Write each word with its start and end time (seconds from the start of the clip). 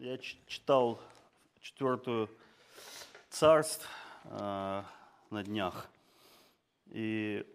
Я 0.00 0.16
читал 0.16 0.98
четвертую 1.60 2.30
царств 3.28 3.86
э, 4.24 4.82
на 5.28 5.44
днях, 5.44 5.90
и 6.86 7.46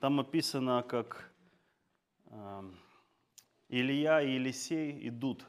там 0.00 0.18
описано, 0.18 0.82
как 0.84 1.30
э, 2.30 2.70
Илья 3.68 4.22
и 4.22 4.36
Елисей 4.36 5.06
идут, 5.06 5.44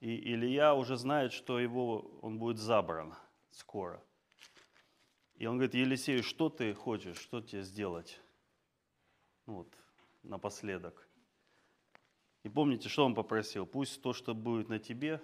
и 0.00 0.32
Илья 0.32 0.74
уже 0.74 0.96
знает, 0.96 1.34
что 1.34 1.60
его, 1.60 2.10
он 2.22 2.38
будет 2.38 2.56
забран 2.56 3.14
скоро. 3.50 4.02
И 5.34 5.44
он 5.44 5.58
говорит, 5.58 5.74
Елисею, 5.74 6.22
что 6.22 6.48
ты 6.48 6.72
хочешь, 6.72 7.18
что 7.18 7.42
тебе 7.42 7.64
сделать? 7.64 8.18
Вот, 9.44 9.68
напоследок. 10.22 11.07
И 12.44 12.48
помните, 12.48 12.88
что 12.88 13.04
он 13.04 13.14
попросил? 13.14 13.66
Пусть 13.66 14.00
то, 14.00 14.12
что 14.12 14.34
будет 14.34 14.68
на 14.68 14.78
тебе, 14.78 15.20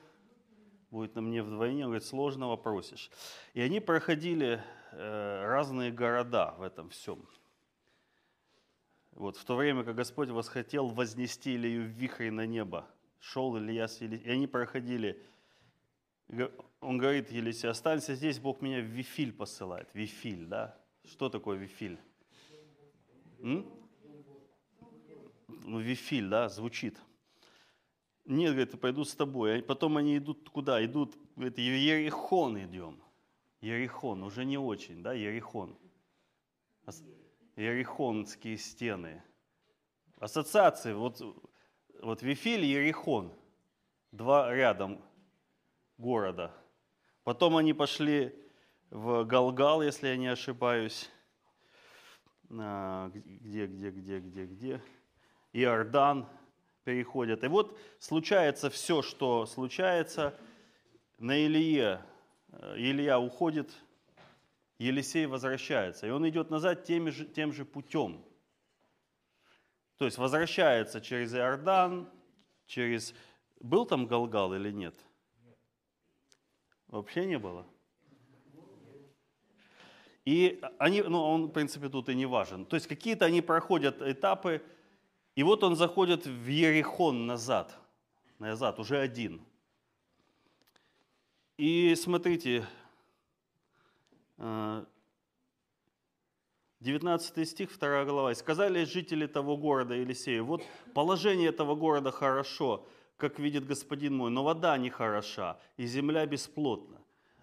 будет 0.90 1.14
на 1.14 1.20
мне 1.20 1.42
вдвойне. 1.42 1.84
Он 1.84 1.90
говорит, 1.90 2.06
сложного 2.06 2.56
просишь. 2.56 3.10
И 3.52 3.60
они 3.60 3.80
проходили 3.80 4.62
э, 4.92 5.44
разные 5.44 5.92
города 5.92 6.54
в 6.58 6.62
этом 6.62 6.90
всем. 6.90 7.26
Вот 9.12 9.36
в 9.36 9.44
то 9.44 9.54
время, 9.54 9.84
как 9.84 9.94
Господь 9.94 10.28
восхотел 10.28 10.88
вознести 10.88 11.54
Илью 11.54 11.84
в 11.84 11.88
вихре 11.88 12.32
на 12.32 12.46
небо, 12.46 12.88
шел 13.20 13.56
Илья 13.56 13.86
с 13.86 14.00
Елисеем, 14.00 14.28
и 14.28 14.32
они 14.32 14.46
проходили. 14.48 15.22
Он 16.80 16.98
говорит 16.98 17.30
Елисею, 17.30 17.70
останься 17.70 18.14
здесь, 18.14 18.40
Бог 18.40 18.60
меня 18.60 18.80
в 18.80 18.86
Вифиль 18.86 19.32
посылает. 19.32 19.88
Вифиль, 19.94 20.46
да? 20.46 20.76
Что 21.04 21.28
такое 21.28 21.56
Вифиль? 21.56 21.98
М? 23.40 23.83
Ну, 25.64 25.80
Вифиль, 25.80 26.28
да, 26.28 26.48
звучит. 26.48 27.00
Нет, 28.26 28.52
говорит, 28.52 28.80
пойду 28.80 29.04
с 29.04 29.14
тобой. 29.14 29.58
А 29.58 29.62
потом 29.62 29.96
они 29.96 30.18
идут 30.18 30.48
куда? 30.50 30.84
Идут, 30.84 31.16
говорит, 31.36 31.58
Ерихон 31.58 32.58
идем. 32.64 33.02
Ерихон, 33.60 34.22
уже 34.22 34.44
не 34.44 34.58
очень, 34.58 35.02
да, 35.02 35.14
Ерихон. 35.14 35.76
Ерихонские 37.56 38.58
стены. 38.58 39.22
Ассоциации, 40.18 40.92
вот, 40.92 41.22
вот 42.02 42.22
Вифиль 42.22 42.64
Ерихон, 42.64 43.32
два 44.12 44.54
рядом 44.54 45.02
города. 45.96 46.54
Потом 47.24 47.56
они 47.56 47.72
пошли 47.72 48.34
в 48.90 49.24
Галгал, 49.24 49.82
если 49.82 50.08
я 50.08 50.16
не 50.16 50.26
ошибаюсь. 50.26 51.10
Где, 52.50 53.66
где, 53.66 53.90
где, 53.90 54.20
где, 54.20 54.46
где? 54.46 54.82
Иордан 55.54 56.26
переходят. 56.82 57.44
И 57.44 57.46
вот 57.46 57.78
случается 57.98 58.68
все, 58.68 59.00
что 59.02 59.46
случается. 59.46 60.38
На 61.18 61.46
Илье 61.46 62.02
э, 62.48 62.74
Илья 62.76 63.20
уходит, 63.20 63.70
Елисей 64.78 65.26
возвращается. 65.26 66.08
И 66.08 66.10
он 66.10 66.28
идет 66.28 66.50
назад 66.50 66.84
тем 66.84 67.10
же, 67.10 67.24
тем 67.24 67.52
же 67.52 67.64
путем. 67.64 68.22
То 69.96 70.04
есть 70.04 70.18
возвращается 70.18 71.00
через 71.00 71.32
Иордан, 71.34 72.10
через... 72.66 73.14
Был 73.60 73.86
там 73.86 74.06
Галгал 74.06 74.54
или 74.54 74.72
нет? 74.72 74.94
Вообще 76.88 77.24
не 77.26 77.38
было. 77.38 77.64
И 80.24 80.60
они, 80.78 81.02
ну, 81.02 81.22
он, 81.22 81.46
в 81.46 81.50
принципе, 81.52 81.88
тут 81.88 82.08
и 82.08 82.14
не 82.14 82.26
важен. 82.26 82.66
То 82.66 82.74
есть 82.76 82.88
какие-то 82.88 83.24
они 83.24 83.40
проходят 83.40 84.02
этапы, 84.02 84.62
и 85.34 85.42
вот 85.42 85.64
он 85.64 85.76
заходит 85.76 86.26
в 86.26 86.46
Ерихон 86.46 87.26
назад, 87.26 87.76
назад, 88.38 88.78
уже 88.78 88.98
один. 88.98 89.40
И 91.56 91.94
смотрите, 91.96 92.66
19 94.38 97.38
э, 97.38 97.44
стих, 97.44 97.78
2 97.78 98.04
глава. 98.04 98.32
«И 98.32 98.34
сказали 98.34 98.84
жители 98.84 99.26
того 99.26 99.56
города 99.56 99.94
Елисею, 99.94 100.44
вот 100.44 100.62
положение 100.94 101.48
этого 101.48 101.74
города 101.74 102.10
хорошо, 102.10 102.86
как 103.16 103.38
видит 103.38 103.66
господин 103.66 104.16
мой, 104.16 104.30
но 104.30 104.44
вода 104.44 104.76
не 104.76 104.90
хороша, 104.90 105.58
и 105.76 105.86
земля 105.86 106.26
бесплотна. 106.26 106.98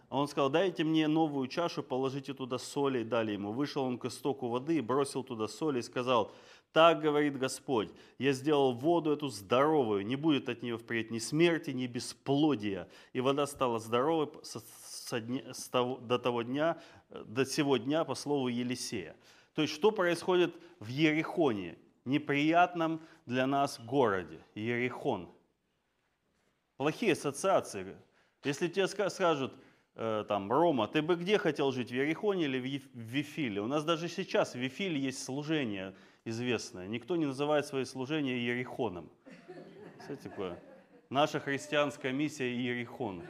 А 0.10 0.18
он 0.18 0.28
сказал, 0.28 0.50
дайте 0.50 0.84
мне 0.84 1.08
новую 1.08 1.48
чашу, 1.48 1.84
положите 1.84 2.34
туда 2.34 2.58
соли, 2.58 3.00
и 3.00 3.04
дали 3.06 3.32
ему. 3.32 3.54
Вышел 3.54 3.84
он 3.84 3.98
к 3.98 4.04
истоку 4.04 4.50
воды 4.50 4.76
и 4.76 4.82
бросил 4.82 5.24
туда 5.24 5.48
соли, 5.48 5.80
и 5.80 5.82
сказал, 5.82 6.34
так 6.74 7.02
говорит 7.02 7.38
Господь, 7.38 7.90
я 8.18 8.32
сделал 8.32 8.74
воду 8.74 9.12
эту 9.12 9.28
здоровую, 9.28 10.06
не 10.06 10.16
будет 10.16 10.48
от 10.48 10.64
нее 10.64 10.78
впредь 10.78 11.12
ни 11.12 11.20
смерти, 11.20 11.72
ни 11.72 11.86
бесплодия. 11.86 12.88
И 13.14 13.20
вода 13.20 13.46
стала 13.46 13.80
здоровой 13.80 14.30
с 14.44 15.70
того, 15.70 15.98
до 15.98 16.18
того 16.18 16.44
дня, 16.44 16.82
до 17.10 17.46
сего 17.46 17.78
дня 17.78 18.06
по 18.06 18.16
слову 18.16 18.48
Елисея. 18.48 19.16
То 19.54 19.62
есть 19.62 19.74
что 19.74 19.92
происходит 19.92 20.56
в 20.80 20.88
Ерехоне, 20.88 21.78
неприятном 22.06 23.02
для 23.26 23.46
нас 23.48 23.80
городе, 23.80 24.40
Ерехон? 24.56 25.30
Плохие 26.78 27.14
ассоциации. 27.14 27.98
Если 28.44 28.70
тебе 28.70 28.88
скажут, 28.88 29.54
э, 29.96 30.24
там, 30.28 30.52
Рома, 30.52 30.88
ты 30.88 31.02
бы 31.02 31.16
где 31.16 31.38
хотел 31.38 31.72
жить, 31.74 31.92
в 31.92 31.94
Ерехоне 31.94 32.46
или 32.46 32.60
в 32.60 32.98
Вифиле? 32.98 33.62
У 33.62 33.68
нас 33.68 33.84
даже 33.84 34.08
сейчас 34.08 34.54
в 34.54 34.58
Вифиле 34.58 34.98
есть 34.98 35.22
служение– 35.22 35.94
известное. 36.26 36.88
Никто 36.88 37.16
не 37.16 37.26
называет 37.26 37.66
свои 37.66 37.86
служения 37.86 38.38
Иерихоном. 38.38 39.10
Знаете 40.06 40.30
такое? 40.30 40.60
Наша 41.10 41.40
христианская 41.40 42.14
миссия 42.14 42.54
Иерихон. 42.54 43.24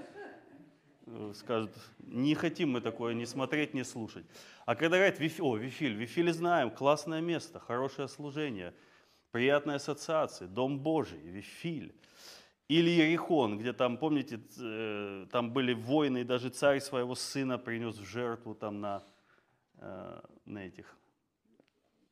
Э, 1.07 1.33
скажут, 1.35 1.71
не 1.99 2.35
хотим 2.35 2.71
мы 2.71 2.81
такое 2.81 3.13
не 3.13 3.25
смотреть, 3.25 3.73
не 3.73 3.83
слушать. 3.83 4.25
А 4.65 4.75
когда 4.75 4.97
говорят, 4.97 5.19
Вифиль, 5.19 5.43
о, 5.43 5.57
Вифиль, 5.57 5.93
Вифиль 5.93 6.31
знаем, 6.31 6.69
классное 6.71 7.21
место, 7.21 7.59
хорошее 7.59 8.07
служение, 8.07 8.73
приятные 9.31 9.75
ассоциации, 9.75 10.45
Дом 10.45 10.79
Божий, 10.79 11.19
Вифиль. 11.19 11.95
Или 12.67 12.89
Ерихон, 12.89 13.57
где 13.57 13.73
там, 13.73 13.97
помните, 13.97 14.39
э, 14.59 15.25
там 15.31 15.51
были 15.51 15.73
войны, 15.73 16.21
и 16.21 16.23
даже 16.23 16.49
царь 16.49 16.79
своего 16.79 17.15
сына 17.15 17.57
принес 17.57 17.97
в 17.97 18.05
жертву 18.05 18.55
там 18.55 18.79
на, 18.79 19.03
э, 19.79 20.21
на 20.45 20.59
этих, 20.59 20.95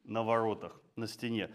на 0.03 0.23
воротах, 0.23 0.79
на 0.95 1.07
стене. 1.07 1.49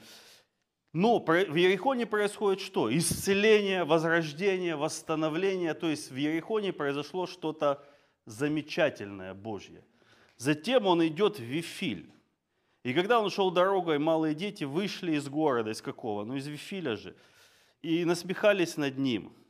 Но 0.93 1.19
в 1.19 1.55
Ерехоне 1.55 2.06
происходит 2.06 2.60
что? 2.60 2.94
Исцеление, 2.97 3.84
возрождение, 3.84 4.77
восстановление. 4.77 5.75
То 5.75 5.88
есть 5.88 6.10
в 6.10 6.16
Ерехоне 6.16 6.72
произошло 6.72 7.27
что-то 7.27 7.84
замечательное 8.27 9.34
Божье. 9.34 9.84
Затем 10.37 10.87
он 10.87 11.05
идет 11.06 11.38
в 11.38 11.43
Вифиль. 11.43 12.10
И 12.84 12.93
когда 12.94 13.21
он 13.21 13.31
шел 13.31 13.50
дорогой, 13.50 13.99
малые 13.99 14.34
дети 14.34 14.65
вышли 14.65 15.16
из 15.16 15.28
города, 15.28 15.71
из 15.71 15.82
какого? 15.82 16.25
Ну, 16.25 16.37
из 16.37 16.47
Вифиля 16.47 16.97
же. 16.97 17.16
И 17.82 18.05
насмехались 18.05 18.76
над 18.76 18.99
ним– 18.99 19.32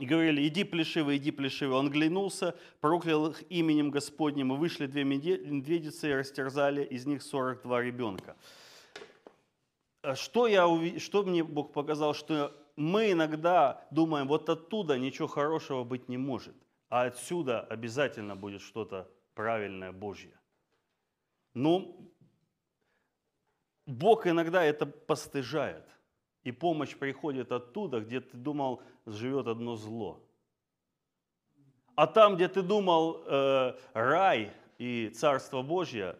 и 0.00 0.06
говорили, 0.06 0.48
иди 0.48 0.64
плешивый, 0.64 1.18
иди 1.18 1.30
плешивый. 1.30 1.76
Он 1.76 1.90
глянулся, 1.90 2.56
проклял 2.80 3.26
их 3.26 3.44
именем 3.50 3.90
Господним, 3.90 4.52
и 4.52 4.56
вышли 4.56 4.86
две 4.86 5.04
медведицы 5.04 6.10
и 6.10 6.14
растерзали 6.14 6.82
из 6.82 7.04
них 7.04 7.22
42 7.22 7.82
ребенка. 7.82 8.34
А 10.02 10.14
что, 10.14 10.46
я, 10.46 10.66
что 10.98 11.22
мне 11.22 11.44
Бог 11.44 11.74
показал? 11.74 12.14
Что 12.14 12.56
мы 12.76 13.12
иногда 13.12 13.86
думаем, 13.90 14.26
вот 14.26 14.48
оттуда 14.48 14.98
ничего 14.98 15.28
хорошего 15.28 15.84
быть 15.84 16.08
не 16.08 16.16
может, 16.16 16.56
а 16.88 17.02
отсюда 17.02 17.60
обязательно 17.60 18.34
будет 18.34 18.62
что-то 18.62 19.06
правильное 19.34 19.92
Божье. 19.92 20.32
Но 21.52 21.94
Бог 23.84 24.26
иногда 24.26 24.64
это 24.64 24.86
постыжает– 24.86 25.86
и 26.42 26.52
помощь 26.52 26.96
приходит 26.96 27.52
оттуда, 27.52 28.00
где 28.00 28.20
ты 28.20 28.36
думал, 28.36 28.82
живет 29.12 29.46
одно 29.46 29.76
зло. 29.76 30.20
А 31.94 32.06
там, 32.06 32.36
где 32.36 32.48
ты 32.48 32.62
думал, 32.62 33.22
э, 33.26 33.78
рай 33.92 34.52
и 34.78 35.10
Царство 35.10 35.62
Божье, 35.62 36.18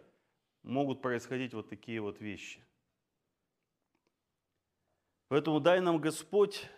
могут 0.63 1.01
происходить 1.01 1.53
вот 1.53 1.69
такие 1.69 1.99
вот 2.01 2.19
вещи. 2.21 2.63
Поэтому 5.27 5.59
дай 5.59 5.79
нам 5.79 5.97
Господь, 5.99 6.69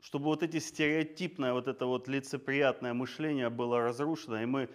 чтобы 0.00 0.26
вот 0.26 0.42
эти 0.42 0.58
стереотипное, 0.58 1.52
вот 1.52 1.68
это 1.68 1.86
вот 1.86 2.08
лицеприятное 2.08 2.92
мышление 2.92 3.50
было 3.50 3.80
разрушено, 3.80 4.42
и 4.42 4.46
мы 4.46 4.68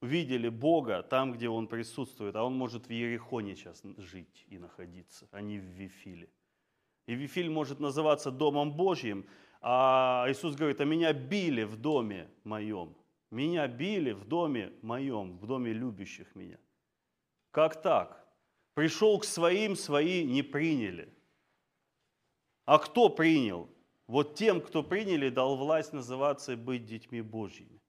увидели 0.00 0.48
Бога 0.48 1.02
там, 1.02 1.32
где 1.32 1.48
Он 1.48 1.66
присутствует, 1.66 2.36
а 2.36 2.44
Он 2.44 2.54
может 2.54 2.88
в 2.88 2.90
Ерехоне 2.90 3.56
сейчас 3.56 3.82
жить 3.96 4.44
и 4.48 4.58
находиться, 4.58 5.28
а 5.30 5.40
не 5.40 5.58
в 5.58 5.64
Вифиле. 5.64 6.28
И 7.08 7.14
Вифиль 7.14 7.50
может 7.50 7.80
называться 7.80 8.30
Домом 8.30 8.72
Божьим, 8.72 9.26
а 9.60 10.26
Иисус 10.28 10.54
говорит, 10.54 10.80
а 10.80 10.84
меня 10.84 11.12
били 11.12 11.64
в 11.64 11.76
доме 11.76 12.28
моем. 12.44 12.94
Меня 13.30 13.66
били 13.66 14.12
в 14.12 14.24
доме 14.24 14.72
моем, 14.82 15.38
в 15.38 15.46
доме 15.46 15.72
любящих 15.72 16.36
меня. 16.36 16.58
Как 17.50 17.82
так? 17.82 18.24
Пришел 18.74 19.18
к 19.18 19.24
своим, 19.24 19.74
свои 19.74 20.22
не 20.22 20.42
приняли. 20.42 21.12
А 22.64 22.78
кто 22.78 23.08
принял? 23.08 23.68
вот 24.08 24.34
тем, 24.34 24.60
кто 24.60 24.82
приняли, 24.82 25.28
дал 25.28 25.56
власть 25.56 25.92
называться 25.92 26.52
и 26.52 26.56
быть 26.56 26.86
детьми 26.86 27.20
Божьими. 27.20 27.80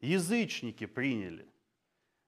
Язычники 0.00 0.86
приняли. 0.86 1.46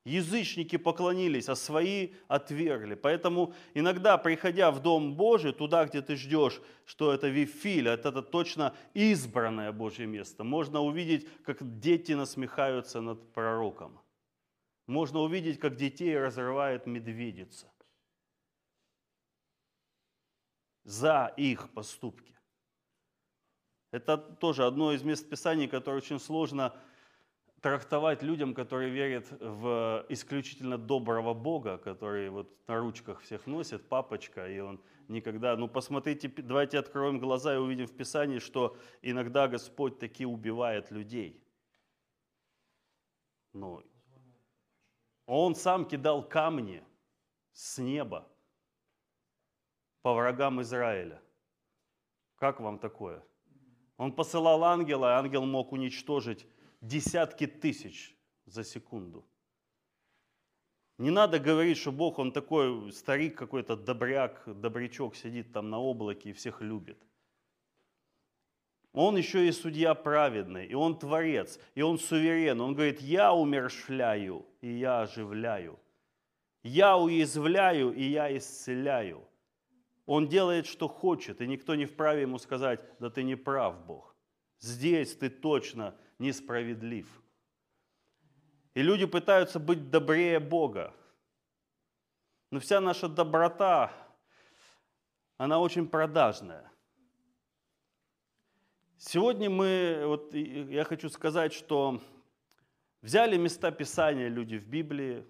Язычники 0.05 0.76
поклонились, 0.76 1.49
а 1.49 1.55
свои 1.55 2.14
отвергли. 2.26 2.94
Поэтому 2.94 3.52
иногда, 3.75 4.17
приходя 4.17 4.70
в 4.70 4.81
Дом 4.81 5.14
Божий, 5.14 5.52
туда, 5.52 5.85
где 5.85 6.00
ты 6.00 6.17
ждешь, 6.17 6.61
что 6.87 7.12
это 7.12 7.29
Вифиль, 7.29 7.88
это, 7.88 8.08
это 8.08 8.23
точно 8.23 8.75
избранное 8.94 9.73
Божье 9.73 10.06
место, 10.06 10.43
можно 10.43 10.81
увидеть, 10.81 11.29
как 11.44 11.79
дети 11.81 12.12
насмехаются 12.12 13.02
над 13.02 13.32
пророком. 13.32 14.00
Можно 14.87 15.20
увидеть, 15.20 15.61
как 15.61 15.76
детей 15.76 16.19
разрывает 16.19 16.87
медведица 16.87 17.70
за 20.85 21.32
их 21.37 21.70
поступки. 21.75 22.35
Это 23.93 24.17
тоже 24.17 24.64
одно 24.64 24.93
из 24.93 25.02
мест 25.02 25.29
Писаний, 25.29 25.69
которое 25.69 25.99
очень 25.99 26.19
сложно 26.19 26.75
трактовать 27.60 28.22
людям, 28.22 28.54
которые 28.54 28.90
верят 28.90 29.30
в 29.40 30.04
исключительно 30.08 30.78
доброго 30.78 31.34
Бога, 31.34 31.78
который 31.78 32.30
вот 32.30 32.48
на 32.66 32.78
ручках 32.78 33.20
всех 33.20 33.46
носит, 33.46 33.88
папочка, 33.88 34.48
и 34.48 34.60
он 34.60 34.80
никогда... 35.08 35.56
Ну, 35.56 35.68
посмотрите, 35.68 36.28
давайте 36.28 36.78
откроем 36.78 37.18
глаза 37.18 37.54
и 37.54 37.58
увидим 37.58 37.86
в 37.86 37.96
Писании, 37.96 38.38
что 38.38 38.76
иногда 39.02 39.48
Господь 39.48 39.98
таки 39.98 40.24
убивает 40.24 40.90
людей. 40.90 41.42
Ну, 43.52 43.82
он 45.26 45.54
сам 45.54 45.84
кидал 45.84 46.26
камни 46.26 46.82
с 47.52 47.78
неба 47.78 48.26
по 50.02 50.14
врагам 50.14 50.62
Израиля. 50.62 51.20
Как 52.36 52.60
вам 52.60 52.78
такое? 52.78 53.22
Он 53.98 54.12
посылал 54.12 54.64
ангела, 54.64 55.06
и 55.08 55.18
ангел 55.18 55.44
мог 55.44 55.72
уничтожить 55.72 56.46
десятки 56.80 57.46
тысяч 57.46 58.16
за 58.46 58.64
секунду. 58.64 59.24
Не 60.98 61.10
надо 61.10 61.38
говорить, 61.38 61.78
что 61.78 61.92
Бог, 61.92 62.18
он 62.18 62.30
такой 62.30 62.92
старик 62.92 63.36
какой-то, 63.38 63.76
добряк, 63.76 64.42
добрячок, 64.46 65.16
сидит 65.16 65.52
там 65.52 65.70
на 65.70 65.78
облаке 65.78 66.30
и 66.30 66.32
всех 66.34 66.60
любит. 66.60 66.98
Он 68.92 69.16
еще 69.16 69.48
и 69.48 69.52
судья 69.52 69.94
праведный, 69.94 70.66
и 70.66 70.74
он 70.74 70.98
творец, 70.98 71.58
и 71.74 71.82
он 71.82 71.98
суверен. 71.98 72.60
Он 72.60 72.74
говорит, 72.74 73.00
я 73.00 73.32
умершляю, 73.32 74.44
и 74.60 74.72
я 74.72 75.02
оживляю. 75.02 75.78
Я 76.62 76.98
уязвляю, 76.98 77.92
и 77.92 78.02
я 78.02 78.36
исцеляю. 78.36 79.26
Он 80.06 80.28
делает, 80.28 80.66
что 80.66 80.88
хочет, 80.88 81.40
и 81.40 81.46
никто 81.46 81.76
не 81.76 81.86
вправе 81.86 82.22
ему 82.22 82.38
сказать, 82.38 82.80
да 82.98 83.10
ты 83.10 83.22
не 83.22 83.36
прав, 83.36 83.86
Бог. 83.86 84.16
Здесь 84.58 85.16
ты 85.16 85.30
точно 85.30 85.96
несправедлив. 86.20 87.06
И 88.75 88.82
люди 88.82 89.06
пытаются 89.06 89.58
быть 89.58 89.90
добрее 89.90 90.38
Бога. 90.38 90.94
Но 92.50 92.61
вся 92.61 92.81
наша 92.81 93.08
доброта, 93.08 93.93
она 95.37 95.58
очень 95.58 95.88
продажная. 95.88 96.70
Сегодня 98.99 99.49
мы, 99.49 100.05
вот 100.06 100.34
я 100.34 100.84
хочу 100.84 101.08
сказать, 101.08 101.52
что 101.52 102.00
взяли 103.00 103.37
места 103.37 103.70
Писания 103.70 104.28
люди 104.28 104.56
в 104.56 104.69
Библии 104.69 105.26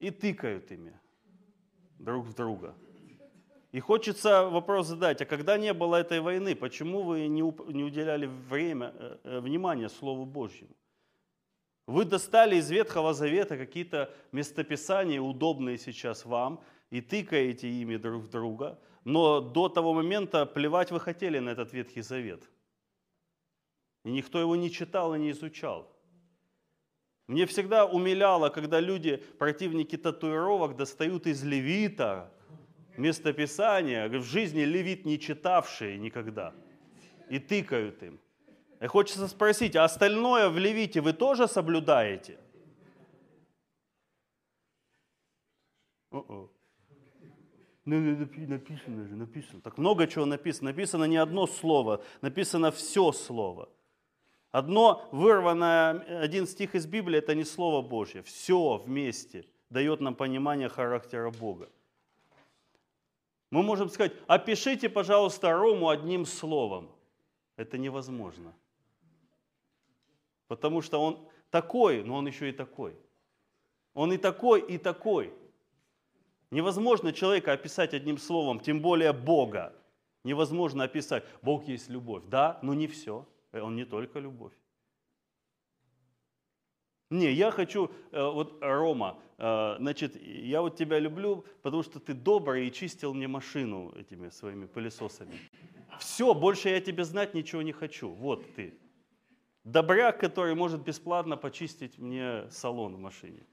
и 0.00 0.10
тыкают 0.10 0.70
ими 0.72 0.98
друг 1.98 2.26
в 2.26 2.34
друга– 2.34 2.76
и 3.72 3.80
хочется 3.80 4.48
вопрос 4.48 4.86
задать, 4.86 5.20
а 5.20 5.26
когда 5.26 5.58
не 5.58 5.74
было 5.74 5.96
этой 5.96 6.20
войны, 6.20 6.54
почему 6.54 7.02
вы 7.02 7.28
не, 7.28 7.42
не 7.72 7.84
уделяли 7.84 8.26
время, 8.26 8.94
э, 8.94 9.18
э, 9.24 9.40
внимания 9.40 9.90
Слову 9.90 10.24
Божьему? 10.24 10.74
Вы 11.86 12.04
достали 12.04 12.56
из 12.56 12.70
Ветхого 12.70 13.12
Завета 13.12 13.58
какие-то 13.58 14.14
местописания, 14.32 15.20
удобные 15.20 15.78
сейчас 15.78 16.24
вам, 16.24 16.60
и 16.90 17.02
тыкаете 17.02 17.68
ими 17.68 17.96
друг 17.96 18.24
в 18.24 18.28
друга, 18.28 18.78
но 19.04 19.40
до 19.40 19.68
того 19.68 19.92
момента 19.92 20.46
плевать 20.46 20.90
вы 20.90 21.00
хотели 21.00 21.38
на 21.38 21.50
этот 21.50 21.72
Ветхий 21.74 22.00
Завет. 22.00 22.42
И 24.04 24.10
никто 24.10 24.40
его 24.40 24.56
не 24.56 24.70
читал 24.70 25.14
и 25.14 25.18
не 25.18 25.30
изучал. 25.32 25.94
Мне 27.26 27.44
всегда 27.44 27.84
умиляло, 27.84 28.48
когда 28.48 28.80
люди, 28.80 29.16
противники 29.38 29.96
татуировок, 29.98 30.76
достают 30.76 31.26
из 31.26 31.44
Левита 31.44 32.32
местописания, 32.98 34.08
в 34.08 34.22
жизни 34.22 34.62
левит 34.62 35.06
не 35.06 35.18
читавшие 35.18 35.98
никогда, 35.98 36.52
и 37.30 37.38
тыкают 37.38 38.02
им. 38.02 38.18
И 38.80 38.86
хочется 38.86 39.28
спросить, 39.28 39.76
а 39.76 39.84
остальное 39.84 40.48
в 40.48 40.58
левите 40.58 41.00
вы 41.00 41.12
тоже 41.12 41.48
соблюдаете? 41.48 42.38
О-о. 46.10 46.50
Ну, 47.84 48.28
написано 48.46 49.08
же, 49.08 49.14
написано. 49.16 49.60
Так 49.62 49.78
много 49.78 50.06
чего 50.06 50.26
написано. 50.26 50.70
Написано 50.70 51.04
не 51.04 51.16
одно 51.16 51.46
слово, 51.46 52.04
написано 52.20 52.70
все 52.70 53.12
слово. 53.12 53.68
Одно 54.50 55.08
вырванное, 55.12 56.22
один 56.22 56.46
стих 56.46 56.74
из 56.74 56.86
Библии, 56.86 57.18
это 57.18 57.34
не 57.34 57.44
Слово 57.44 57.86
Божье. 57.86 58.22
Все 58.22 58.76
вместе 58.78 59.44
дает 59.70 60.00
нам 60.00 60.14
понимание 60.14 60.68
характера 60.68 61.30
Бога. 61.30 61.68
Мы 63.50 63.62
можем 63.62 63.88
сказать, 63.88 64.12
опишите, 64.26 64.88
пожалуйста, 64.88 65.52
Рому 65.52 65.88
одним 65.88 66.26
словом. 66.26 66.90
Это 67.56 67.78
невозможно. 67.78 68.54
Потому 70.48 70.82
что 70.82 71.02
он 71.02 71.28
такой, 71.50 72.02
но 72.04 72.16
он 72.16 72.26
еще 72.26 72.50
и 72.50 72.52
такой. 72.52 72.96
Он 73.94 74.12
и 74.12 74.18
такой, 74.18 74.60
и 74.60 74.78
такой. 74.78 75.32
Невозможно 76.50 77.12
человека 77.12 77.52
описать 77.52 77.94
одним 77.94 78.18
словом, 78.18 78.60
тем 78.60 78.80
более 78.80 79.12
Бога. 79.12 79.74
Невозможно 80.24 80.84
описать, 80.84 81.24
Бог 81.42 81.64
есть 81.68 81.88
любовь. 81.88 82.24
Да, 82.26 82.58
но 82.62 82.74
не 82.74 82.86
все. 82.86 83.26
Он 83.52 83.76
не 83.76 83.84
только 83.84 84.18
любовь. 84.18 84.52
Не, 87.10 87.32
я 87.32 87.50
хочу, 87.50 87.90
э, 88.12 88.22
вот 88.22 88.58
Рома, 88.60 89.18
э, 89.38 89.76
значит, 89.78 90.14
я 90.22 90.60
вот 90.60 90.76
тебя 90.76 90.98
люблю, 90.98 91.44
потому 91.62 91.82
что 91.82 92.00
ты 92.00 92.12
добрый 92.12 92.68
и 92.68 92.72
чистил 92.72 93.14
мне 93.14 93.26
машину 93.26 93.92
этими 93.96 94.28
своими 94.28 94.66
пылесосами. 94.66 95.38
Все, 95.98 96.34
больше 96.34 96.68
я 96.68 96.80
тебе 96.80 97.04
знать 97.04 97.32
ничего 97.34 97.62
не 97.62 97.72
хочу. 97.72 98.10
Вот 98.10 98.44
ты. 98.54 98.78
Добряк, 99.64 100.20
который 100.20 100.54
может 100.54 100.82
бесплатно 100.82 101.36
почистить 101.36 101.98
мне 101.98 102.48
салон 102.50 102.96
в 102.96 102.98
машине. 102.98 103.46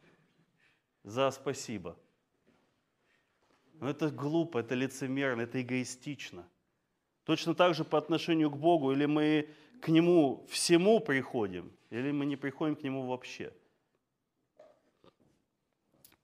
За 1.04 1.32
спасибо. 1.32 1.98
Но 3.80 3.90
это 3.90 4.10
глупо, 4.10 4.60
это 4.60 4.76
лицемерно, 4.76 5.42
это 5.42 5.62
эгоистично. 5.62 6.48
Точно 7.24 7.56
так 7.56 7.74
же 7.74 7.84
по 7.84 7.98
отношению 7.98 8.50
к 8.50 8.58
Богу, 8.58 8.92
или 8.92 9.06
мы 9.06 9.50
к 9.82 9.90
Нему 9.90 10.46
всему 10.50 11.00
приходим, 11.00 11.72
или 12.00 12.12
мы 12.12 12.25
не 12.25 12.36
приходим 12.36 12.75
к 12.75 12.84
Нему 12.84 13.08
вообще. 13.08 13.54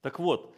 Так 0.02 0.20
вот, 0.20 0.54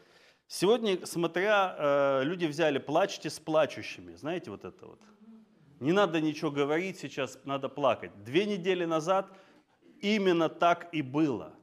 сегодня, 0.48 1.05
смотря, 1.05 1.75
э, 1.77 2.24
люди 2.24 2.46
взяли 2.46 2.79
«плачьте 2.79 3.29
с 3.29 3.39
плачущими». 3.39 4.15
Знаете 4.15 4.50
вот 4.51 4.65
это 4.65 4.86
вот? 4.88 5.01
Не 5.79 5.91
надо 5.91 6.22
ничего 6.22 6.50
говорить 6.50 6.98
сейчас, 6.98 7.38
надо 7.43 7.70
плакать. 7.70 8.12
Две 8.24 8.46
недели 8.46 8.86
назад 8.86 9.38
именно 10.01 10.50
так 10.50 10.93
и 10.93 11.01
было. 11.01 11.53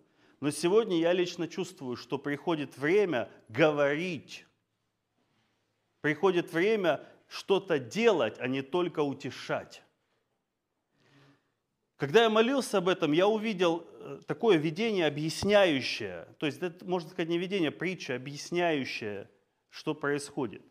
Но 0.41 0.51
сегодня 0.51 0.99
я 0.99 1.13
лично 1.13 1.49
чувствую, 1.49 1.97
что 1.97 2.19
приходит 2.19 2.77
время 2.77 3.31
говорить. 3.49 4.47
Приходит 6.03 6.53
время 6.53 7.07
что-то 7.29 7.79
делать, 7.79 8.39
а 8.39 8.47
не 8.47 8.63
только 8.63 9.01
утешать. 9.01 9.83
Когда 12.01 12.23
я 12.23 12.31
молился 12.31 12.79
об 12.79 12.89
этом, 12.89 13.13
я 13.13 13.29
увидел 13.29 13.87
э, 13.87 14.21
такое 14.27 14.57
видение 14.57 15.07
объясняющее, 15.07 16.27
то 16.39 16.47
есть 16.47 16.63
это, 16.63 16.83
можно 16.87 17.11
сказать, 17.11 17.29
не 17.29 17.37
видение, 17.37 17.69
а 17.69 17.73
притча, 17.73 18.15
объясняющая, 18.15 19.31
что 19.69 19.95
происходит. 19.95 20.63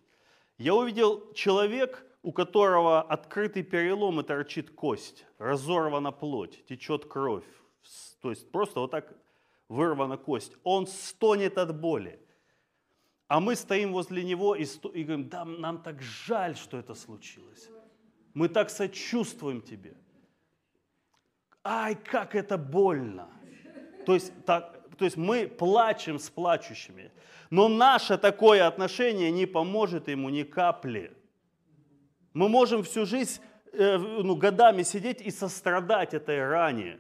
Я 0.57 0.74
увидел 0.74 1.31
человек, 1.33 2.03
у 2.24 2.31
которого 2.31 3.03
открытый 3.03 3.62
перелом 3.62 4.19
и 4.19 4.24
торчит 4.24 4.71
кость, 4.71 5.27
разорвана 5.38 6.12
плоть, 6.12 6.65
течет 6.65 7.05
кровь. 7.05 7.45
То 8.24 8.31
есть 8.31 8.51
просто 8.51 8.79
вот 8.79 8.89
так 8.89 9.15
вырвана 9.67 10.17
кость. 10.17 10.53
Он 10.63 10.88
стонет 10.88 11.59
от 11.59 11.79
боли. 11.79 12.19
А 13.27 13.39
мы 13.39 13.55
стоим 13.55 13.93
возле 13.93 14.24
него 14.24 14.55
и, 14.55 14.63
и 14.63 15.03
говорим, 15.03 15.29
да, 15.29 15.45
нам 15.45 15.83
так 15.83 16.01
жаль, 16.01 16.55
что 16.55 16.79
это 16.79 16.95
случилось. 16.95 17.69
Мы 18.33 18.50
так 18.50 18.71
сочувствуем 18.71 19.62
тебе 19.62 19.95
ай, 21.63 21.95
как 21.95 22.35
это 22.35 22.57
больно. 22.57 23.29
То 24.05 24.13
есть, 24.13 24.33
так, 24.45 24.79
то 24.97 25.05
есть 25.05 25.17
мы 25.17 25.47
плачем 25.47 26.19
с 26.19 26.29
плачущими. 26.29 27.11
Но 27.49 27.67
наше 27.67 28.17
такое 28.17 28.67
отношение 28.67 29.31
не 29.31 29.45
поможет 29.45 30.07
ему 30.07 30.29
ни 30.29 30.43
капли. 30.43 31.15
Мы 32.33 32.47
можем 32.47 32.83
всю 32.83 33.05
жизнь 33.05 33.41
э, 33.71 33.97
ну, 33.97 34.35
годами 34.35 34.83
сидеть 34.83 35.21
и 35.21 35.31
сострадать 35.31 36.13
этой 36.13 36.45
ране. 36.47 36.99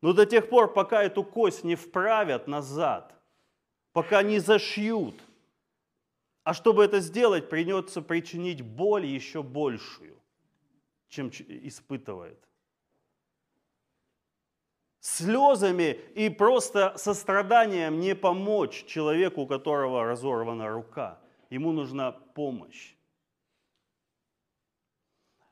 Но 0.00 0.12
до 0.12 0.26
тех 0.26 0.48
пор, 0.48 0.72
пока 0.72 1.02
эту 1.02 1.22
кость 1.22 1.64
не 1.64 1.76
вправят 1.76 2.48
назад, 2.48 3.14
пока 3.92 4.22
не 4.22 4.38
зашьют. 4.38 5.14
А 6.44 6.54
чтобы 6.54 6.84
это 6.84 7.00
сделать, 7.00 7.48
придется 7.48 8.02
причинить 8.02 8.62
боль 8.62 9.06
еще 9.06 9.42
большую, 9.42 10.16
чем 11.08 11.28
испытывает. 11.28 12.38
Слезами 15.02 15.98
и 16.14 16.28
просто 16.28 16.94
состраданием 16.96 17.98
не 17.98 18.14
помочь 18.14 18.84
человеку, 18.86 19.40
у 19.40 19.46
которого 19.48 20.04
разорвана 20.04 20.68
рука. 20.68 21.18
Ему 21.50 21.72
нужна 21.72 22.12
помощь. 22.12 22.94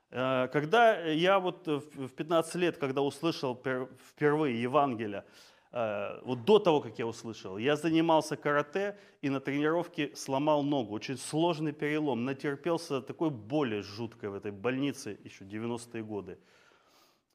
Э, 0.09 0.47
когда 0.53 0.97
я 0.99 1.37
вот 1.39 1.67
в 1.67 2.07
15 2.07 2.55
лет, 2.55 2.77
когда 2.77 3.01
услышал 3.01 3.61
впервые 4.09 4.61
Евангелие, 4.61 5.25
э, 5.73 6.21
вот 6.23 6.45
до 6.45 6.59
того, 6.59 6.79
как 6.79 6.97
я 6.97 7.05
услышал, 7.05 7.57
я 7.57 7.75
занимался 7.75 8.37
карате 8.37 8.97
и 9.21 9.29
на 9.29 9.41
тренировке 9.41 10.15
сломал 10.15 10.63
ногу. 10.63 10.93
Очень 10.93 11.17
сложный 11.17 11.73
перелом, 11.73 12.23
натерпелся 12.23 13.01
такой 13.01 13.29
боли 13.29 13.81
жуткой 13.81 14.29
в 14.29 14.35
этой 14.35 14.51
больнице 14.51 15.19
еще 15.25 15.43
90-е 15.43 16.03
годы. 16.03 16.37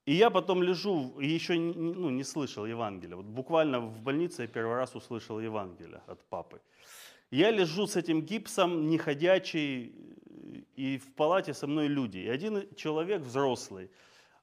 И 0.06 0.14
я 0.14 0.30
потом 0.30 0.62
лежу 0.62 1.18
и 1.20 1.26
еще 1.26 1.54
ну, 1.58 2.10
не 2.10 2.22
слышал 2.22 2.64
Евангелия. 2.64 3.16
Вот 3.16 3.26
буквально 3.26 3.80
в 3.80 4.00
больнице 4.00 4.42
я 4.42 4.48
первый 4.48 4.76
раз 4.76 4.94
услышал 4.94 5.40
Евангелие 5.40 6.00
от 6.06 6.24
папы. 6.28 6.60
Я 7.32 7.50
лежу 7.50 7.88
с 7.88 7.96
этим 7.96 8.22
гипсом, 8.22 8.88
неходячий, 8.88 9.92
и 10.76 10.98
в 10.98 11.12
палате 11.14 11.54
со 11.54 11.66
мной 11.66 11.88
люди. 11.88 12.18
И 12.18 12.28
один 12.28 12.72
человек 12.76 13.22
взрослый, 13.22 13.90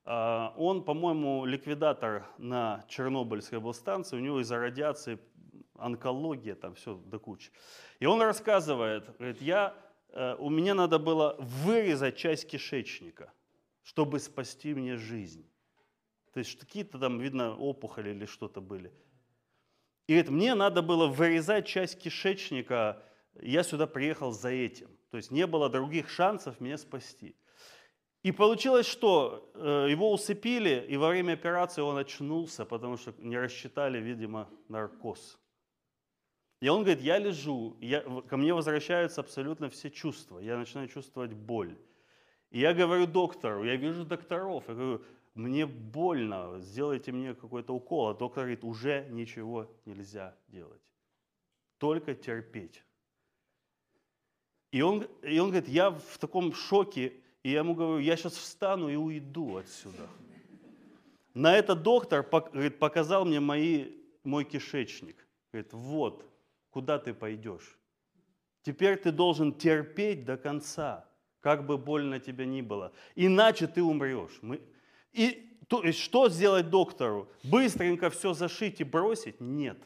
а, 0.04 0.54
он, 0.58 0.84
по-моему, 0.84 1.46
ликвидатор 1.46 2.28
на 2.38 2.84
Чернобыльской 2.90 3.60
облстанции, 3.60 4.18
у 4.18 4.20
него 4.20 4.42
из-за 4.42 4.58
радиации 4.58 5.18
онкология, 5.76 6.56
там 6.56 6.76
все 6.76 6.96
до 6.96 7.20
кучи. 7.20 7.52
И 8.02 8.06
он 8.06 8.22
рассказывает, 8.22 9.16
говорит, 9.18 9.42
я, 9.42 9.76
э, 10.10 10.36
у 10.40 10.50
меня 10.50 10.76
надо 10.76 11.00
было 11.00 11.36
вырезать 11.40 12.18
часть 12.18 12.50
кишечника, 12.50 13.32
чтобы 13.82 14.20
спасти 14.20 14.74
мне 14.74 14.98
жизнь. 14.98 15.46
То 16.34 16.40
есть 16.40 16.60
какие-то 16.60 17.00
там, 17.00 17.20
видно, 17.20 17.56
опухоли 17.56 18.10
или 18.10 18.26
что-то 18.26 18.60
были. 18.60 18.92
И 20.08 20.14
говорит, 20.14 20.32
мне 20.32 20.56
надо 20.56 20.82
было 20.82 21.08
вырезать 21.08 21.68
часть 21.68 22.00
кишечника, 22.00 23.04
я 23.42 23.64
сюда 23.64 23.88
приехал 23.88 24.32
за 24.32 24.50
этим. 24.50 24.90
То 25.12 25.18
есть 25.18 25.32
не 25.32 25.48
было 25.48 25.70
других 25.70 26.10
шансов 26.10 26.60
меня 26.60 26.78
спасти. 26.78 27.36
И 28.24 28.32
получилось, 28.32 28.88
что 28.88 29.52
э, 29.54 29.88
его 29.90 30.12
усыпили, 30.12 30.86
и 30.90 30.98
во 30.98 31.10
время 31.10 31.34
операции 31.34 31.82
он 31.82 31.98
очнулся, 31.98 32.66
потому 32.66 32.98
что 32.98 33.14
не 33.18 33.38
рассчитали, 33.38 34.00
видимо, 34.00 34.50
наркоз. 34.70 35.40
И 36.62 36.70
он 36.70 36.84
говорит, 36.84 37.02
я 37.02 37.20
лежу, 37.20 37.78
я, 37.82 38.02
ко 38.02 38.38
мне 38.38 38.54
возвращаются 38.54 39.20
абсолютно 39.20 39.70
все 39.70 39.92
чувства, 39.92 40.40
я 40.40 40.58
начинаю 40.58 40.88
чувствовать 40.88 41.34
боль. 41.34 41.78
И 42.50 42.60
я 42.60 42.74
говорю 42.74 43.08
доктору, 43.08 43.66
я 43.66 43.76
вижу 43.76 44.06
докторов, 44.06 44.64
я 44.70 44.74
говорю, 44.74 45.04
мне 45.36 45.66
больно, 45.66 46.60
сделайте 46.60 47.12
мне 47.12 47.34
какой-то 47.34 47.74
укол. 47.74 48.10
А 48.10 48.14
доктор 48.14 48.44
говорит, 48.44 48.64
уже 48.64 49.08
ничего 49.10 49.68
нельзя 49.86 50.36
делать, 50.48 50.82
только 51.78 52.14
терпеть. 52.14 52.84
И 54.72 54.82
он, 54.82 55.08
и 55.22 55.38
он 55.40 55.50
говорит, 55.50 55.70
я 55.70 55.92
в 55.92 56.18
таком 56.18 56.54
шоке, 56.54 57.14
и 57.44 57.52
я 57.52 57.60
ему 57.60 57.76
говорю, 57.76 58.00
я 58.00 58.18
сейчас 58.18 58.34
встану 58.34 58.90
и 58.90 58.96
уйду 58.96 59.58
отсюда. 59.58 60.08
На 61.34 61.56
это 61.56 61.76
доктор 61.76 62.24
говорит, 62.24 62.80
показал 62.80 63.26
мне 63.26 63.40
мои, 63.40 63.92
мой 64.24 64.46
кишечник. 64.46 65.28
Говорит, 65.52 65.74
вот, 65.74 66.26
куда 66.70 66.98
ты 66.98 67.14
пойдешь. 67.14 67.78
Теперь 68.64 68.98
ты 68.98 69.12
должен 69.12 69.54
терпеть 69.54 70.26
до 70.26 70.38
конца, 70.38 71.08
как 71.42 71.66
бы 71.66 71.78
больно 71.78 72.20
тебе 72.20 72.46
ни 72.46 72.62
было. 72.62 72.94
Иначе 73.16 73.68
ты 73.68 73.84
умрешь. 73.84 74.40
Мы... 74.42 74.62
И 75.14 75.58
то 75.68 75.82
есть, 75.84 76.00
что 76.00 76.30
сделать 76.30 76.70
доктору? 76.70 77.30
Быстренько 77.44 78.10
все 78.10 78.34
зашить 78.34 78.82
и 78.82 78.84
бросить? 78.84 79.40
Нет. 79.40 79.78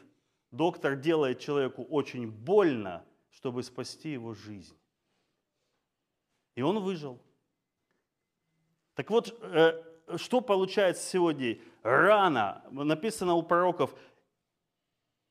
Доктор 0.50 0.96
делает 0.96 1.38
человеку 1.38 1.82
очень 1.84 2.30
больно, 2.30 3.04
чтобы 3.30 3.62
спасти 3.62 4.12
его 4.12 4.34
жизнь. 4.34 4.76
И 6.56 6.62
он 6.62 6.80
выжил. 6.80 7.20
Так 8.94 9.10
вот, 9.10 9.38
э, 9.42 9.82
что 10.16 10.40
получается 10.40 11.08
сегодня? 11.08 11.58
Рана. 11.82 12.64
Написано 12.70 13.34
у 13.34 13.42
пророков, 13.42 13.94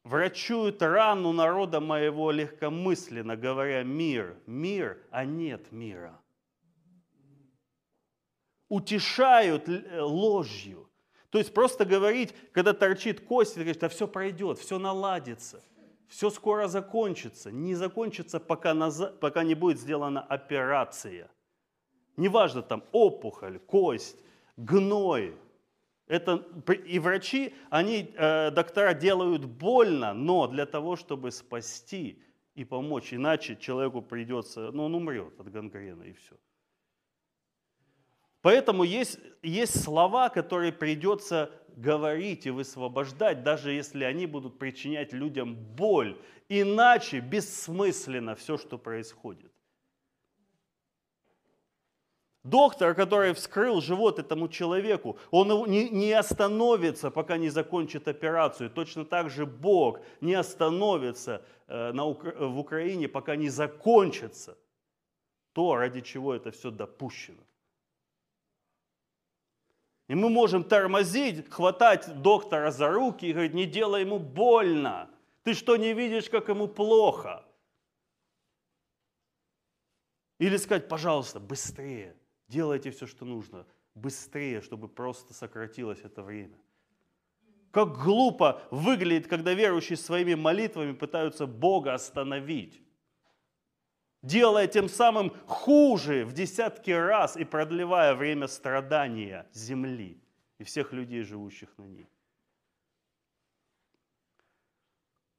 врачуют 0.03 0.81
рану 0.81 1.33
народа 1.33 1.81
моего 1.81 2.31
легкомысленно, 2.31 3.35
говоря 3.35 3.83
мир, 3.83 4.37
мир, 4.45 4.97
а 5.11 5.25
нет 5.25 5.71
мира. 5.71 6.19
Утешают 8.69 9.69
э, 9.69 10.01
ложью. 10.01 10.89
То 11.29 11.37
есть 11.37 11.53
просто 11.53 11.85
говорить, 11.85 12.33
когда 12.51 12.73
торчит 12.73 13.21
кость, 13.21 13.55
ты 13.55 13.73
да 13.73 13.89
все 13.89 14.07
пройдет, 14.07 14.59
все 14.59 14.79
наладится– 14.79 15.61
все 16.07 16.29
скоро 16.29 16.67
закончится. 16.67 17.51
Не 17.51 17.75
закончится, 17.75 18.39
пока, 18.39 18.73
наза... 18.73 19.07
пока 19.07 19.43
не 19.43 19.55
будет 19.55 19.79
сделана 19.79 20.21
операция. 20.21 21.29
Неважно 22.15 22.61
там 22.61 22.83
опухоль, 22.91 23.59
кость, 23.59 24.17
гной. 24.55 25.35
Это, 26.07 26.43
и 26.85 26.99
врачи, 26.99 27.53
они, 27.69 28.13
э, 28.15 28.51
доктора 28.51 28.93
делают 28.93 29.43
больно, 29.45 30.13
но 30.13 30.47
для 30.47 30.65
того, 30.65 30.95
чтобы 30.95 31.31
спасти 31.31 32.23
и 32.55 32.63
помочь. 32.63 33.13
Иначе 33.13 33.57
человеку 33.57 34.01
придется, 34.01 34.71
ну 34.71 34.85
он 34.85 34.95
умрет 34.95 35.37
от 35.39 35.51
гангрены 35.51 36.05
и 36.05 36.13
все. 36.13 36.35
Поэтому 38.47 38.83
есть, 38.85 39.19
есть 39.43 39.83
слова, 39.83 40.29
которые 40.29 40.71
придется 40.71 41.51
говорить 41.75 42.45
и 42.45 42.49
высвобождать, 42.49 43.43
даже 43.43 43.73
если 43.73 44.05
они 44.05 44.25
будут 44.25 44.57
причинять 44.57 45.11
людям 45.11 45.53
боль. 45.53 46.17
Иначе 46.47 47.19
бессмысленно 47.19 48.35
все, 48.35 48.57
что 48.57 48.77
происходит. 48.77 49.51
Доктор, 52.45 52.95
который 52.95 53.33
вскрыл 53.33 53.81
живот 53.81 54.17
этому 54.17 54.47
человеку, 54.47 55.19
он 55.29 55.69
не, 55.69 56.13
остановится, 56.13 57.11
пока 57.11 57.35
не 57.35 57.49
закончит 57.49 58.07
операцию. 58.07 58.69
Точно 58.69 59.03
так 59.03 59.29
же 59.29 59.45
Бог 59.45 59.99
не 60.21 60.35
остановится 60.35 61.41
э, 61.67 61.91
в 61.91 62.57
Украине, 62.57 63.09
пока 63.09 63.35
не 63.35 63.49
закончится 63.49 64.57
то, 65.51 65.75
ради 65.75 65.99
чего 65.99 66.33
это 66.33 66.51
все 66.51 66.71
допущено. 66.71 67.46
И 70.07 70.15
мы 70.15 70.29
можем 70.29 70.63
тормозить, 70.63 71.49
хватать 71.49 72.21
доктора 72.21 72.71
за 72.71 72.89
руки 72.89 73.25
и 73.25 73.33
говорить, 73.33 73.53
не 73.53 73.65
делай 73.65 74.01
ему 74.01 74.19
больно. 74.19 75.09
Ты 75.43 75.53
что, 75.53 75.75
не 75.75 75.93
видишь, 75.93 76.29
как 76.29 76.47
ему 76.47 76.67
плохо? 76.67 77.45
Или 80.39 80.57
сказать, 80.57 80.87
пожалуйста, 80.87 81.39
быстрее, 81.39 82.15
делайте 82.47 82.91
все, 82.91 83.05
что 83.05 83.25
нужно, 83.25 83.65
быстрее, 83.95 84.61
чтобы 84.61 84.87
просто 84.87 85.33
сократилось 85.33 85.99
это 86.03 86.21
время. 86.21 86.57
Как 87.71 87.97
глупо 87.97 88.61
выглядит, 88.71 89.27
когда 89.27 89.53
верующие 89.53 89.97
своими 89.97 90.35
молитвами 90.35 90.93
пытаются 90.93 91.47
Бога 91.47 91.93
остановить 91.93 92.81
делая 94.21 94.67
тем 94.67 94.89
самым 94.89 95.31
хуже 95.45 96.25
в 96.25 96.33
десятки 96.33 96.91
раз 96.91 97.37
и 97.37 97.45
продлевая 97.45 98.15
время 98.15 98.47
страдания 98.47 99.47
земли 99.53 100.21
и 100.57 100.63
всех 100.63 100.93
людей, 100.93 101.23
живущих 101.23 101.69
на 101.77 101.83
ней. 101.83 102.07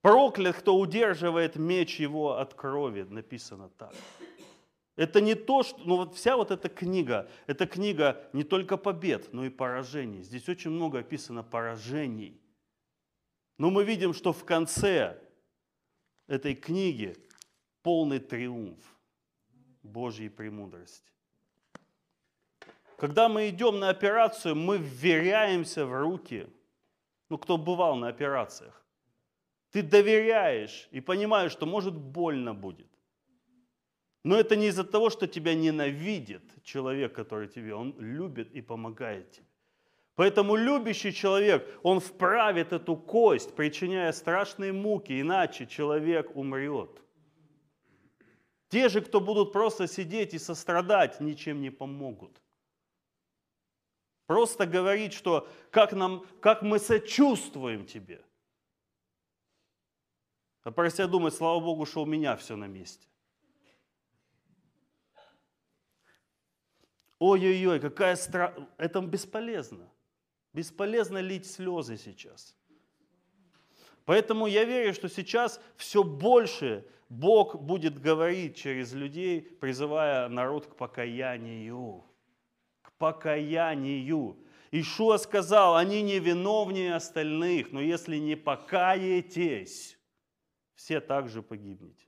Проклят, 0.01 0.57
кто 0.57 0.79
удерживает 0.79 1.57
меч 1.57 1.99
его 1.99 2.39
от 2.39 2.55
крови, 2.55 3.03
написано 3.03 3.69
так. 3.69 3.95
Это 4.97 5.21
не 5.21 5.35
то, 5.35 5.63
что... 5.63 5.79
Ну 5.85 5.97
вот 5.97 6.15
вся 6.17 6.37
вот 6.37 6.51
эта 6.51 6.69
книга, 6.69 7.29
это 7.47 7.67
книга 7.67 8.29
не 8.33 8.43
только 8.43 8.77
побед, 8.77 9.33
но 9.33 9.45
и 9.45 9.51
поражений. 9.51 10.23
Здесь 10.23 10.49
очень 10.49 10.71
много 10.71 11.01
описано 11.01 11.43
поражений. 11.43 12.41
Но 13.59 13.71
мы 13.71 13.85
видим, 13.85 14.13
что 14.13 14.33
в 14.33 14.45
конце 14.45 15.21
этой 16.27 16.55
книги 16.55 17.17
полный 17.89 18.19
триумф 18.19 18.85
Божьей 19.83 20.29
премудрости. 20.29 21.11
Когда 22.99 23.31
мы 23.31 23.49
идем 23.49 23.79
на 23.79 23.89
операцию, 23.89 24.55
мы 24.55 24.77
вверяемся 24.77 25.87
в 25.87 26.03
руки. 26.03 26.47
Ну, 27.31 27.39
кто 27.39 27.57
бывал 27.57 27.97
на 27.97 28.09
операциях? 28.09 28.85
Ты 29.71 29.83
доверяешь 29.83 30.89
и 30.91 31.01
понимаешь, 31.01 31.53
что 31.53 31.65
может 31.65 31.95
больно 31.95 32.53
будет. 32.53 32.91
Но 34.23 34.37
это 34.37 34.55
не 34.55 34.67
из-за 34.67 34.85
того, 34.85 35.09
что 35.09 35.27
тебя 35.27 35.55
ненавидит 35.55 36.43
человек, 36.63 37.15
который 37.15 37.49
тебе, 37.49 37.75
он 37.75 37.95
любит 37.99 38.53
и 38.53 38.61
помогает 38.61 39.31
тебе. 39.31 39.47
Поэтому 40.15 40.57
любящий 40.57 41.15
человек, 41.15 41.67
он 41.83 42.01
вправит 42.01 42.75
эту 42.75 42.97
кость, 42.97 43.57
причиняя 43.57 44.13
страшные 44.13 44.75
муки, 44.75 45.19
иначе 45.19 45.67
человек 45.67 46.37
умрет. 46.37 46.91
Те 48.69 48.89
же, 48.89 49.01
кто 49.01 49.21
будут 49.21 49.53
просто 49.53 49.87
сидеть 49.87 50.35
и 50.35 50.39
сострадать, 50.39 51.21
ничем 51.21 51.61
не 51.61 51.71
помогут. 51.71 52.43
Просто 54.27 54.67
говорить, 54.67 55.15
что 55.15 55.49
как, 55.71 55.93
нам, 55.93 56.27
как 56.41 56.61
мы 56.63 56.79
сочувствуем 56.79 57.87
тебе. 57.87 58.23
А 60.65 60.71
про 60.71 60.91
себя 60.91 61.07
думать, 61.07 61.35
слава 61.35 61.61
Богу, 61.61 61.87
что 61.87 62.03
у 62.03 62.07
меня 62.07 62.37
все 62.37 62.57
на 62.57 62.67
месте. 62.67 63.09
Ой-ой-ой, 67.19 67.81
какая 67.81 68.17
стра... 68.17 68.55
Это 68.77 69.01
бесполезно. 69.01 69.91
Бесполезно 70.53 71.19
лить 71.19 71.51
слезы 71.51 71.97
сейчас. 71.97 72.55
Поэтому 74.05 74.47
я 74.47 74.65
верю, 74.65 74.93
что 74.93 75.09
сейчас 75.09 75.61
все 75.77 76.05
больше 76.05 76.87
Бог 77.09 77.57
будет 77.57 78.01
говорить 78.01 78.57
через 78.57 78.93
людей, 78.93 79.41
призывая 79.41 80.29
народ 80.29 80.67
к 80.67 80.77
покаянию. 80.77 82.05
К 82.83 82.93
покаянию. 82.93 84.37
Ишуа 84.71 85.17
сказал, 85.17 85.77
они 85.77 86.03
не 86.03 86.19
виновнее 86.19 86.95
остальных, 86.95 87.73
но 87.73 87.81
если 87.81 88.19
не 88.19 88.37
покаетесь, 88.37 89.99
все 90.75 91.01
также 91.01 91.43
погибнете. 91.43 92.07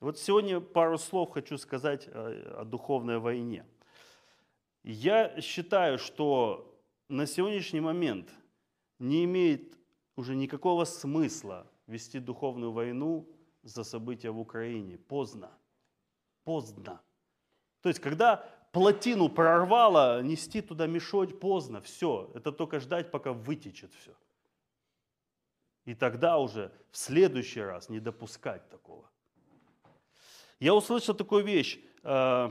Вот 0.00 0.18
сегодня 0.18 0.60
пару 0.60 0.98
слов 0.98 1.30
хочу 1.30 1.58
сказать 1.58 2.08
о, 2.08 2.62
о 2.62 2.64
духовной 2.64 3.18
войне. 3.18 3.64
Я 4.82 5.40
считаю, 5.40 5.98
что 5.98 6.80
на 7.08 7.26
сегодняшний 7.26 7.80
момент 7.80 8.30
не 9.00 9.24
имеет 9.24 9.76
уже 10.14 10.36
никакого 10.36 10.84
смысла 10.84 11.66
вести 11.86 12.20
духовную 12.20 12.70
войну 12.70 13.28
за 13.62 13.82
события 13.84 14.30
в 14.30 14.38
Украине. 14.38 14.98
Поздно. 14.98 15.50
Поздно. 16.44 17.00
То 17.80 17.88
есть, 17.88 18.00
когда 18.00 18.36
плотину 18.72 19.28
прорвало, 19.28 20.22
нести 20.22 20.60
туда 20.60 20.86
мешочек 20.86 21.40
поздно, 21.40 21.80
все. 21.80 22.30
Это 22.34 22.52
только 22.52 22.80
ждать, 22.80 23.10
пока 23.10 23.32
вытечет 23.32 23.92
все. 23.94 24.14
И 25.86 25.94
тогда 25.94 26.38
уже 26.38 26.70
в 26.90 26.96
следующий 26.96 27.62
раз 27.62 27.88
не 27.88 28.00
допускать 28.00 28.68
такого. 28.68 29.10
Я 30.60 30.74
услышал 30.74 31.14
такую 31.14 31.42
вещь. 31.42 31.80
Э, 32.02 32.50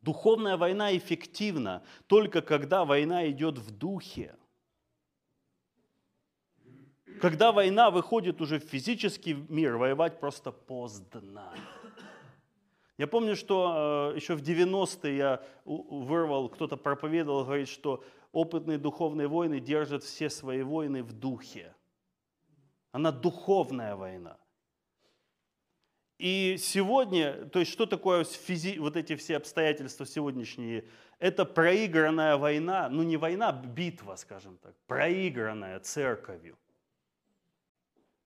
духовная 0.00 0.56
война 0.56 0.96
эффективна 0.96 1.82
только 2.06 2.40
когда 2.40 2.84
война 2.84 3.28
идет 3.28 3.58
в 3.58 3.70
духе. 3.70 4.34
Когда 7.20 7.52
война 7.52 7.90
выходит 7.90 8.40
уже 8.40 8.58
в 8.58 8.64
физический 8.64 9.34
мир, 9.48 9.76
воевать 9.76 10.20
просто 10.20 10.52
поздно. 10.52 11.52
Я 12.96 13.06
помню, 13.06 13.34
что 13.34 14.12
э, 14.12 14.16
еще 14.16 14.34
в 14.34 14.42
90-е 14.42 15.16
я 15.16 15.42
вырвал, 15.64 16.48
кто-то 16.48 16.76
проповедовал, 16.76 17.44
говорит, 17.44 17.68
что 17.68 18.04
опытные 18.32 18.78
духовные 18.78 19.26
войны 19.26 19.58
держат 19.58 20.04
все 20.04 20.30
свои 20.30 20.62
войны 20.62 21.02
в 21.02 21.12
духе. 21.12 21.74
Она 22.92 23.10
духовная 23.10 23.96
война. 23.96 24.36
И 26.18 26.56
сегодня, 26.58 27.46
то 27.46 27.58
есть 27.58 27.72
что 27.72 27.86
такое 27.86 28.22
физи, 28.24 28.78
вот 28.78 28.96
эти 28.96 29.16
все 29.16 29.36
обстоятельства 29.36 30.06
сегодняшние? 30.06 30.84
Это 31.18 31.44
проигранная 31.44 32.36
война, 32.36 32.88
ну 32.88 33.02
не 33.02 33.16
война, 33.16 33.50
битва, 33.52 34.14
скажем 34.14 34.58
так, 34.58 34.76
проигранная 34.86 35.80
церковью, 35.80 36.56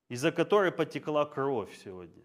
из-за 0.09 0.31
которой 0.31 0.71
потекла 0.71 1.25
кровь 1.25 1.69
сегодня. 1.83 2.23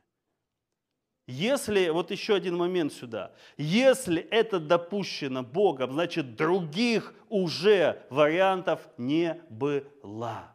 Если, 1.27 1.89
вот 1.89 2.11
еще 2.11 2.35
один 2.35 2.57
момент 2.57 2.93
сюда, 2.93 3.35
если 3.57 4.21
это 4.21 4.61
допущено 4.61 5.43
Богом, 5.43 5.93
значит 5.93 6.37
других 6.37 7.15
уже 7.31 8.07
вариантов 8.11 8.87
не 8.99 9.41
было. 9.49 10.54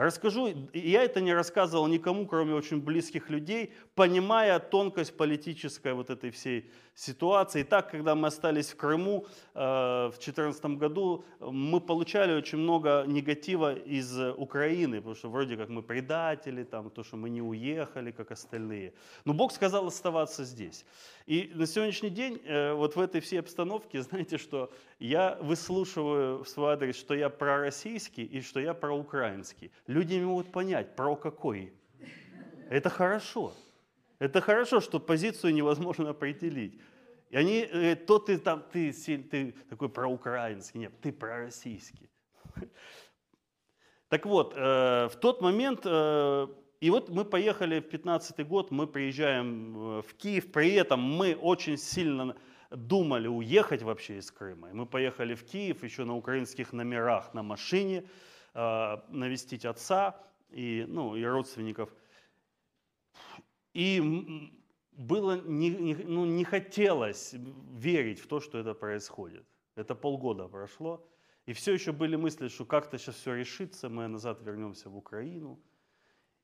Расскажу, 0.00 0.48
я 0.72 1.02
это 1.02 1.20
не 1.20 1.34
рассказывал 1.34 1.86
никому, 1.86 2.26
кроме 2.26 2.54
очень 2.54 2.80
близких 2.80 3.28
людей, 3.28 3.74
понимая 3.94 4.58
тонкость 4.58 5.14
политической 5.14 5.92
вот 5.92 6.08
этой 6.08 6.30
всей 6.30 6.70
ситуации. 6.94 7.60
И 7.60 7.64
так, 7.64 7.90
когда 7.90 8.14
мы 8.14 8.28
остались 8.28 8.70
в 8.70 8.76
Крыму 8.76 9.26
э, 9.54 9.60
в 9.60 10.12
2014 10.12 10.64
году, 10.78 11.24
мы 11.40 11.80
получали 11.80 12.32
очень 12.32 12.58
много 12.58 13.04
негатива 13.06 13.74
из 13.74 14.18
Украины, 14.36 14.96
потому 14.96 15.14
что 15.14 15.28
вроде 15.28 15.58
как 15.58 15.68
мы 15.68 15.82
предатели, 15.82 16.64
там, 16.64 16.88
то, 16.90 17.02
что 17.02 17.16
мы 17.16 17.28
не 17.28 17.42
уехали, 17.42 18.10
как 18.10 18.30
остальные. 18.30 18.94
Но 19.26 19.34
Бог 19.34 19.52
сказал 19.52 19.86
оставаться 19.86 20.44
здесь. 20.44 20.86
И 21.26 21.52
на 21.54 21.66
сегодняшний 21.66 22.10
день, 22.10 22.40
э, 22.44 22.72
вот 22.72 22.96
в 22.96 23.00
этой 23.00 23.20
всей 23.20 23.40
обстановке, 23.40 24.02
знаете, 24.02 24.38
что 24.38 24.72
я 24.98 25.38
выслушиваю 25.40 26.42
в 26.42 26.48
свой 26.48 26.72
адрес, 26.72 26.96
что 26.96 27.14
я 27.14 27.28
пророссийский 27.28 28.24
и 28.24 28.40
что 28.40 28.60
я 28.60 28.74
проукраинский. 28.74 29.70
Люди 29.90 30.14
не 30.14 30.24
могут 30.24 30.52
понять, 30.52 30.94
про 30.94 31.16
какой. 31.16 31.72
Это 32.70 32.88
хорошо. 32.88 33.52
Это 34.20 34.40
хорошо, 34.40 34.80
что 34.80 35.00
позицию 35.00 35.52
невозможно 35.52 36.10
определить. 36.10 36.80
И 37.30 37.36
они 37.36 37.66
говорят, 37.66 38.06
то 38.06 38.20
ты 38.20 38.38
там, 38.38 38.62
ты, 38.72 38.92
ты 38.92 39.52
такой 39.68 39.88
проукраинский, 39.88 40.80
нет, 40.80 40.92
ты 41.00 41.12
пророссийский. 41.12 42.08
Так 44.08 44.26
вот, 44.26 44.54
э, 44.56 45.08
в 45.08 45.16
тот 45.16 45.40
момент, 45.40 45.80
э, 45.84 46.46
и 46.80 46.90
вот 46.90 47.08
мы 47.08 47.24
поехали 47.24 47.80
в 47.80 47.88
15 47.88 48.46
год, 48.46 48.70
мы 48.70 48.86
приезжаем 48.86 49.76
э, 49.76 50.02
в 50.02 50.14
Киев, 50.14 50.52
при 50.52 50.74
этом 50.74 51.00
мы 51.00 51.34
очень 51.34 51.76
сильно 51.76 52.36
думали 52.70 53.26
уехать 53.26 53.82
вообще 53.82 54.18
из 54.18 54.30
Крыма. 54.30 54.70
И 54.70 54.72
мы 54.72 54.86
поехали 54.86 55.34
в 55.34 55.44
Киев 55.44 55.82
еще 55.82 56.04
на 56.04 56.14
украинских 56.14 56.72
номерах 56.72 57.34
на 57.34 57.42
машине, 57.42 58.04
навестить 58.54 59.64
отца 59.64 60.20
и, 60.50 60.84
ну, 60.88 61.16
и 61.16 61.24
родственников. 61.24 61.90
И 63.72 64.00
было 64.92 65.40
не, 65.40 65.70
не, 65.70 65.94
ну, 65.94 66.24
не 66.24 66.44
хотелось 66.44 67.34
верить 67.72 68.20
в 68.20 68.26
то, 68.26 68.40
что 68.40 68.58
это 68.58 68.74
происходит. 68.74 69.46
Это 69.76 69.94
полгода 69.94 70.48
прошло. 70.48 71.06
И 71.46 71.52
все 71.52 71.72
еще 71.72 71.92
были 71.92 72.16
мысли, 72.16 72.48
что 72.48 72.64
как-то 72.64 72.98
сейчас 72.98 73.16
все 73.16 73.34
решится, 73.34 73.88
мы 73.88 74.08
назад 74.08 74.42
вернемся 74.42 74.90
в 74.90 74.96
Украину. 74.96 75.58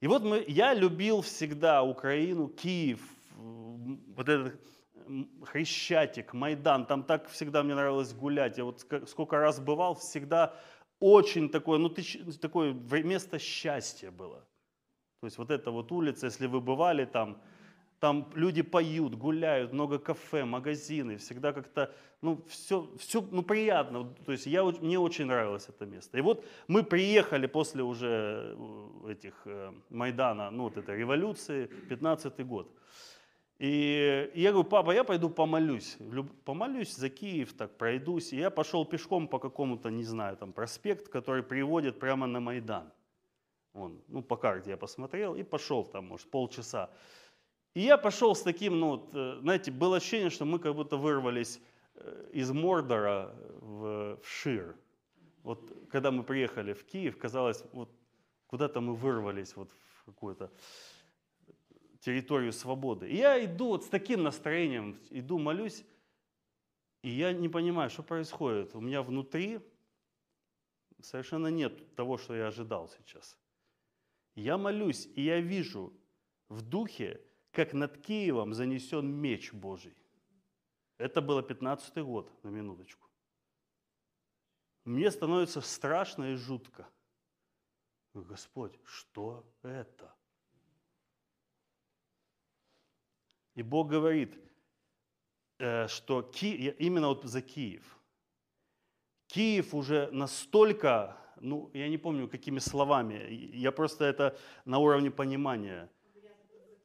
И 0.00 0.06
вот 0.06 0.22
мы, 0.22 0.44
я 0.48 0.74
любил 0.74 1.20
всегда 1.20 1.82
Украину, 1.82 2.48
Киев, 2.48 3.00
вот 3.36 4.28
этот 4.28 4.60
Хрещатик, 5.44 6.32
Майдан, 6.32 6.86
там 6.86 7.04
так 7.04 7.28
всегда 7.28 7.62
мне 7.62 7.74
нравилось 7.74 8.12
гулять. 8.12 8.58
Я 8.58 8.64
вот 8.64 8.80
сколько 9.06 9.38
раз 9.38 9.60
бывал, 9.60 9.94
всегда 9.94 10.54
очень 11.00 11.48
такое, 11.48 11.78
ну, 11.78 11.88
такое 12.40 12.72
место 12.72 13.38
счастья 13.38 14.10
было. 14.10 14.40
То 15.20 15.26
есть 15.26 15.38
вот 15.38 15.50
эта 15.50 15.70
вот 15.70 15.92
улица, 15.92 16.26
если 16.26 16.46
вы 16.46 16.60
бывали 16.60 17.04
там, 17.04 17.40
там 18.00 18.30
люди 18.34 18.62
поют, 18.62 19.14
гуляют, 19.14 19.72
много 19.72 19.98
кафе, 19.98 20.44
магазины, 20.44 21.16
всегда 21.16 21.52
как-то, 21.52 21.94
ну, 22.20 22.42
все, 22.48 22.88
все 22.98 23.26
ну, 23.30 23.42
приятно. 23.42 24.14
То 24.24 24.32
есть 24.32 24.46
я, 24.46 24.64
мне 24.64 24.98
очень 24.98 25.26
нравилось 25.26 25.68
это 25.68 25.86
место. 25.86 26.18
И 26.18 26.20
вот 26.20 26.44
мы 26.68 26.82
приехали 26.82 27.46
после 27.46 27.82
уже 27.82 28.54
э, 28.56 29.12
этих 29.12 29.34
э, 29.46 29.72
Майдана, 29.90 30.50
ну, 30.50 30.64
вот 30.64 30.76
этой 30.76 30.96
революции, 30.98 31.66
15 31.88 32.46
год. 32.46 32.70
И, 33.58 34.30
я 34.34 34.52
говорю, 34.52 34.68
папа, 34.68 34.90
я 34.90 35.02
пойду 35.02 35.30
помолюсь. 35.30 35.96
Помолюсь 36.44 36.94
за 36.94 37.08
Киев, 37.08 37.54
так 37.54 37.76
пройдусь. 37.78 38.32
И 38.32 38.36
я 38.36 38.50
пошел 38.50 38.84
пешком 38.84 39.28
по 39.28 39.38
какому-то, 39.38 39.90
не 39.90 40.04
знаю, 40.04 40.36
там 40.36 40.52
проспект, 40.52 41.08
который 41.08 41.42
приводит 41.42 41.98
прямо 41.98 42.26
на 42.26 42.40
Майдан. 42.40 42.92
Он, 43.72 44.00
ну, 44.08 44.22
по 44.22 44.36
карте 44.36 44.70
я 44.70 44.76
посмотрел 44.76 45.34
и 45.34 45.42
пошел 45.42 45.84
там, 45.84 46.06
может, 46.06 46.30
полчаса. 46.30 46.90
И 47.74 47.80
я 47.80 47.98
пошел 47.98 48.34
с 48.34 48.42
таким, 48.42 48.78
ну, 48.80 48.88
вот, 48.88 49.10
э, 49.14 49.38
знаете, 49.40 49.70
было 49.70 49.96
ощущение, 49.96 50.30
что 50.30 50.44
мы 50.44 50.58
как 50.58 50.74
будто 50.74 50.96
вырвались 50.96 51.60
э, 51.94 52.30
из 52.32 52.50
Мордора 52.50 53.34
в, 53.60 54.16
в 54.16 54.26
Шир. 54.26 54.74
Вот 55.42 55.60
когда 55.90 56.10
мы 56.10 56.22
приехали 56.24 56.72
в 56.72 56.84
Киев, 56.84 57.18
казалось, 57.18 57.64
вот 57.72 57.90
куда-то 58.46 58.80
мы 58.80 58.94
вырвались 58.94 59.56
вот 59.56 59.70
в 59.70 60.04
какую-то 60.06 60.50
территорию 62.06 62.52
свободы. 62.52 63.08
И 63.08 63.16
я 63.16 63.44
иду 63.44 63.66
вот 63.70 63.84
с 63.84 63.88
таким 63.88 64.22
настроением, 64.22 64.96
иду, 65.10 65.40
молюсь, 65.40 65.84
и 67.02 67.10
я 67.10 67.32
не 67.32 67.48
понимаю, 67.48 67.90
что 67.90 68.04
происходит. 68.04 68.76
У 68.76 68.80
меня 68.80 69.02
внутри 69.02 69.58
совершенно 71.00 71.48
нет 71.48 71.96
того, 71.96 72.16
что 72.16 72.36
я 72.36 72.46
ожидал 72.46 72.88
сейчас. 72.88 73.36
Я 74.36 74.56
молюсь, 74.56 75.08
и 75.16 75.22
я 75.22 75.40
вижу 75.40 75.92
в 76.48 76.62
духе, 76.62 77.20
как 77.50 77.72
над 77.72 77.98
Киевом 77.98 78.54
занесен 78.54 79.08
меч 79.08 79.52
Божий. 79.52 79.96
Это 80.98 81.20
было 81.20 81.42
15 81.42 82.04
год, 82.04 82.30
на 82.44 82.50
минуточку. 82.50 83.10
Мне 84.84 85.10
становится 85.10 85.60
страшно 85.60 86.32
и 86.32 86.36
жутко. 86.36 86.88
Господь, 88.14 88.78
что 88.84 89.44
это? 89.62 90.15
И 93.56 93.62
Бог 93.62 93.88
говорит, 93.88 94.38
э, 95.58 95.88
что 95.88 96.22
Ки... 96.22 96.74
именно 96.78 97.08
вот 97.08 97.24
за 97.24 97.40
Киев. 97.40 97.82
Киев 99.28 99.74
уже 99.74 100.08
настолько, 100.12 101.16
ну, 101.40 101.70
я 101.72 101.88
не 101.88 101.98
помню, 101.98 102.28
какими 102.28 102.58
словами, 102.58 103.26
я 103.54 103.72
просто 103.72 104.04
это 104.04 104.36
на 104.66 104.78
уровне 104.78 105.10
понимания, 105.10 105.90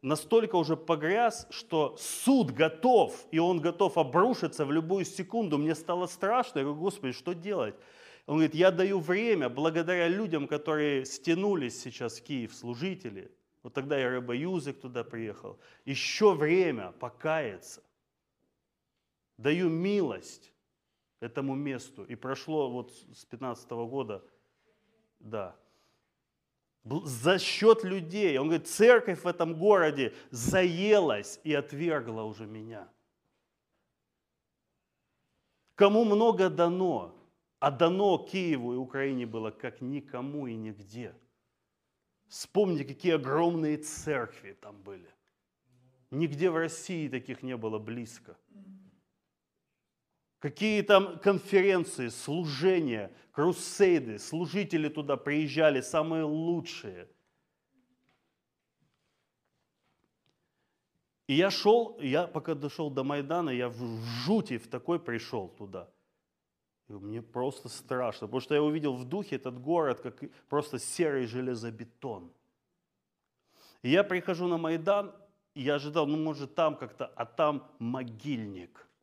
настолько 0.02 0.56
уже 0.56 0.78
погряз, 0.78 1.46
что 1.52 1.98
суд 2.00 2.52
готов, 2.52 3.28
и 3.32 3.40
он 3.40 3.60
готов 3.60 3.98
обрушиться 3.98 4.66
в 4.66 4.72
любую 4.72 5.04
секунду. 5.06 5.58
Мне 5.58 5.76
стало 5.76 6.08
страшно, 6.08 6.60
я 6.60 6.66
говорю, 6.66 6.80
Господи, 6.80 7.14
что 7.14 7.34
делать? 7.34 7.76
Он 8.28 8.36
говорит, 8.36 8.56
я 8.56 8.72
даю 8.72 9.00
время 9.00 9.50
благодаря 9.50 10.08
людям, 10.08 10.48
которые 10.48 11.06
стянулись 11.06 11.82
сейчас 11.82 12.20
в 12.20 12.24
Киев, 12.24 12.54
служители. 12.56 13.30
Вот 13.64 13.74
тогда 13.74 13.96
рыба 13.98 14.36
Юзик 14.36 14.82
туда 14.82 15.04
приехал. 15.04 15.60
Еще 15.86 16.34
время 16.34 16.92
покаяться. 16.94 17.84
Даю 19.38 19.70
милость 19.70 20.52
этому 21.20 21.56
месту. 21.56 22.04
И 22.04 22.16
прошло 22.16 22.70
вот 22.72 22.92
с 22.92 23.26
15 23.26 23.70
года, 23.70 24.24
да, 25.20 25.56
за 26.84 27.38
счет 27.38 27.84
людей. 27.84 28.38
Он 28.38 28.48
говорит, 28.48 28.68
церковь 28.68 29.24
в 29.24 29.28
этом 29.28 29.58
городе 29.58 30.14
заелась 30.32 31.40
и 31.44 31.54
отвергла 31.54 32.24
уже 32.24 32.46
меня. 32.46 32.88
Кому 35.76 36.04
много 36.04 36.50
дано, 36.50 37.16
а 37.60 37.72
дано 37.72 38.18
Киеву 38.18 38.74
и 38.74 38.78
Украине 38.78 39.26
было 39.26 39.52
как 39.52 39.82
никому 39.82 40.48
и 40.48 40.56
нигде. 40.56 41.16
Вспомните, 42.32 42.86
какие 42.86 43.16
огромные 43.16 43.76
церкви 43.76 44.54
там 44.54 44.82
были. 44.82 45.14
Нигде 46.12 46.50
в 46.50 46.56
России 46.56 47.10
таких 47.10 47.44
не 47.44 47.58
было 47.58 47.78
близко. 47.78 48.38
Какие 50.40 50.82
там 50.82 51.20
конференции, 51.20 52.08
служения, 52.08 53.14
крусейды, 53.34 54.18
служители 54.18 54.88
туда 54.88 55.18
приезжали, 55.18 55.82
самые 55.82 56.24
лучшие. 56.24 57.10
И 61.28 61.34
я 61.34 61.52
шел, 61.52 62.00
я 62.00 62.28
пока 62.28 62.56
дошел 62.56 62.90
до 62.90 63.04
Майдана, 63.04 63.50
я 63.50 63.68
в 63.68 64.06
жути 64.24 64.58
в 64.58 64.70
такой 64.70 65.02
пришел 65.02 65.50
туда. 65.50 65.92
Мне 67.00 67.22
просто 67.22 67.70
страшно, 67.70 68.28
потому 68.28 68.42
что 68.42 68.56
я 68.56 68.62
увидел 68.62 68.94
в 68.94 69.06
духе 69.06 69.36
этот 69.36 69.60
город, 69.60 70.02
как 70.02 70.22
просто 70.50 70.80
серый 70.80 71.26
железобетон. 71.26 72.32
И 73.82 73.90
я 73.90 74.04
прихожу 74.04 74.48
на 74.48 74.58
Майдан, 74.58 75.14
и 75.54 75.62
я 75.62 75.76
ожидал, 75.76 76.08
ну 76.08 76.18
может 76.18 76.56
там 76.56 76.76
как-то, 76.76 77.08
а 77.08 77.26
там 77.26 77.68
могильник– 77.80 78.88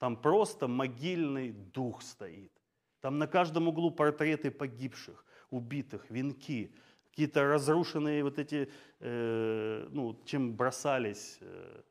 там 0.00 0.16
просто 0.16 0.66
могильный 0.66 1.52
дух 1.52 2.00
стоит. 2.00 2.52
Там 3.00 3.18
на 3.18 3.26
каждом 3.26 3.68
углу 3.68 3.90
портреты 3.90 4.50
погибших, 4.50 5.24
убитых, 5.50 6.08
венки, 6.08 6.72
какие-то 7.10 7.44
разрушенные 7.44 8.24
вот 8.24 8.38
эти, 8.38 8.70
э, 9.00 9.88
ну, 9.90 10.18
чем 10.24 10.56
бросались, 10.56 11.36
э, 11.42 11.82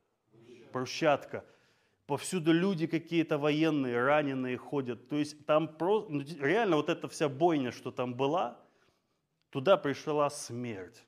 брусчатка. 0.74 1.46
Повсюду 2.10 2.52
люди 2.54 2.88
какие-то 2.88 3.38
военные, 3.38 4.04
раненые 4.04 4.58
ходят. 4.58 5.10
То 5.10 5.16
есть 5.16 5.46
там 5.46 5.68
просто, 5.68 6.12
ну, 6.12 6.24
реально 6.40 6.78
вот 6.78 6.90
эта 6.90 7.08
вся 7.08 7.30
бойня, 7.30 7.72
что 7.72 7.92
там 7.92 8.16
была, 8.16 8.58
туда 9.52 9.78
пришла 9.78 10.28
смерть. 10.32 11.06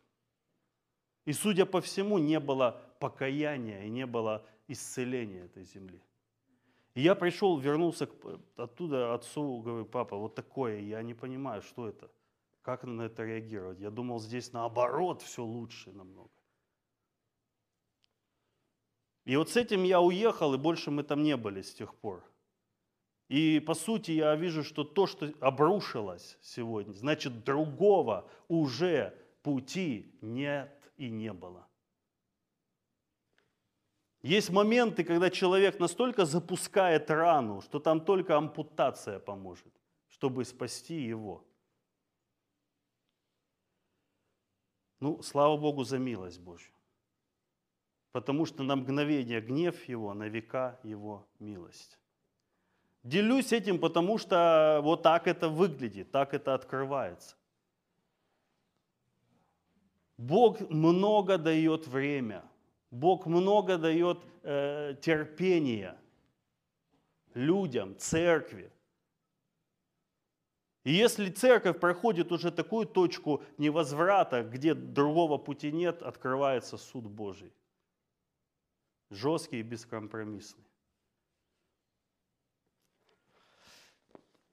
И, 1.26 1.34
судя 1.34 1.66
по 1.66 1.82
всему, 1.82 2.20
не 2.20 2.40
было 2.40 2.80
покаяния 3.00 3.84
и 3.86 3.90
не 3.90 4.06
было 4.06 4.46
исцеления 4.68 5.46
этой 5.46 5.64
земли. 5.64 6.00
И 6.94 7.02
я 7.02 7.16
пришел, 7.16 7.58
вернулся 7.58 8.08
оттуда 8.56 9.16
отцу, 9.16 9.60
говорю, 9.60 9.86
папа, 9.86 10.16
вот 10.18 10.36
такое, 10.36 10.82
я 10.82 11.02
не 11.02 11.16
понимаю, 11.16 11.64
что 11.64 11.88
это, 11.88 12.12
как 12.62 12.84
на 12.84 13.02
это 13.02 13.24
реагировать. 13.24 13.80
Я 13.80 13.90
думал, 13.90 14.20
здесь 14.20 14.54
наоборот 14.54 15.24
все 15.24 15.44
лучше 15.44 15.92
намного. 15.94 16.30
И 19.26 19.36
вот 19.36 19.50
с 19.50 19.58
этим 19.58 19.84
я 19.84 20.02
уехал, 20.02 20.54
и 20.54 20.58
больше 20.58 20.92
мы 20.92 21.04
там 21.04 21.24
не 21.24 21.38
были 21.38 21.62
с 21.62 21.74
тех 21.74 21.94
пор. 21.96 22.24
И 23.30 23.60
по 23.60 23.76
сути 23.76 24.12
я 24.12 24.36
вижу, 24.36 24.64
что 24.64 24.84
то, 24.84 25.08
что 25.08 25.32
обрушилось 25.40 26.38
сегодня, 26.42 26.94
значит 26.94 27.44
другого 27.44 28.30
уже 28.50 29.16
пути 29.42 30.18
нет 30.22 30.92
и 30.98 31.10
не 31.10 31.32
было. 31.32 31.68
Есть 34.22 34.50
моменты, 34.50 35.04
когда 35.04 35.30
человек 35.30 35.80
настолько 35.80 36.26
запускает 36.26 37.10
рану, 37.10 37.62
что 37.62 37.80
там 37.80 38.02
только 38.02 38.38
ампутация 38.38 39.20
поможет, 39.20 39.74
чтобы 40.10 40.46
спасти 40.46 41.02
его. 41.02 41.44
Ну, 45.00 45.24
слава 45.24 45.58
Богу 45.58 45.84
за 45.84 45.98
милость 45.98 46.40
Божью. 46.40 46.72
Потому 48.12 48.46
что 48.46 48.64
на 48.64 48.76
мгновение 48.76 49.42
гнев 49.42 49.84
его, 49.86 50.14
на 50.14 50.28
века 50.28 50.80
его 50.84 51.28
милость. 51.40 51.98
Делюсь 53.04 53.54
этим, 53.54 53.80
потому 53.80 54.18
что 54.18 54.80
вот 54.84 55.02
так 55.02 55.28
это 55.28 55.50
выглядит, 55.50 56.12
так 56.12 56.34
это 56.34 56.54
открывается. 56.54 57.36
Бог 60.18 60.60
много 60.70 61.38
дает 61.38 61.88
время– 61.88 62.44
Бог 62.92 63.26
много 63.26 63.78
дает 63.78 64.20
э, 64.44 64.96
терпения 65.02 65.98
людям, 67.34 67.98
церкви. 67.98 68.70
И 70.84 70.92
если 70.92 71.30
церковь 71.30 71.80
проходит 71.80 72.32
уже 72.34 72.52
такую 72.52 72.86
точку 72.86 73.44
невозврата, 73.58 74.44
где 74.44 74.74
другого 74.74 75.38
пути 75.38 75.72
нет, 75.72 76.02
открывается 76.02 76.78
суд 76.78 77.06
Божий. 77.06 77.54
Жесткий 79.12 79.60
и 79.60 79.64
бескомпромиссный. 79.64 80.66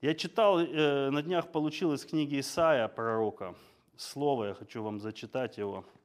Я 0.03 0.15
читал, 0.15 0.61
э, 0.61 1.11
на 1.11 1.23
днях 1.23 1.51
получил 1.51 1.95
из 1.95 2.05
книги 2.05 2.39
Исаия, 2.39 2.87
пророка, 2.89 3.55
слово, 3.97 4.49
я 4.49 4.55
хочу 4.55 4.83
вам 4.83 5.01
зачитать 5.01 5.57
его– 5.57 5.87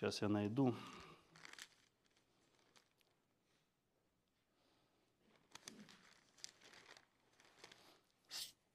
Сейчас 0.00 0.22
я 0.22 0.28
найду. 0.28 0.74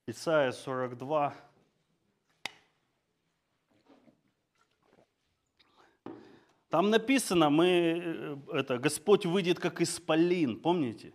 Исайя 0.06 0.52
42. 0.52 1.34
Там 6.76 6.90
написано, 6.90 7.50
мы, 7.50 7.68
э, 8.04 8.38
это, 8.52 8.78
Господь 8.78 9.26
выйдет 9.26 9.62
как 9.62 9.80
исполин, 9.80 10.60
помните? 10.60 11.14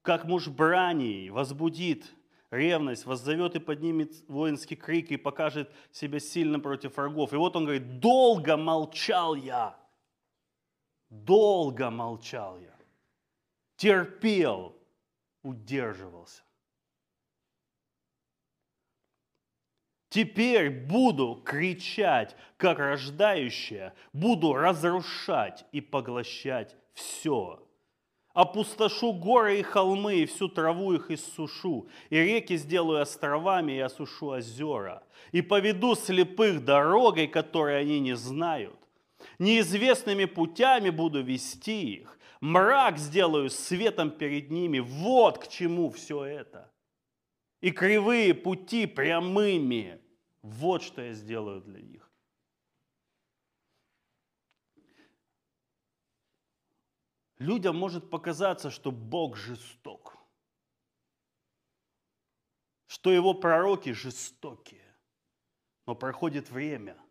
Как 0.00 0.24
муж 0.24 0.48
брани 0.48 1.28
возбудит 1.28 2.10
ревность, 2.50 3.04
воззовет 3.04 3.56
и 3.56 3.58
поднимет 3.58 4.14
воинский 4.26 4.76
крик 4.76 5.10
и 5.10 5.18
покажет 5.18 5.70
себя 5.92 6.18
сильным 6.18 6.62
против 6.62 6.96
врагов. 6.96 7.34
И 7.34 7.36
вот 7.36 7.56
он 7.56 7.64
говорит, 7.64 8.00
долго 8.00 8.56
молчал 8.56 9.34
я, 9.34 9.78
долго 11.10 11.90
молчал 11.90 12.58
я, 12.58 12.74
терпел, 13.76 14.74
удерживался. 15.42 16.42
Теперь 20.10 20.70
буду 20.70 21.40
кричать, 21.44 22.36
как 22.58 22.78
рождающая, 22.78 23.94
буду 24.12 24.52
разрушать 24.52 25.64
и 25.72 25.80
поглощать 25.80 26.76
все, 26.92 27.60
Опустошу 28.32 29.12
горы 29.12 29.58
и 29.58 29.62
холмы, 29.62 30.20
и 30.20 30.26
всю 30.26 30.48
траву 30.48 30.92
их 30.92 31.10
иссушу, 31.10 31.88
и 32.10 32.16
реки 32.16 32.56
сделаю 32.56 33.02
островами, 33.02 33.72
и 33.72 33.80
осушу 33.80 34.28
озера, 34.28 35.02
и 35.32 35.42
поведу 35.42 35.96
слепых 35.96 36.64
дорогой, 36.64 37.26
которой 37.26 37.80
они 37.80 37.98
не 37.98 38.14
знают. 38.14 38.78
Неизвестными 39.40 40.26
путями 40.26 40.90
буду 40.90 41.22
вести 41.22 41.96
их, 41.96 42.18
мрак 42.40 42.98
сделаю 42.98 43.50
светом 43.50 44.12
перед 44.12 44.50
ними. 44.50 44.78
Вот 44.78 45.38
к 45.38 45.48
чему 45.48 45.90
все 45.90 46.24
это. 46.24 46.70
И 47.60 47.72
кривые 47.72 48.32
пути 48.32 48.86
прямыми. 48.86 49.99
Вот 50.42 50.82
что 50.82 51.02
я 51.02 51.12
сделаю 51.12 51.60
для 51.60 51.80
них. 51.80 52.10
Людям 57.38 57.76
может 57.76 58.10
показаться, 58.10 58.70
что 58.70 58.92
Бог 58.92 59.36
жесток, 59.36 60.18
что 62.86 63.10
его 63.10 63.32
пророки 63.32 63.92
жестокие. 63.92 64.84
Но 65.86 65.94
проходит 65.94 66.50
время, 66.50 67.02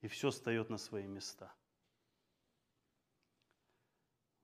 и 0.00 0.08
все 0.08 0.30
встает 0.30 0.70
на 0.70 0.78
свои 0.78 1.06
места. 1.06 1.54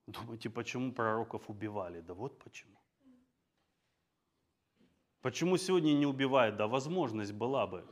Думаете, 0.05 0.49
почему 0.49 0.93
пророков 0.93 1.49
убивали? 1.49 2.01
Да 2.01 2.13
вот 2.13 2.37
почему. 2.37 2.77
Почему 5.21 5.57
сегодня 5.57 5.93
не 5.93 6.05
убивают? 6.05 6.57
Да 6.57 6.67
возможность 6.67 7.31
была 7.33 7.65
бы, 7.65 7.87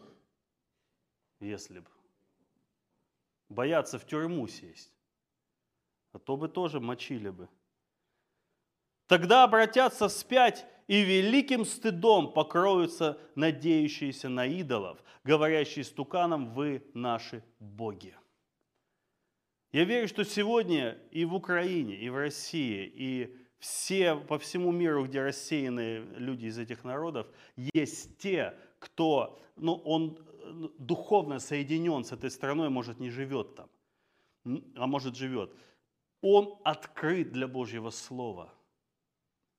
если 1.46 1.80
бы. 1.80 1.90
Боятся 3.50 4.00
в 4.00 4.06
тюрьму 4.06 4.48
сесть. 4.48 4.94
А 6.14 6.20
то 6.20 6.38
бы 6.38 6.48
тоже 6.48 6.80
мочили 6.80 7.30
бы. 7.30 7.50
Тогда 9.08 9.44
обратятся 9.44 10.08
вспять 10.08 10.66
и 10.88 11.02
великим 11.02 11.66
стыдом 11.66 12.32
покроются 12.32 13.18
надеющиеся 13.36 14.30
на 14.30 14.46
идолов, 14.46 15.04
говорящие 15.24 15.84
стуканом 15.84 16.54
«Вы 16.54 16.86
наши 16.94 17.44
боги». 17.60 18.16
Я 19.72 19.86
верю, 19.86 20.08
что 20.08 20.26
сегодня 20.26 20.98
и 21.12 21.24
в 21.24 21.34
Украине, 21.34 21.96
и 21.96 22.10
в 22.10 22.18
России, 22.18 22.92
и 22.94 23.38
все, 23.58 24.16
по 24.16 24.38
всему 24.38 24.72
миру, 24.72 25.06
где 25.06 25.22
рассеяны 25.22 26.00
люди 26.18 26.48
из 26.48 26.58
этих 26.58 26.84
народов, 26.84 27.28
есть 27.74 28.18
те, 28.18 28.54
кто, 28.80 29.42
ну, 29.56 29.76
он 29.76 30.18
духовно 30.78 31.40
соединен 31.40 32.04
с 32.04 32.12
этой 32.12 32.30
страной, 32.30 32.70
может, 32.70 33.00
не 33.00 33.10
живет 33.10 33.56
там, 33.56 33.70
а 34.76 34.88
может, 34.88 35.16
живет. 35.16 35.54
Он 36.22 36.60
открыт 36.64 37.32
для 37.32 37.48
Божьего 37.48 37.90
Слова. 37.90 38.54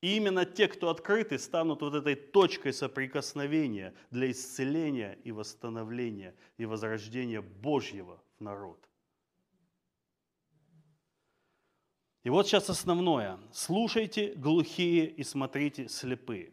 И 0.01 0.17
именно 0.17 0.45
те, 0.45 0.67
кто 0.67 0.91
открыты, 0.91 1.39
станут 1.39 1.83
вот 1.83 1.95
этой 1.95 2.17
точкой 2.17 2.73
соприкосновения 2.73 3.95
для 4.11 4.31
исцеления 4.31 5.19
и 5.25 5.31
восстановления 5.31 6.35
и 6.59 6.67
возрождения 6.67 7.41
Божьего 7.41 8.21
в 8.39 8.41
народ. 8.43 8.89
И 12.25 12.31
вот 12.31 12.47
сейчас 12.47 12.71
основное. 12.71 13.39
Слушайте 13.53 14.35
глухие 14.35 15.07
и 15.07 15.25
смотрите 15.25 15.89
слепые. 15.89 16.53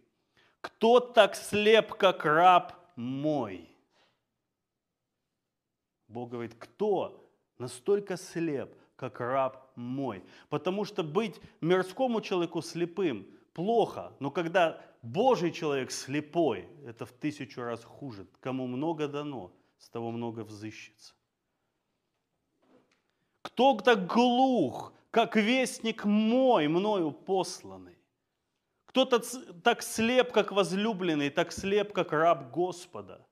Кто 0.62 1.00
так 1.00 1.36
слеп, 1.36 1.94
как 1.94 2.26
раб 2.26 2.76
мой? 2.96 3.69
Бог 6.10 6.30
говорит, 6.32 6.56
кто 6.56 7.26
настолько 7.58 8.18
слеп, 8.18 8.76
как 8.96 9.20
раб 9.20 9.72
мой? 9.76 10.24
Потому 10.50 10.84
что 10.84 11.04
быть 11.04 11.40
мирскому 11.62 12.20
человеку 12.22 12.62
слепым 12.62 13.28
плохо, 13.54 14.12
но 14.20 14.32
когда 14.32 14.82
Божий 15.02 15.52
человек 15.52 15.92
слепой, 15.92 16.68
это 16.86 17.06
в 17.06 17.12
тысячу 17.12 17.62
раз 17.62 17.84
хуже. 17.84 18.28
Кому 18.42 18.68
много 18.68 19.08
дано, 19.08 19.54
с 19.78 19.90
того 19.90 20.12
много 20.12 20.42
взыщется. 20.42 21.14
Кто 23.42 23.76
так 23.76 24.06
глух, 24.08 24.94
как 25.12 25.36
вестник 25.36 26.04
мой, 26.06 26.68
мною 26.68 27.12
посланный. 27.12 27.98
Кто-то 28.88 29.20
так 29.62 29.84
слеп, 29.84 30.32
как 30.32 30.52
возлюбленный, 30.52 31.30
так 31.30 31.52
слеп, 31.52 31.94
как 31.94 32.12
раб 32.12 32.52
Господа. 32.52 33.26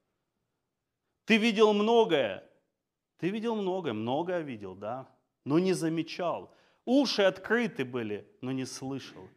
Ты 1.25 1.37
видел 1.37 1.73
многое, 1.73 2.46
ты 3.19 3.29
видел 3.29 3.55
многое, 3.55 3.93
многое 3.93 4.41
видел, 4.41 4.75
да, 4.75 5.07
но 5.43 5.59
не 5.59 5.73
замечал. 5.73 6.53
Уши 6.85 7.23
открыты 7.23 7.83
были, 7.83 8.27
но 8.41 8.51
не 8.51 8.65
слышал. 8.65 9.27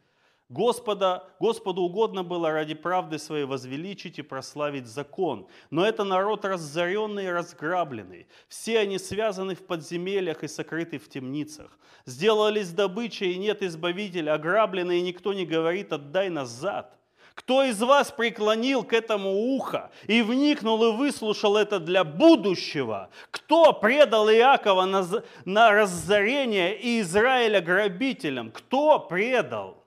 Господа, 0.51 1.29
Господу 1.38 1.83
угодно 1.83 2.25
было 2.25 2.51
ради 2.51 2.75
правды 2.75 3.19
своей 3.21 3.45
возвеличить 3.45 4.19
и 4.19 4.23
прославить 4.23 4.88
закон. 4.88 5.47
Но 5.71 5.87
это 5.87 6.03
народ 6.03 6.45
разоренный 6.45 7.27
и 7.27 7.31
разграбленный. 7.31 8.27
Все 8.49 8.81
они 8.81 8.99
связаны 8.99 9.55
в 9.55 9.64
подземельях 9.64 10.43
и 10.43 10.49
сокрыты 10.49 10.99
в 10.99 11.09
темницах. 11.09 11.79
Сделались 12.05 12.73
добычей, 12.73 13.33
и 13.33 13.38
нет 13.38 13.62
избавителя, 13.62 14.35
ограбленные, 14.35 14.99
и 14.99 15.03
никто 15.03 15.33
не 15.33 15.47
говорит 15.47 15.93
«отдай 15.93 16.29
назад». 16.31 17.00
Кто 17.40 17.64
из 17.64 17.81
вас 17.81 18.12
преклонил 18.12 18.85
к 18.85 18.92
этому 18.92 19.31
ухо 19.31 19.90
и 20.07 20.20
вникнул 20.20 20.85
и 20.85 20.96
выслушал 20.96 21.57
это 21.57 21.81
для 21.81 22.05
будущего? 22.05 23.09
Кто 23.31 23.72
предал 23.72 24.29
Иакова 24.29 24.85
на, 24.85 25.09
на 25.46 25.72
разорение 25.72 26.79
и 26.79 27.00
Израиля 27.00 27.62
грабителям? 27.62 28.50
Кто 28.50 28.98
предал? 28.98 29.83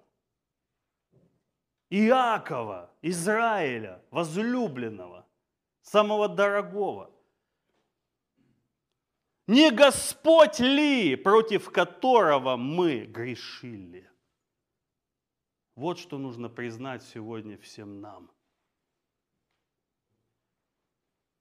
Иакова, 1.92 2.90
Израиля, 3.04 4.02
возлюбленного, 4.10 5.24
самого 5.84 6.28
дорогого. 6.28 7.12
Не 9.46 9.70
Господь 9.70 10.60
ли, 10.60 11.16
против 11.16 11.70
которого 11.70 12.58
мы 12.58 13.02
грешили? 13.02 14.10
Вот 15.76 15.98
что 15.98 16.18
нужно 16.18 16.50
признать 16.50 17.04
сегодня 17.04 17.58
всем 17.58 18.00
нам. 18.00 18.30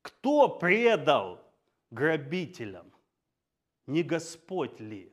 Кто 0.01 0.49
предал 0.49 1.45
грабителям? 1.91 2.91
Не 3.87 4.03
Господь 4.03 4.81
ли, 4.81 5.13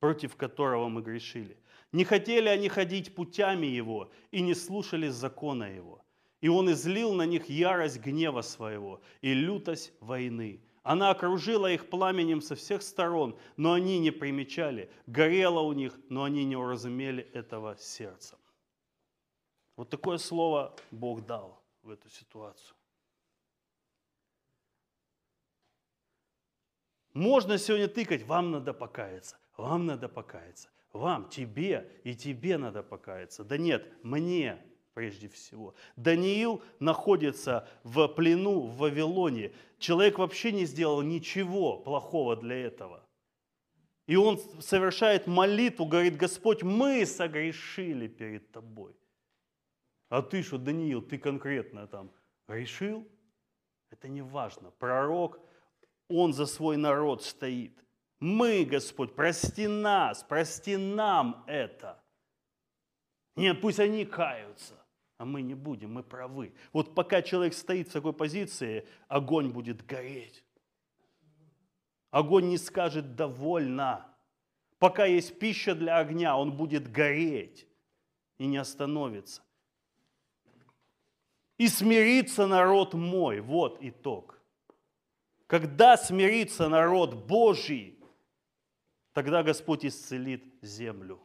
против 0.00 0.36
которого 0.36 0.88
мы 0.88 1.02
грешили? 1.02 1.58
Не 1.92 2.04
хотели 2.04 2.48
они 2.48 2.68
ходить 2.68 3.14
путями 3.14 3.66
Его 3.66 4.10
и 4.30 4.40
не 4.40 4.54
слушали 4.54 5.08
закона 5.08 5.64
Его. 5.64 6.04
И 6.40 6.48
Он 6.48 6.70
излил 6.72 7.12
на 7.12 7.26
них 7.26 7.48
ярость 7.48 8.00
гнева 8.00 8.40
своего 8.40 9.02
и 9.20 9.34
лютость 9.34 9.92
войны. 10.00 10.60
Она 10.84 11.10
окружила 11.10 11.66
их 11.72 11.90
пламенем 11.90 12.40
со 12.40 12.54
всех 12.54 12.82
сторон, 12.82 13.36
но 13.56 13.72
они 13.72 13.98
не 13.98 14.12
примечали. 14.12 14.88
Горело 15.06 15.60
у 15.60 15.72
них, 15.72 15.98
но 16.08 16.22
они 16.22 16.44
не 16.44 16.54
уразумели 16.54 17.24
этого 17.32 17.76
сердцем. 17.76 18.38
Вот 19.74 19.90
такое 19.90 20.18
слово 20.18 20.76
Бог 20.92 21.26
дал 21.26 21.60
в 21.82 21.90
эту 21.90 22.08
ситуацию. 22.08 22.76
Можно 27.12 27.58
сегодня 27.58 27.88
тыкать, 27.88 28.22
вам 28.24 28.52
надо 28.52 28.72
покаяться, 28.72 29.36
вам 29.56 29.86
надо 29.86 30.08
покаяться 30.08 30.68
вам, 30.94 31.28
тебе 31.28 31.90
и 32.04 32.14
тебе 32.14 32.56
надо 32.56 32.82
покаяться. 32.82 33.44
Да 33.44 33.58
нет, 33.58 33.92
мне 34.02 34.64
прежде 34.94 35.28
всего. 35.28 35.74
Даниил 35.96 36.62
находится 36.78 37.68
в 37.82 38.06
плену 38.08 38.60
в 38.60 38.78
Вавилоне. 38.78 39.52
Человек 39.78 40.18
вообще 40.18 40.52
не 40.52 40.64
сделал 40.64 41.02
ничего 41.02 41.76
плохого 41.78 42.36
для 42.36 42.56
этого. 42.56 43.04
И 44.06 44.16
он 44.16 44.38
совершает 44.60 45.26
молитву, 45.26 45.86
говорит, 45.86 46.16
Господь, 46.16 46.62
мы 46.62 47.04
согрешили 47.06 48.06
перед 48.06 48.52
тобой. 48.52 48.94
А 50.10 50.22
ты 50.22 50.42
что, 50.42 50.58
Даниил, 50.58 51.02
ты 51.02 51.18
конкретно 51.18 51.86
там 51.86 52.10
решил? 52.46 53.08
Это 53.90 54.08
не 54.08 54.22
важно. 54.22 54.70
Пророк, 54.72 55.40
он 56.08 56.32
за 56.32 56.46
свой 56.46 56.76
народ 56.76 57.22
стоит. 57.22 57.72
Мы, 58.20 58.64
Господь, 58.64 59.14
прости 59.14 59.66
нас, 59.66 60.22
прости 60.22 60.76
нам 60.76 61.44
это. 61.46 62.02
Нет, 63.36 63.60
пусть 63.60 63.80
они 63.80 64.04
каются, 64.04 64.83
а 65.18 65.24
мы 65.24 65.42
не 65.42 65.54
будем, 65.54 65.92
мы 65.92 66.02
правы. 66.02 66.52
Вот 66.72 66.94
пока 66.94 67.22
человек 67.22 67.54
стоит 67.54 67.88
в 67.88 67.92
такой 67.92 68.12
позиции, 68.12 68.86
огонь 69.08 69.50
будет 69.50 69.84
гореть. 69.86 70.44
Огонь 72.10 72.48
не 72.48 72.58
скажет 72.58 73.16
«довольно». 73.16 74.06
Пока 74.78 75.06
есть 75.06 75.38
пища 75.38 75.74
для 75.74 75.98
огня, 75.98 76.36
он 76.36 76.52
будет 76.56 76.90
гореть 76.90 77.66
и 78.38 78.46
не 78.46 78.58
остановится. 78.58 79.42
И 81.56 81.68
смирится 81.68 82.46
народ 82.46 82.92
мой. 82.92 83.40
Вот 83.40 83.78
итог. 83.80 84.40
Когда 85.46 85.96
смирится 85.96 86.68
народ 86.68 87.14
Божий, 87.14 87.94
Тогда 89.14 89.44
Господь 89.44 89.86
исцелит 89.86 90.44
землю. 90.60 91.20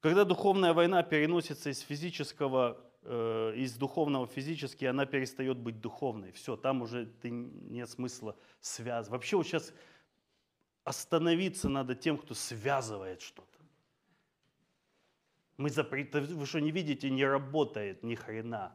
Когда 0.00 0.24
духовная 0.24 0.72
война 0.74 1.02
переносится 1.02 1.70
из 1.70 1.80
физического, 1.80 2.80
э, 3.02 3.54
из 3.56 3.76
духовного 3.76 4.26
в 4.26 4.30
физический, 4.30 4.86
она 4.86 5.06
перестает 5.06 5.58
быть 5.58 5.80
духовной. 5.80 6.30
Все, 6.32 6.56
там 6.56 6.82
уже 6.82 7.12
нет 7.22 7.90
смысла 7.90 8.36
связывать. 8.60 9.10
Вообще 9.10 9.36
вот 9.36 9.46
сейчас 9.46 9.72
остановиться 10.84 11.68
надо 11.68 11.96
тем, 11.96 12.16
кто 12.16 12.34
связывает 12.34 13.22
что-то. 13.22 13.58
Мы 15.56 15.70
запрет... 15.70 16.14
Вы 16.14 16.46
что, 16.46 16.60
не 16.60 16.70
видите, 16.70 17.10
не 17.10 17.24
работает 17.24 18.04
ни 18.04 18.14
хрена. 18.14 18.72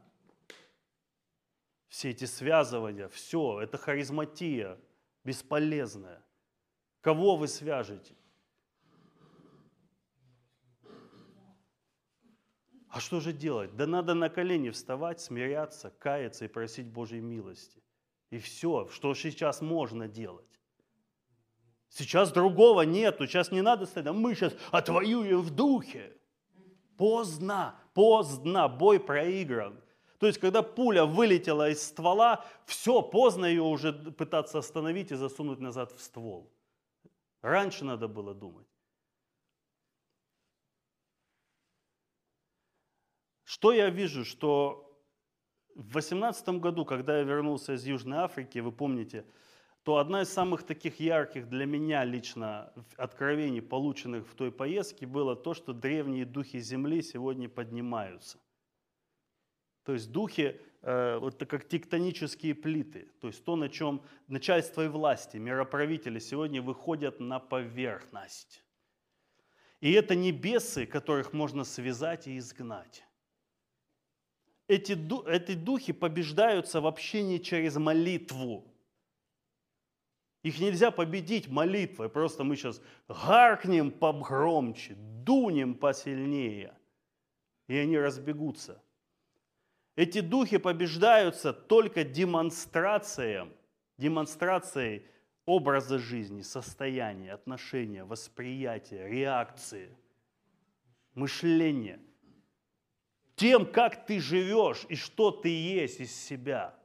Все 1.88 2.10
эти 2.10 2.26
связывания, 2.26 3.08
все, 3.08 3.62
это 3.62 3.78
харизматия 3.78 4.78
бесполезная. 5.24 6.22
Кого 7.02 7.38
вы 7.38 7.48
свяжете? 7.48 8.14
А 12.93 12.99
что 12.99 13.19
же 13.19 13.34
делать? 13.34 13.75
Да 13.75 13.88
надо 13.88 14.13
на 14.13 14.29
колени 14.29 14.69
вставать, 14.69 15.19
смиряться, 15.19 15.91
каяться 15.97 16.45
и 16.45 16.47
просить 16.47 16.86
Божьей 16.86 17.21
милости. 17.21 17.82
И 18.29 18.38
все, 18.38 18.88
что 18.89 19.15
сейчас 19.15 19.62
можно 19.62 20.08
делать. 20.08 20.60
Сейчас 21.89 22.32
другого 22.32 22.84
нету, 22.84 23.25
сейчас 23.25 23.51
не 23.51 23.63
надо 23.63 23.88
стоять, 23.88 24.13
мы 24.13 24.36
сейчас 24.36 24.53
отвоюем 24.69 25.41
в 25.41 25.49
духе. 25.49 26.15
Поздно, 26.95 27.73
поздно, 27.95 28.67
бой 28.67 28.99
проигран. 28.99 29.82
То 30.19 30.27
есть, 30.27 30.39
когда 30.39 30.62
пуля 30.62 31.06
вылетела 31.06 31.71
из 31.71 31.82
ствола, 31.82 32.45
все, 32.67 33.01
поздно 33.01 33.47
ее 33.47 33.63
уже 33.63 33.91
пытаться 33.91 34.60
остановить 34.60 35.12
и 35.12 35.15
засунуть 35.15 35.60
назад 35.60 35.91
в 35.93 35.99
ствол. 35.99 36.53
Раньше 37.41 37.86
надо 37.86 38.08
было 38.08 38.36
думать. 38.36 38.67
Что 43.54 43.72
я 43.72 43.92
вижу, 43.92 44.26
что 44.26 45.00
в 45.76 45.92
2018 45.92 46.50
году, 46.60 46.86
когда 46.86 47.20
я 47.20 47.24
вернулся 47.24 47.74
из 47.74 47.86
Южной 47.86 48.18
Африки, 48.18 48.58
вы 48.58 48.72
помните, 48.72 49.26
то 49.84 49.98
одна 49.98 50.24
из 50.24 50.30
самых 50.30 50.63
таких 50.63 51.00
ярких 51.00 51.48
для 51.48 51.68
меня 51.68 52.04
лично 52.04 52.74
откровений, 52.98 53.62
полученных 53.62 54.28
в 54.28 54.34
той 54.34 54.52
поездке, 54.52 55.06
было 55.06 55.36
то, 55.36 55.54
что 55.54 55.72
древние 55.72 56.26
духи 56.26 56.60
Земли 56.60 57.04
сегодня 57.04 57.48
поднимаются. 57.48 58.39
То 59.84 59.94
есть 59.94 60.12
духи, 60.12 60.60
э, 60.82 61.20
вот 61.20 61.38
как 61.46 61.68
тектонические 61.68 62.56
плиты, 62.56 63.12
то 63.22 63.28
есть 63.28 63.46
то, 63.46 63.56
на 63.56 63.70
чем 63.70 64.02
начальство 64.28 64.84
и 64.84 64.88
власти, 64.88 65.38
мироправители 65.38 66.18
сегодня 66.18 66.60
выходят 66.60 67.20
на 67.20 67.38
поверхность. 67.38 68.63
И 69.80 69.92
это 69.92 70.16
не 70.16 70.32
бесы, 70.32 70.88
которых 70.88 71.34
можно 71.34 71.63
связать 71.63 72.26
и 72.28 72.39
изгнать. 72.39 73.04
Эти, 74.67 74.97
эти 75.28 75.56
духи 75.56 75.91
побеждаются 75.91 76.80
в 76.80 76.88
общении 76.88 77.38
через 77.38 77.76
молитву. 77.76 78.63
Их 80.41 80.60
нельзя 80.60 80.91
победить 80.91 81.47
молитвой, 81.47 82.10
просто 82.10 82.43
мы 82.43 82.56
сейчас 82.56 82.82
гаркнем 83.08 83.91
погромче, 83.91 84.95
дунем 84.95 85.73
посильнее, 85.73 86.73
и 87.67 87.78
они 87.78 87.97
разбегутся. 87.97 88.82
Эти 89.95 90.19
духи 90.21 90.58
побеждаются 90.58 91.54
только 91.54 92.04
демонстрацией, 92.04 93.52
демонстрацией 93.97 95.06
образа 95.45 95.99
жизни, 95.99 96.41
состояния, 96.41 97.34
отношения, 97.34 98.04
восприятия, 98.04 99.08
реакции, 99.08 99.95
мышления. 101.13 101.99
Тем, 103.43 103.65
как 103.65 104.06
ты 104.06 104.21
живешь 104.21 104.86
и 104.88 104.95
что 104.95 105.29
ты 105.29 105.49
есть 105.49 105.99
из 105.99 106.15
себя– 106.15 106.73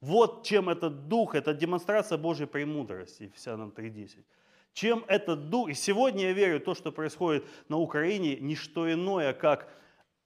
вот 0.00 0.44
чем 0.46 0.70
этот 0.70 1.08
дух, 1.08 1.34
это 1.34 1.52
демонстрация 1.52 2.16
Божьей 2.16 2.46
премудрости, 2.46 3.24
Ефесянам 3.24 3.68
3.10. 3.68 4.24
Чем 4.72 5.04
этот 5.08 5.50
дух, 5.50 5.68
и 5.68 5.74
сегодня 5.74 6.28
я 6.28 6.32
верю, 6.32 6.60
то, 6.60 6.74
что 6.74 6.90
происходит 6.90 7.44
на 7.68 7.76
Украине, 7.76 8.36
не 8.36 8.56
что 8.56 8.90
иное, 8.90 9.34
как 9.34 9.68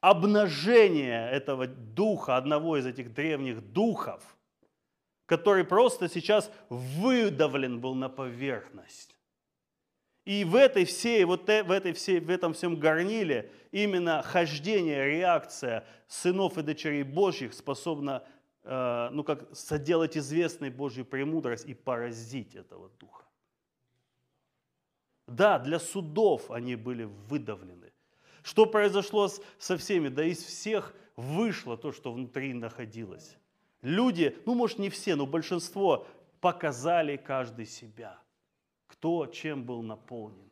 обнажение 0.01 1.29
этого 1.31 1.67
духа, 1.67 2.37
одного 2.37 2.77
из 2.77 2.87
этих 2.87 3.13
древних 3.13 3.61
духов, 3.73 4.23
который 5.27 5.65
просто 5.65 6.09
сейчас 6.09 6.53
выдавлен 6.69 7.81
был 7.81 7.95
на 7.95 8.09
поверхность. 8.09 9.14
И 10.25 10.45
в 10.45 10.55
этой 10.55 10.85
всей, 10.85 11.25
вот 11.25 11.49
э, 11.49 11.63
в, 11.63 11.71
этой 11.71 11.93
всей, 11.93 12.21
в 12.21 12.31
этом 12.31 12.55
всем 12.55 12.81
горниле 12.81 13.51
именно 13.73 14.23
хождение, 14.23 15.07
реакция 15.07 15.85
сынов 16.09 16.57
и 16.59 16.63
дочерей 16.63 17.03
Божьих 17.03 17.53
способна 17.53 18.25
Э, 18.65 19.11
ну 19.13 19.23
как 19.25 19.55
соделать 19.55 20.17
известной 20.17 20.71
Божью 20.71 21.05
премудрость 21.05 21.67
и 21.67 21.75
поразить 21.75 22.55
этого 22.55 22.91
духа. 22.99 23.25
Да, 25.27 25.59
для 25.59 25.79
судов 25.79 26.51
они 26.51 26.75
были 26.75 27.05
выдавлены. 27.05 27.93
Что 28.43 28.67
произошло 28.67 29.29
со 29.59 29.77
всеми? 29.77 30.09
Да 30.09 30.25
из 30.25 30.43
всех 30.43 30.95
вышло 31.17 31.77
то, 31.77 31.93
что 31.93 32.13
внутри 32.13 32.53
находилось. 32.53 33.37
Люди, 33.83 34.37
ну 34.47 34.55
может 34.55 34.79
не 34.79 34.89
все, 34.89 35.15
но 35.15 35.27
большинство 35.27 36.07
показали 36.41 37.17
каждый 37.17 37.67
себя. 37.67 38.19
Кто 38.87 39.27
чем 39.27 39.65
был 39.65 39.83
наполнен. 39.83 40.51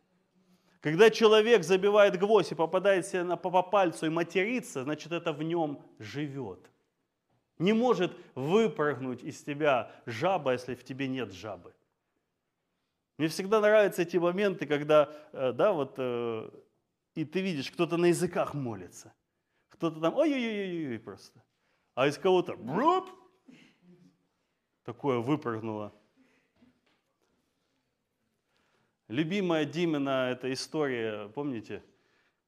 Когда 0.81 1.09
человек 1.09 1.63
забивает 1.63 2.19
гвоздь 2.19 2.51
и 2.51 2.55
попадает 2.55 3.07
себе 3.07 3.23
на, 3.23 3.37
по 3.37 3.63
пальцу 3.63 4.05
и 4.05 4.09
матерится, 4.09 4.83
значит 4.83 5.13
это 5.13 5.31
в 5.31 5.41
нем 5.41 5.81
живет. 5.97 6.69
Не 7.57 7.71
может 7.71 8.11
выпрыгнуть 8.35 9.23
из 9.23 9.41
тебя 9.41 9.91
жаба, 10.05 10.51
если 10.51 10.75
в 10.75 10.83
тебе 10.83 11.07
нет 11.07 11.31
жабы. 11.31 11.73
Мне 13.17 13.29
всегда 13.29 13.61
нравятся 13.61 14.01
эти 14.01 14.17
моменты, 14.17 14.65
когда, 14.65 15.09
э, 15.31 15.53
да, 15.53 15.71
вот, 15.71 15.95
э, 15.97 16.49
и 17.15 17.23
ты 17.23 17.41
видишь, 17.41 17.71
кто-то 17.71 17.95
на 17.95 18.07
языках 18.07 18.53
молится, 18.53 19.13
кто-то 19.69 20.01
там, 20.01 20.15
ой-ой-ой-ой, 20.15 20.99
просто, 20.99 21.41
а 21.93 22.07
из 22.07 22.17
кого-то, 22.17 22.57
бруп, 22.57 23.09
такое 24.83 25.19
выпрыгнуло. 25.19 25.93
Любимая 29.13 29.65
Димина 29.65 30.31
эта 30.31 30.51
история, 30.51 31.29
помните, 31.29 31.83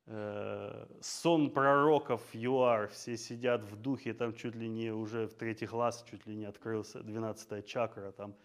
Э, 0.08 0.86
сон 1.02 1.50
пророков 1.50 2.22
ЮАР, 2.34 2.90
все 2.90 3.18
сидят 3.18 3.64
в 3.64 3.76
духе, 3.76 4.14
там 4.14 4.36
чуть 4.36 4.56
ли 4.56 4.68
не 4.68 4.92
уже 4.92 5.26
в 5.26 5.34
третий 5.34 5.66
глаз, 5.66 6.06
чуть 6.10 6.28
ли 6.28 6.36
не 6.36 6.46
открылся, 6.46 7.00
12 7.02 7.66
чакра 7.66 8.12
там. 8.12 8.36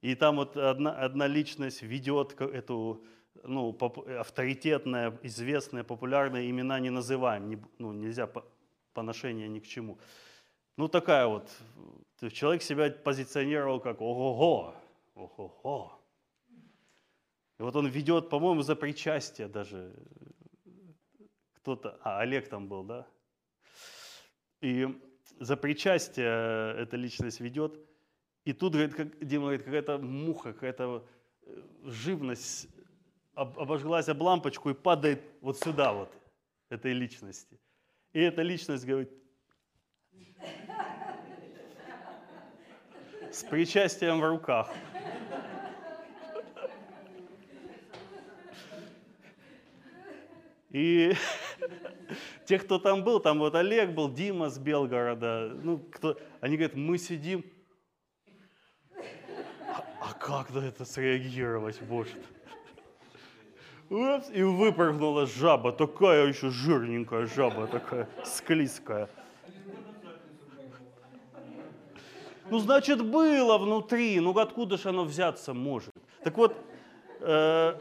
И 0.00 0.14
там 0.14 0.36
вот 0.36 0.56
одна, 0.56 0.92
одна 0.92 1.26
личность 1.26 1.82
ведет 1.82 2.40
эту, 2.40 3.04
ну, 3.44 3.76
авторитетная, 4.18 5.18
известная, 5.22 5.84
популярная, 5.84 6.48
имена 6.48 6.80
не 6.80 6.90
называем, 6.90 7.50
не, 7.50 7.58
ну, 7.78 7.92
нельзя 7.92 8.26
по, 8.26 8.42
поношения 8.94 9.48
ни 9.48 9.58
к 9.58 9.66
чему. 9.66 9.98
Ну, 10.78 10.88
такая 10.88 11.26
вот, 11.26 11.50
человек 12.32 12.62
себя 12.62 12.90
позиционировал 12.90 13.78
как 13.78 14.00
ого-го, 14.00 14.74
ого-го. 15.14 15.92
И 17.58 17.62
вот 17.62 17.74
он 17.76 17.86
ведет, 17.86 18.28
по-моему, 18.28 18.62
за 18.62 18.76
причастие 18.76 19.48
даже 19.48 19.94
кто-то, 21.54 21.98
а 22.02 22.20
Олег 22.20 22.48
там 22.48 22.68
был, 22.68 22.84
да? 22.84 23.06
И 24.60 24.86
за 25.40 25.56
причастие 25.56 26.74
эта 26.76 26.96
личность 26.96 27.40
ведет. 27.40 27.78
И 28.44 28.52
тут, 28.52 28.74
говорит, 28.74 28.94
как, 28.94 29.18
Дима 29.24 29.44
говорит, 29.44 29.64
какая-то 29.64 29.98
муха, 29.98 30.52
какая-то 30.52 31.04
э, 31.42 31.62
живность 31.84 32.68
обожглась 33.34 34.08
об 34.08 34.22
лампочку 34.22 34.70
и 34.70 34.74
падает 34.74 35.22
вот 35.40 35.58
сюда 35.58 35.92
вот, 35.92 36.12
этой 36.70 36.92
личности. 36.92 37.60
И 38.12 38.20
эта 38.20 38.42
личность 38.42 38.86
говорит, 38.86 39.10
с 43.30 43.44
причастием 43.44 44.20
в 44.20 44.28
руках. 44.28 44.70
И 50.76 51.14
те, 52.44 52.58
кто 52.58 52.78
там 52.78 53.02
был, 53.02 53.18
там 53.18 53.38
вот 53.38 53.54
Олег 53.54 53.92
был, 53.92 54.12
Дима 54.12 54.50
с 54.50 54.58
Белгорода, 54.58 55.50
ну, 55.62 55.78
кто, 55.78 56.18
они 56.42 56.58
говорят, 56.58 56.76
мы 56.76 56.98
сидим, 56.98 57.42
а, 58.94 59.82
а 60.02 60.12
как 60.12 60.50
на 60.50 60.58
это 60.58 60.84
среагировать 60.84 61.80
может? 61.88 62.18
Упс, 63.88 64.28
и 64.30 64.42
выпрыгнула 64.42 65.24
жаба, 65.24 65.72
такая 65.72 66.26
еще 66.26 66.50
жирненькая 66.50 67.24
жаба, 67.24 67.68
такая 67.68 68.06
склизкая. 68.22 69.08
Ну, 72.50 72.58
значит, 72.58 73.02
было 73.02 73.56
внутри, 73.56 74.20
ну 74.20 74.38
откуда 74.38 74.76
же 74.76 74.90
оно 74.90 75.04
взяться 75.04 75.54
может? 75.54 75.94
Так 76.22 76.36
вот, 76.36 76.54
э, 77.20 77.78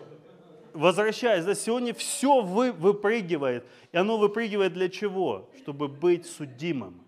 возвращаясь, 0.76 1.46
да, 1.46 1.56
сегодня 1.56 1.94
все 1.94 2.42
вы, 2.42 2.72
выпрыгивает. 2.72 3.66
И 3.92 3.98
оно 3.98 4.18
выпрыгивает 4.18 4.74
для 4.74 4.90
чего? 4.90 5.50
Чтобы 5.58 5.88
быть 5.88 6.26
судимым. 6.26 7.02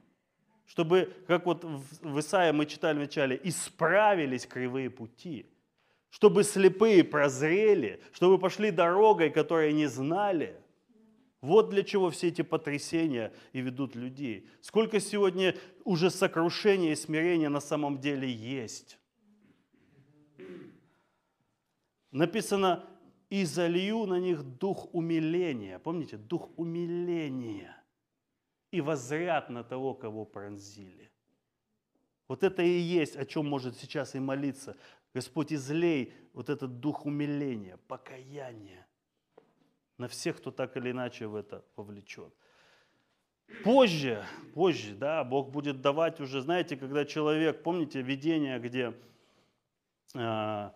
Чтобы, 0.65 1.13
как 1.27 1.45
вот 1.45 1.63
в 1.63 2.19
Исаии 2.19 2.51
мы 2.51 2.65
читали 2.65 2.97
вначале, 2.97 3.39
исправились 3.43 4.45
кривые 4.45 4.89
пути. 4.89 5.45
Чтобы 6.09 6.43
слепые 6.43 7.03
прозрели, 7.03 8.01
чтобы 8.13 8.39
пошли 8.39 8.71
дорогой, 8.71 9.29
которой 9.29 9.73
не 9.73 9.87
знали. 9.87 10.55
Вот 11.41 11.69
для 11.69 11.83
чего 11.83 12.09
все 12.09 12.29
эти 12.29 12.41
потрясения 12.41 13.31
и 13.53 13.61
ведут 13.61 13.95
людей. 13.95 14.49
Сколько 14.61 14.99
сегодня 14.99 15.55
уже 15.83 16.09
сокрушения 16.09 16.93
и 16.93 16.95
смирения 16.95 17.49
на 17.49 17.59
самом 17.59 17.99
деле 17.99 18.29
есть. 18.29 18.97
Написано, 22.11 22.83
и 23.29 23.43
залью 23.45 24.05
на 24.05 24.19
них 24.19 24.43
дух 24.43 24.93
умиления. 24.93 25.79
Помните, 25.79 26.17
дух 26.17 26.49
умиления. 26.57 27.75
И 28.71 28.81
возряд 28.81 29.49
на 29.49 29.63
того, 29.63 29.93
кого 29.93 30.25
пронзили. 30.25 31.11
Вот 32.27 32.43
это 32.43 32.61
и 32.61 32.79
есть, 32.79 33.15
о 33.15 33.25
чем 33.25 33.47
может 33.47 33.77
сейчас 33.77 34.15
и 34.15 34.19
молиться. 34.19 34.77
Господь, 35.13 35.53
излей 35.53 36.13
вот 36.33 36.49
этот 36.49 36.79
дух 36.79 37.05
умиления, 37.05 37.77
покаяния 37.87 38.85
на 39.97 40.07
всех, 40.07 40.37
кто 40.37 40.51
так 40.51 40.77
или 40.77 40.91
иначе 40.91 41.27
в 41.27 41.35
это 41.35 41.63
повлечен. 41.75 42.31
Позже, 43.63 44.25
позже, 44.53 44.93
да, 44.93 45.23
Бог 45.23 45.51
будет 45.51 45.81
давать 45.81 46.19
уже, 46.19 46.41
знаете, 46.41 46.75
когда 46.75 47.05
человек, 47.05 47.63
помните 47.63 48.01
видение, 48.01 48.59
где 48.59 48.93
э, 50.13 50.71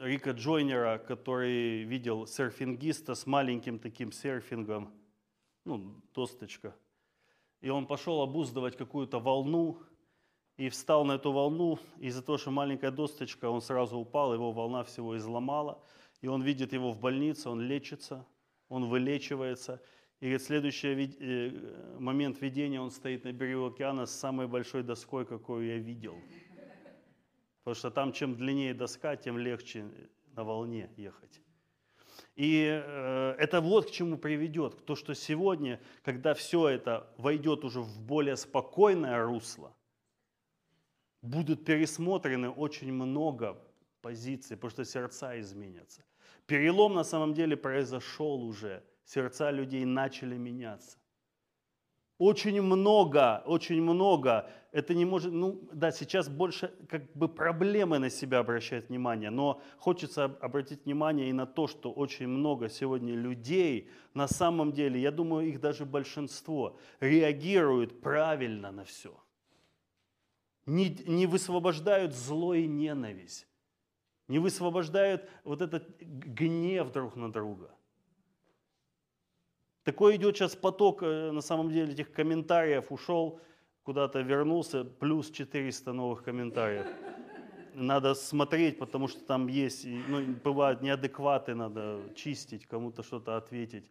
Рика 0.00 0.30
Джойнера, 0.30 0.98
который 0.98 1.84
видел 1.84 2.26
серфингиста 2.26 3.14
с 3.14 3.26
маленьким 3.26 3.78
таким 3.78 4.12
серфингом, 4.12 4.92
ну, 5.64 6.00
досточка, 6.14 6.74
и 7.60 7.68
он 7.68 7.86
пошел 7.86 8.22
обуздывать 8.22 8.76
какую-то 8.76 9.20
волну, 9.20 9.78
и 10.56 10.68
встал 10.68 11.06
на 11.06 11.12
эту 11.12 11.32
волну, 11.32 11.78
из-за 11.98 12.22
того, 12.22 12.36
что 12.36 12.50
маленькая 12.50 12.90
досточка, 12.90 13.48
он 13.48 13.62
сразу 13.62 13.96
упал, 13.96 14.34
его 14.34 14.52
волна 14.52 14.84
всего 14.84 15.16
изломала, 15.16 15.82
и 16.20 16.28
он 16.28 16.42
видит 16.42 16.74
его 16.74 16.90
в 16.90 17.00
больнице, 17.00 17.48
он 17.48 17.62
лечится, 17.62 18.26
он 18.68 18.84
вылечивается, 18.84 19.80
и 20.20 20.26
говорит, 20.26 20.42
следующий 20.42 21.16
э, 21.18 21.96
момент 21.98 22.42
видения, 22.42 22.78
он 22.78 22.90
стоит 22.90 23.24
на 23.24 23.32
берегу 23.32 23.68
океана 23.68 24.04
с 24.04 24.10
самой 24.10 24.48
большой 24.48 24.82
доской, 24.82 25.24
какую 25.24 25.66
я 25.66 25.78
видел. 25.78 26.14
Потому 27.62 27.74
что 27.74 27.90
там, 27.90 28.12
чем 28.12 28.36
длиннее 28.36 28.74
доска, 28.74 29.16
тем 29.16 29.38
легче 29.38 29.84
на 30.34 30.44
волне 30.44 30.90
ехать. 30.96 31.40
И 32.36 32.64
э, 32.66 33.34
это 33.38 33.60
вот 33.60 33.88
к 33.88 33.90
чему 33.90 34.16
приведет. 34.16 34.84
То, 34.86 34.94
что 34.94 35.14
сегодня, 35.14 35.80
когда 36.02 36.34
все 36.34 36.68
это 36.68 37.12
войдет 37.18 37.64
уже 37.64 37.80
в 37.80 38.00
более 38.00 38.36
спокойное 38.36 39.22
русло, 39.22 39.76
будут 41.22 41.64
пересмотрены 41.64 42.48
очень 42.48 42.92
много 42.92 43.62
позиций, 44.00 44.56
потому 44.56 44.70
что 44.70 44.84
сердца 44.84 45.38
изменятся. 45.40 46.04
Перелом 46.46 46.94
на 46.94 47.04
самом 47.04 47.34
деле 47.34 47.56
произошел 47.56 48.42
уже. 48.42 48.82
Сердца 49.04 49.50
людей 49.50 49.84
начали 49.84 50.36
меняться. 50.36 50.99
Очень 52.20 52.62
много, 52.62 53.42
очень 53.46 53.82
много. 53.82 54.48
Это 54.70 54.94
не 54.94 55.04
может, 55.04 55.32
ну 55.32 55.68
да, 55.72 55.90
сейчас 55.90 56.28
больше 56.28 56.72
как 56.88 57.12
бы 57.14 57.28
проблемы 57.28 57.98
на 57.98 58.10
себя 58.10 58.38
обращают 58.38 58.90
внимание, 58.90 59.30
но 59.30 59.60
хочется 59.78 60.26
обратить 60.40 60.84
внимание 60.84 61.30
и 61.30 61.32
на 61.32 61.46
то, 61.46 61.66
что 61.66 61.90
очень 61.90 62.28
много 62.28 62.68
сегодня 62.68 63.14
людей, 63.14 63.90
на 64.14 64.28
самом 64.28 64.70
деле, 64.70 65.00
я 65.00 65.10
думаю, 65.10 65.48
их 65.48 65.60
даже 65.60 65.84
большинство, 65.84 66.78
реагируют 67.00 68.00
правильно 68.00 68.70
на 68.70 68.84
все– 68.84 69.10
не, 70.66 70.90
не 71.06 71.26
высвобождают 71.26 72.14
зло 72.14 72.54
и 72.54 72.66
ненависть, 72.66 73.46
не 74.28 74.38
высвобождают 74.38 75.28
вот 75.44 75.62
этот 75.62 75.98
гнев 75.98 76.92
друг 76.92 77.16
на 77.16 77.32
друга. 77.32 77.74
Такой 79.84 80.16
идет 80.16 80.36
сейчас 80.36 80.56
поток, 80.56 81.02
э, 81.02 81.30
на 81.30 81.40
самом 81.40 81.70
деле, 81.70 81.92
этих 81.92 82.12
комментариев. 82.12 82.92
Ушел, 82.92 83.40
куда-то 83.82 84.20
вернулся, 84.20 84.84
плюс 84.84 85.30
400 85.30 85.92
новых 85.92 86.22
комментариев. 86.22 86.86
Надо 87.74 88.14
смотреть, 88.14 88.78
потому 88.78 89.08
что 89.08 89.20
там 89.24 89.48
есть, 89.48 89.86
ну, 89.86 90.22
бывают 90.44 90.82
неадекваты, 90.82 91.54
надо 91.54 92.00
чистить, 92.14 92.66
кому-то 92.66 93.02
что-то 93.02 93.36
ответить. 93.36 93.90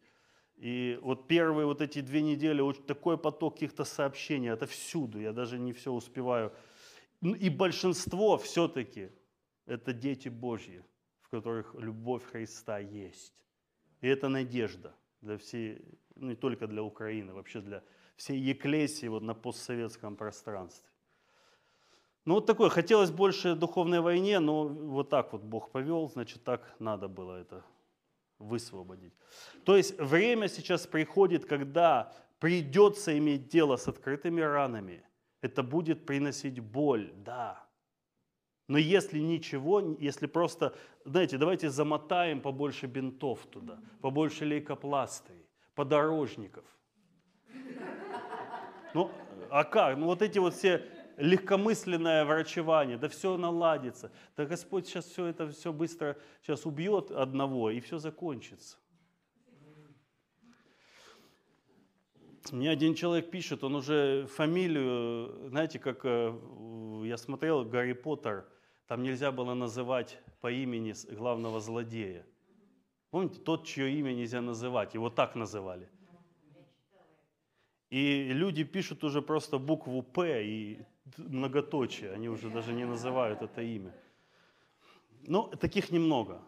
И 0.58 1.00
вот 1.02 1.28
первые 1.28 1.66
вот 1.66 1.82
эти 1.82 2.02
две 2.02 2.22
недели, 2.22 2.62
вот 2.62 2.86
такой 2.86 3.18
поток 3.18 3.54
каких-то 3.54 3.86
сообщений, 3.86 4.50
это 4.50 4.68
всюду, 4.68 5.20
я 5.20 5.32
даже 5.32 5.58
не 5.58 5.72
все 5.72 5.92
успеваю. 5.92 6.52
Ну, 7.22 7.34
и 7.34 7.50
большинство 7.50 8.38
все-таки 8.38 9.10
это 9.66 9.94
дети 9.94 10.30
Божьи, 10.30 10.84
в 11.22 11.30
которых 11.30 11.74
любовь 11.76 12.24
Христа 12.26 12.80
есть. 12.80 13.34
И 14.02 14.08
это 14.08 14.30
надежда 14.30 14.94
для 15.22 15.38
всей, 15.38 15.82
ну 16.16 16.28
не 16.28 16.36
только 16.36 16.68
для 16.68 16.84
Украины, 16.84 17.34
вообще 17.34 17.62
для 17.62 17.84
всей 18.16 18.40
Еклесии 18.40 19.08
вот 19.08 19.24
на 19.24 19.34
постсоветском 19.34 20.16
пространстве. 20.16 20.90
Ну 22.26 22.36
вот 22.36 22.46
такое, 22.46 22.70
хотелось 22.70 23.12
больше 23.12 23.56
духовной 23.56 24.02
войне, 24.02 24.40
но 24.40 24.68
вот 24.68 25.10
так 25.10 25.34
вот 25.34 25.42
Бог 25.42 25.72
повел, 25.72 26.10
значит 26.10 26.44
так 26.44 26.76
надо 26.80 27.08
было 27.08 27.42
это 27.42 27.64
высвободить. 28.40 29.14
То 29.64 29.76
есть 29.76 29.98
время 30.00 30.48
сейчас 30.48 30.88
приходит, 30.88 31.46
когда 31.46 32.14
придется 32.40 33.18
иметь 33.18 33.48
дело 33.48 33.78
с 33.78 33.88
открытыми 33.88 34.42
ранами. 34.42 35.04
Это 35.42 35.64
будет 35.64 36.06
приносить 36.06 36.60
боль, 36.60 37.12
да. 37.26 37.69
Но 38.70 38.78
если 38.78 39.18
ничего, 39.18 39.98
если 40.00 40.28
просто, 40.28 40.76
знаете, 41.04 41.40
давайте 41.40 41.72
замотаем 41.72 42.40
побольше 42.40 42.86
бинтов 42.86 43.48
туда, 43.48 43.80
побольше 44.00 44.46
лейкопластырей, 44.46 45.44
подорожников. 45.74 46.64
Ну, 48.94 49.10
а 49.50 49.64
как? 49.64 49.98
Ну 49.98 50.06
вот 50.06 50.22
эти 50.22 50.38
вот 50.38 50.54
все 50.54 50.86
легкомысленное 51.18 52.24
врачевание, 52.26 52.98
да 52.98 53.10
все 53.10 53.38
наладится. 53.38 54.12
Да 54.38 54.46
Господь 54.46 54.86
сейчас 54.86 55.06
все 55.06 55.26
это 55.26 55.50
все 55.50 55.74
быстро 55.74 56.16
сейчас 56.44 56.68
убьет 56.68 57.10
одного, 57.10 57.72
и 57.72 57.80
все 57.80 57.98
закончится. 57.98 58.78
Мне 62.52 62.70
один 62.70 62.94
человек 62.94 63.32
пишет, 63.32 63.64
он 63.64 63.76
уже 63.76 64.28
фамилию, 64.28 65.50
знаете, 65.50 65.80
как 65.80 66.02
э, 66.04 66.34
я 67.06 67.18
смотрел 67.18 67.66
Гарри 67.66 67.94
Поттер, 67.94 68.46
там 68.90 69.04
нельзя 69.04 69.32
было 69.32 69.54
называть 69.54 70.18
по 70.42 70.52
имени 70.52 70.96
главного 71.16 71.60
злодея. 71.60 72.26
Помните, 73.12 73.40
тот, 73.40 73.68
чье 73.68 73.92
имя 74.00 74.14
нельзя 74.14 74.42
называть, 74.42 74.96
его 74.96 75.12
так 75.12 75.36
называли. 75.36 75.88
И 77.92 78.34
люди 78.34 78.64
пишут 78.64 79.04
уже 79.04 79.22
просто 79.22 79.60
букву 79.60 80.02
«П» 80.02 80.44
и 80.44 80.86
многоточие, 81.18 82.14
они 82.14 82.30
уже 82.30 82.50
даже 82.50 82.74
не 82.74 82.86
называют 82.86 83.44
это 83.44 83.62
имя. 83.62 83.94
Но 85.28 85.44
таких 85.44 85.92
немного. 85.92 86.42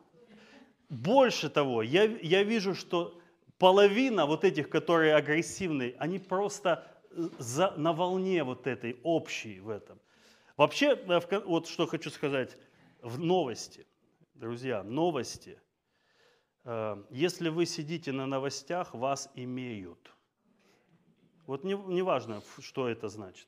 Больше 0.90 1.48
того, 1.48 1.84
я, 1.84 2.06
я 2.06 2.42
вижу, 2.42 2.74
что 2.74 3.22
половина 3.60 4.26
вот 4.26 4.44
этих, 4.44 4.68
которые 4.70 5.14
агрессивные, 5.14 5.96
они 6.00 6.18
просто 6.18 6.88
э, 7.12 7.30
за, 7.38 7.72
на 7.78 7.94
волне 7.94 8.44
вот 8.44 8.66
этой 8.66 9.00
общей 9.04 9.60
в 9.60 9.70
этом. 9.70 10.00
Вообще, 10.62 10.90
э, 10.94 11.40
вот 11.40 11.68
что 11.68 11.88
хочу 11.88 12.12
сказать, 12.12 12.56
в 13.02 13.18
новости, 13.18 13.88
друзья, 14.36 14.84
новости. 14.84 15.60
Э, 16.66 17.04
если 17.10 17.50
вы 17.50 17.66
сидите 17.66 18.12
на 18.12 18.28
новостях, 18.28 18.94
вас 18.94 19.32
имеют. 19.34 20.12
Вот 21.48 21.64
не, 21.64 21.74
не 21.74 22.04
важно, 22.04 22.44
что 22.60 22.88
это 22.88 23.10
значит. 23.10 23.48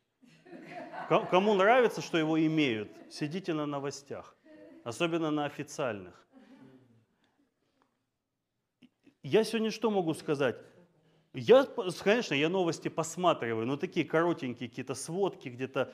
Кому 1.08 1.54
нравится, 1.54 2.02
что 2.02 2.18
его 2.18 2.44
имеют, 2.48 2.90
сидите 3.12 3.54
на 3.54 3.68
новостях, 3.68 4.36
особенно 4.84 5.30
на 5.30 5.46
официальных. 5.46 6.16
Я 9.22 9.44
сегодня 9.44 9.70
что 9.70 9.92
могу 9.92 10.16
сказать? 10.16 10.56
Я, 11.36 11.68
конечно, 12.04 12.34
я 12.34 12.50
новости 12.50 12.88
посматриваю, 12.88 13.68
но 13.68 13.78
такие 13.78 14.04
коротенькие 14.04 14.68
какие-то 14.68 14.96
сводки 14.96 15.50
где-то. 15.50 15.94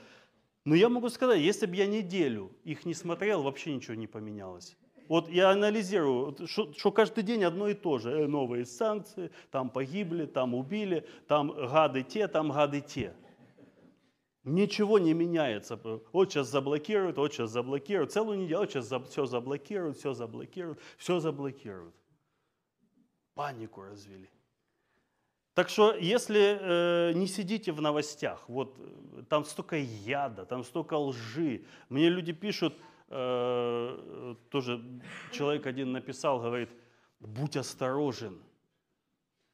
Но 0.66 0.76
я 0.76 0.90
могу 0.90 1.10
сказать, 1.10 1.40
если 1.40 1.66
бы 1.66 1.76
я 1.76 1.88
неделю 1.88 2.52
их 2.64 2.86
не 2.86 2.94
смотрел, 2.94 3.44
вообще 3.44 3.74
ничего 3.74 3.96
не 3.96 4.08
поменялось. 4.08 4.78
Вот 5.08 5.28
я 5.28 5.50
анализирую, 5.50 6.36
что 6.48 6.92
каждый 6.92 7.24
день 7.24 7.44
одно 7.44 7.68
и 7.68 7.74
то 7.74 7.98
же. 7.98 8.12
Э, 8.12 8.28
новые 8.28 8.66
санкции, 8.66 9.32
там 9.50 9.72
погибли, 9.72 10.28
там 10.28 10.54
убили, 10.54 11.08
там 11.28 11.52
гады 11.52 12.04
те, 12.04 12.28
там 12.28 12.52
гады 12.52 12.82
те. 12.82 13.16
Ничего 14.44 15.00
не 15.00 15.14
меняется. 15.14 15.80
Вот 16.14 16.32
сейчас 16.32 16.50
заблокируют, 16.50 17.18
вот 17.18 17.34
сейчас 17.34 17.50
заблокируют. 17.50 18.12
Целую 18.12 18.38
неделю, 18.38 18.60
вот 18.60 18.72
сейчас 18.72 18.94
все 19.10 19.26
заблокируют, 19.26 19.98
все 19.98 20.14
заблокируют, 20.14 20.80
все 20.98 21.20
заблокируют. 21.20 21.96
Панику 23.34 23.82
развели. 23.82 24.30
Так 25.60 25.68
что, 25.68 25.94
если 25.94 26.58
э, 26.58 27.12
не 27.16 27.28
сидите 27.28 27.74
в 27.74 27.82
новостях, 27.82 28.48
вот 28.48 28.78
э, 28.80 29.24
там 29.28 29.44
столько 29.44 29.76
яда, 29.76 30.46
там 30.46 30.64
столько 30.64 30.94
лжи. 30.94 31.66
Мне 31.90 32.08
люди 32.08 32.32
пишут, 32.32 32.74
э, 33.10 34.36
тоже 34.50 34.82
человек 35.34 35.66
один 35.68 35.92
написал, 35.92 36.40
говорит, 36.40 36.70
будь 37.20 37.58
осторожен. 37.58 38.42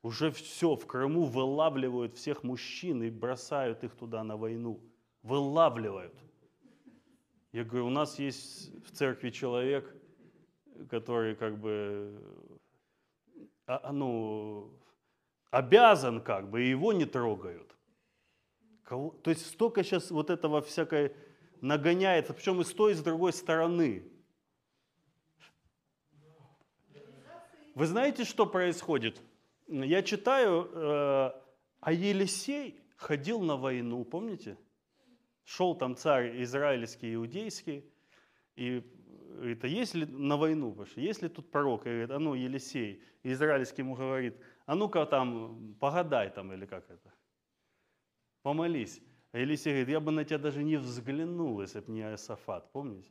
Уже 0.03 0.29
все, 0.29 0.75
в 0.75 0.85
Крыму 0.85 1.23
вылавливают 1.23 2.13
всех 2.13 2.43
мужчин 2.43 3.01
и 3.01 3.09
бросают 3.09 3.83
их 3.83 3.95
туда 3.95 4.23
на 4.23 4.37
войну. 4.37 4.79
Вылавливают. 5.23 6.13
Я 7.51 7.63
говорю, 7.63 7.87
у 7.87 7.89
нас 7.89 8.19
есть 8.19 8.71
в 8.85 8.91
церкви 8.91 9.31
человек, 9.31 9.91
который 10.87 11.35
как 11.35 11.57
бы, 11.57 12.21
а, 13.65 13.91
ну, 13.91 14.69
обязан 15.51 16.21
как 16.21 16.49
бы, 16.49 16.63
и 16.63 16.69
его 16.69 16.93
не 16.93 17.05
трогают. 17.05 17.75
То 18.87 19.21
есть 19.25 19.47
столько 19.47 19.83
сейчас 19.83 20.11
вот 20.11 20.29
этого 20.29 20.61
всякой 20.61 21.15
нагоняется, 21.61 22.33
причем 22.33 22.61
и 22.61 22.63
с 22.63 22.73
той, 22.73 22.91
и 22.91 22.95
с 22.95 23.01
другой 23.01 23.33
стороны. 23.33 24.03
Вы 27.73 27.87
знаете, 27.87 28.23
что 28.23 28.45
происходит? 28.45 29.21
Я 29.67 30.03
читаю, 30.03 30.69
э, 30.71 31.31
а 31.79 31.91
Елисей 31.91 32.79
ходил 32.95 33.41
на 33.41 33.57
войну, 33.57 34.05
помните? 34.05 34.57
Шел 35.43 35.75
там 35.75 35.95
царь 35.95 36.41
израильский, 36.43 37.15
иудейский, 37.15 37.83
и 38.55 38.83
это 39.43 39.67
если 39.67 40.05
на 40.05 40.37
войну, 40.37 40.85
что 40.85 41.01
если 41.01 41.27
тут 41.27 41.51
пророк, 41.51 41.85
и 41.85 41.89
говорит, 41.89 42.11
а 42.11 42.19
ну, 42.19 42.35
Елисей, 42.35 43.01
израильский 43.23 43.81
ему 43.81 43.95
говорит, 43.95 44.37
а 44.65 44.75
ну-ка 44.75 45.05
там, 45.05 45.75
погадай 45.79 46.29
там, 46.29 46.51
или 46.53 46.65
как 46.65 46.89
это, 46.89 47.13
помолись. 48.41 49.01
А 49.31 49.39
Елисей 49.39 49.71
говорит, 49.71 49.89
я 49.89 49.99
бы 49.99 50.11
на 50.11 50.23
тебя 50.23 50.39
даже 50.39 50.63
не 50.63 50.77
взглянул, 50.77 51.61
если 51.61 51.81
бы 51.81 51.91
не 51.91 52.01
Иосафат, 52.01 52.71
помните? 52.71 53.09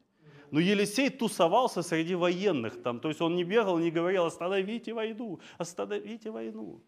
Но 0.50 0.60
Елисей 0.60 1.10
тусовался 1.10 1.82
среди 1.82 2.14
военных 2.14 2.82
там, 2.82 3.00
то 3.00 3.08
есть 3.08 3.20
он 3.20 3.36
не 3.36 3.44
бегал, 3.44 3.78
не 3.78 3.90
говорил, 3.90 4.24
остановите 4.24 4.92
войну, 4.94 5.40
остановите 5.58 6.30
войну. 6.30 6.82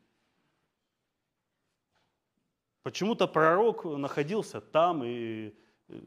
Почему-то 2.83 3.27
пророк 3.27 3.85
находился 3.85 4.61
там 4.61 5.03
и 5.05 5.53
э, 5.89 6.01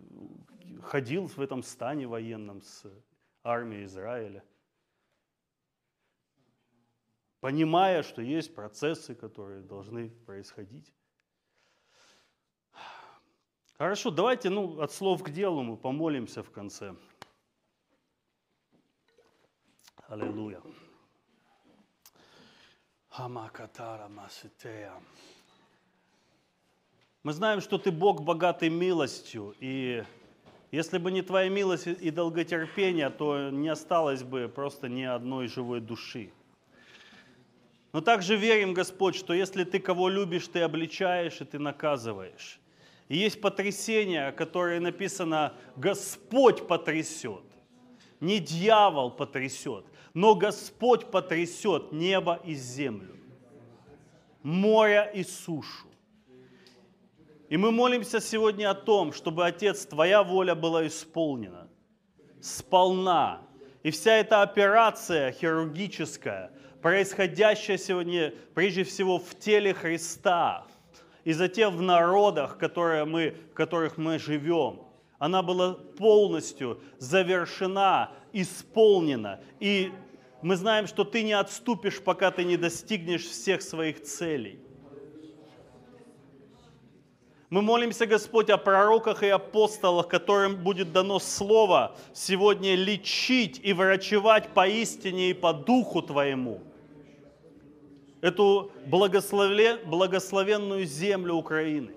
ходил 0.81 1.27
в 1.27 1.39
этом 1.39 1.61
стане 1.61 2.07
военном 2.07 2.61
с 2.61 2.85
армией 3.43 3.83
Израиля, 3.83 4.43
понимая, 7.39 8.03
что 8.03 8.21
есть 8.21 8.53
процессы, 8.53 9.15
которые 9.15 9.61
должны 9.61 10.09
происходить. 10.09 10.93
Хорошо, 13.77 14.11
давайте 14.11 14.49
ну, 14.49 14.81
от 14.81 14.91
слов 14.91 15.23
к 15.23 15.29
делу 15.29 15.63
мы 15.63 15.77
помолимся 15.77 16.43
в 16.43 16.51
конце. 16.51 16.95
Аллилуйя. 20.07 20.61
Мы 27.23 27.33
знаем, 27.33 27.61
что 27.61 27.77
ты 27.77 27.91
Бог 27.91 28.21
богатый 28.21 28.69
милостью, 28.69 29.55
и 29.59 30.03
если 30.71 30.97
бы 30.97 31.11
не 31.11 31.21
твоя 31.21 31.49
милость 31.49 31.87
и 31.87 32.11
долготерпение, 32.11 33.09
то 33.09 33.49
не 33.49 33.69
осталось 33.69 34.23
бы 34.23 34.47
просто 34.47 34.89
ни 34.89 35.03
одной 35.03 35.47
живой 35.47 35.79
души. 35.79 36.31
Но 37.91 38.01
также 38.01 38.35
верим, 38.35 38.73
Господь, 38.73 39.15
что 39.15 39.33
если 39.33 39.63
ты 39.63 39.79
кого 39.79 40.09
любишь, 40.09 40.47
ты 40.47 40.61
обличаешь 40.61 41.41
и 41.41 41.45
ты 41.45 41.57
наказываешь. 41.59 42.59
И 43.07 43.17
есть 43.17 43.41
потрясение, 43.41 44.31
которое 44.31 44.79
написано 44.79 45.53
«Господь 45.75 46.67
потрясет». 46.67 47.43
Не 48.19 48.39
дьявол 48.39 49.11
потрясет, 49.11 49.85
но 50.13 50.35
Господь 50.35 51.09
потрясет 51.09 51.93
небо 51.93 52.39
и 52.43 52.53
землю, 52.53 53.15
море 54.43 55.09
и 55.15 55.23
сушу. 55.23 55.87
И 57.47 57.57
мы 57.57 57.71
молимся 57.71 58.19
сегодня 58.19 58.69
о 58.69 58.75
том, 58.75 59.13
чтобы, 59.13 59.47
Отец, 59.47 59.85
Твоя 59.85 60.21
воля 60.21 60.53
была 60.53 60.85
исполнена 60.85 61.69
сполна. 62.41 63.41
И 63.83 63.91
вся 63.91 64.15
эта 64.15 64.41
операция 64.41 65.31
хирургическая, 65.31 66.51
происходящая 66.81 67.77
сегодня 67.77 68.33
прежде 68.53 68.83
всего 68.83 69.19
в 69.19 69.35
теле 69.39 69.73
Христа, 69.73 70.65
и 71.23 71.33
затем 71.33 71.75
в 71.75 71.81
народах, 71.81 72.57
которые 72.57 73.05
мы, 73.05 73.35
в 73.51 73.53
которых 73.53 73.97
мы 73.97 74.19
живем, 74.19 74.81
она 75.17 75.43
была 75.43 75.73
полностью 75.73 76.81
завершена, 76.97 78.11
исполнена. 78.33 79.41
И 79.59 79.91
мы 80.41 80.55
знаем, 80.55 80.87
что 80.87 81.03
ты 81.03 81.23
не 81.23 81.33
отступишь, 81.33 82.01
пока 82.01 82.31
ты 82.31 82.45
не 82.45 82.57
достигнешь 82.57 83.25
всех 83.25 83.61
своих 83.61 84.01
целей. 84.01 84.59
Мы 87.49 87.63
молимся, 87.63 88.05
Господь, 88.05 88.51
о 88.51 88.57
пророках 88.57 89.23
и 89.23 89.27
апостолах, 89.27 90.07
которым 90.07 90.55
будет 90.55 90.93
дано 90.93 91.17
слово 91.17 91.95
сегодня 92.13 92.75
лечить 92.75 93.59
и 93.63 93.73
врачевать 93.73 94.49
поистине 94.49 95.31
и 95.31 95.33
по 95.33 95.51
духу 95.51 96.03
Твоему 96.03 96.61
эту 98.21 98.71
благословенную 98.85 100.85
землю 100.85 101.35
Украины 101.35 101.93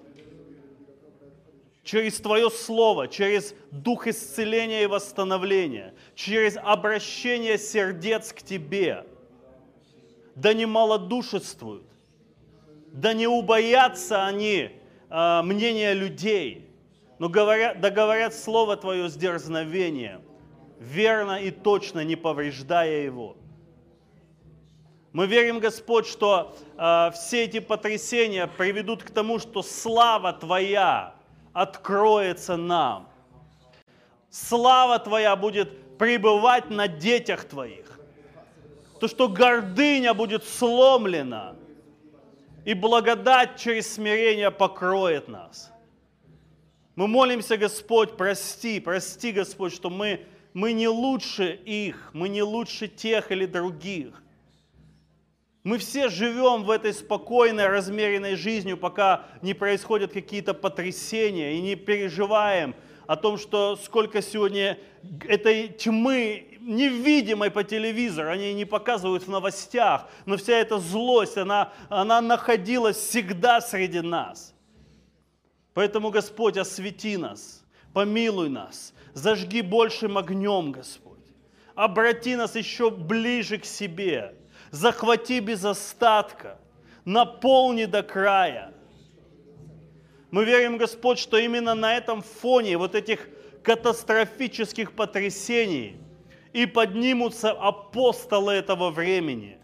через 1.85 2.19
Твое 2.19 2.49
Слово, 2.49 3.09
через 3.09 3.55
дух 3.71 4.07
исцеления 4.07 4.85
и 4.85 4.87
восстановления, 4.87 5.93
через 6.15 6.57
обращение 6.57 7.59
сердец 7.59 8.33
к 8.33 8.41
Тебе. 8.41 9.05
Да 10.35 10.55
не 10.55 10.65
малодушествуют, 10.65 11.85
да 12.93 13.13
не 13.13 13.27
убоятся 13.27 14.25
они 14.25 14.71
э, 15.13 15.43
мнения 15.43 15.93
людей, 15.93 16.71
но 17.19 17.29
говорят, 17.29 17.81
да 17.81 17.91
говорят 17.91 18.35
Слово 18.35 18.77
Твое 18.77 19.09
с 19.09 19.15
дерзновением, 19.15 20.23
верно 20.79 21.41
и 21.41 21.51
точно, 21.51 22.03
не 22.03 22.17
повреждая 22.17 23.05
его. 23.05 23.37
Мы 25.13 25.27
верим, 25.27 25.61
Господь, 25.61 26.07
что 26.07 26.57
э, 26.79 27.11
все 27.15 27.45
эти 27.45 27.61
потрясения 27.61 28.47
приведут 28.47 29.03
к 29.03 29.11
тому, 29.11 29.39
что 29.39 29.63
слава 29.63 30.33
Твоя 30.33 31.15
откроется 31.53 32.57
нам. 32.57 33.11
Слава 34.31 34.99
Твоя 34.99 35.37
будет 35.37 35.99
пребывать 35.99 36.71
на 36.71 36.89
детях 36.89 37.45
Твоих. 37.45 38.01
То, 38.99 39.09
что 39.09 39.29
гордыня 39.29 40.15
будет 40.15 40.45
сломлена, 40.45 41.57
и 42.65 42.75
благодать 42.75 43.59
через 43.59 43.95
смирение 43.95 44.51
покроет 44.51 45.29
нас. 45.29 45.73
Мы 46.95 47.09
молимся, 47.09 47.57
Господь, 47.57 48.17
прости, 48.17 48.79
прости, 48.79 49.33
Господь, 49.33 49.73
что 49.73 49.91
мы, 49.91 50.27
мы 50.53 50.73
не 50.73 50.89
лучше 50.89 51.53
их, 51.65 52.11
мы 52.13 52.29
не 52.29 52.43
лучше 52.43 52.87
тех 52.87 53.33
или 53.33 53.47
других. 53.47 54.23
Мы 55.65 55.79
все 55.79 56.09
живем 56.09 56.65
в 56.65 56.71
этой 56.71 56.93
спокойной, 56.93 57.69
размеренной 57.69 58.35
жизнью, 58.35 58.77
пока 58.77 59.27
не 59.43 59.55
происходят 59.55 60.13
какие-то 60.13 60.55
потрясения 60.55 61.55
и 61.55 61.61
не 61.61 61.77
переживаем 61.77 62.75
о 63.07 63.17
том, 63.17 63.39
что 63.39 63.77
сколько 63.77 64.23
сегодня 64.23 64.79
этой 65.27 65.69
тьмы 65.69 66.52
невидимой 66.65 67.51
по 67.51 67.65
телевизору, 67.65 68.31
они 68.31 68.55
не 68.55 68.65
показывают 68.65 69.25
в 69.25 69.31
новостях, 69.31 70.09
но 70.27 70.37
вся 70.37 70.55
эта 70.55 70.79
злость, 70.79 71.37
она, 71.37 71.73
она 71.89 72.21
находилась 72.21 72.97
всегда 72.97 73.61
среди 73.61 74.01
нас. 74.01 74.55
Поэтому, 75.75 76.11
Господь, 76.11 76.57
освети 76.57 77.17
нас, 77.17 77.65
помилуй 77.93 78.49
нас, 78.49 78.93
зажги 79.15 79.63
большим 79.63 80.19
огнем, 80.19 80.73
Господь. 80.73 81.19
Обрати 81.75 82.37
нас 82.37 82.55
еще 82.55 82.91
ближе 82.91 83.59
к 83.59 83.65
себе, 83.65 84.35
захвати 84.71 85.41
без 85.41 85.65
остатка, 85.65 86.59
наполни 87.05 87.87
до 87.87 88.03
края. 88.03 88.75
Мы 90.31 90.45
верим, 90.45 90.79
Господь, 90.79 91.19
что 91.19 91.37
именно 91.39 91.75
на 91.75 91.95
этом 91.95 92.23
фоне 92.23 92.77
вот 92.79 92.95
этих 92.95 93.29
катастрофических 93.63 94.93
потрясений 94.93 96.02
и 96.53 96.67
поднимутся 96.67 97.53
апостолы 97.53 98.53
этого 98.53 98.91
времени, 98.91 99.59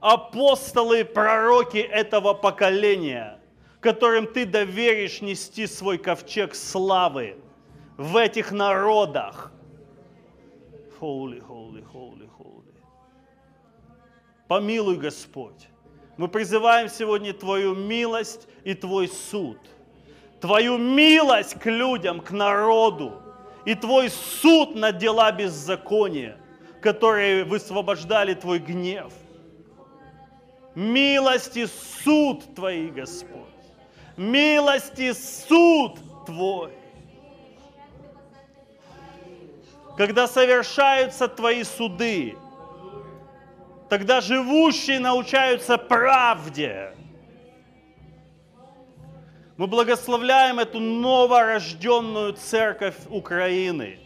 апостолы 0.00 1.04
пророки 1.04 1.78
этого 1.78 2.34
поколения, 2.34 3.38
которым 3.80 4.26
ты 4.26 4.44
доверишь 4.44 5.22
нести 5.22 5.66
свой 5.66 5.98
ковчег 5.98 6.54
славы 6.54 7.36
в 7.96 8.16
этих 8.16 8.52
народах. 8.52 9.52
Holy, 11.00 11.40
holy, 11.40 11.84
holy, 11.92 12.28
holy. 12.38 12.74
Помилуй, 14.48 14.96
Господь. 14.96 15.68
Мы 16.16 16.28
призываем 16.28 16.88
сегодня 16.88 17.32
Твою 17.32 17.74
милость 17.74 18.46
и 18.64 18.74
Твой 18.74 19.08
суд. 19.08 19.58
Твою 20.40 20.76
милость 20.76 21.58
к 21.58 21.66
людям, 21.66 22.20
к 22.20 22.30
народу. 22.32 23.21
И 23.64 23.74
Твой 23.74 24.10
суд 24.10 24.74
на 24.74 24.92
дела 24.92 25.30
беззакония, 25.32 26.36
которые 26.80 27.44
высвобождали 27.44 28.34
Твой 28.34 28.58
гнев. 28.58 29.12
Милости 30.74 31.66
суд 32.02 32.54
Твои, 32.54 32.88
Господь. 32.88 33.40
Милости 34.16 35.12
суд 35.12 35.98
Твой. 36.26 36.72
Когда 39.96 40.26
совершаются 40.26 41.28
Твои 41.28 41.64
суды, 41.64 42.36
тогда 43.88 44.20
живущие 44.20 44.98
научаются 44.98 45.76
правде. 45.76 46.94
Мы 49.56 49.66
благословляем 49.66 50.58
эту 50.58 50.80
новорожденную 50.80 52.32
церковь 52.32 52.96
Украины. 53.10 53.98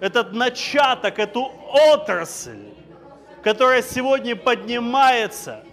Этот 0.00 0.32
начаток, 0.32 1.18
эту 1.18 1.50
отрасль, 1.92 2.72
которая 3.42 3.82
сегодня 3.82 4.34
поднимается 4.34 5.64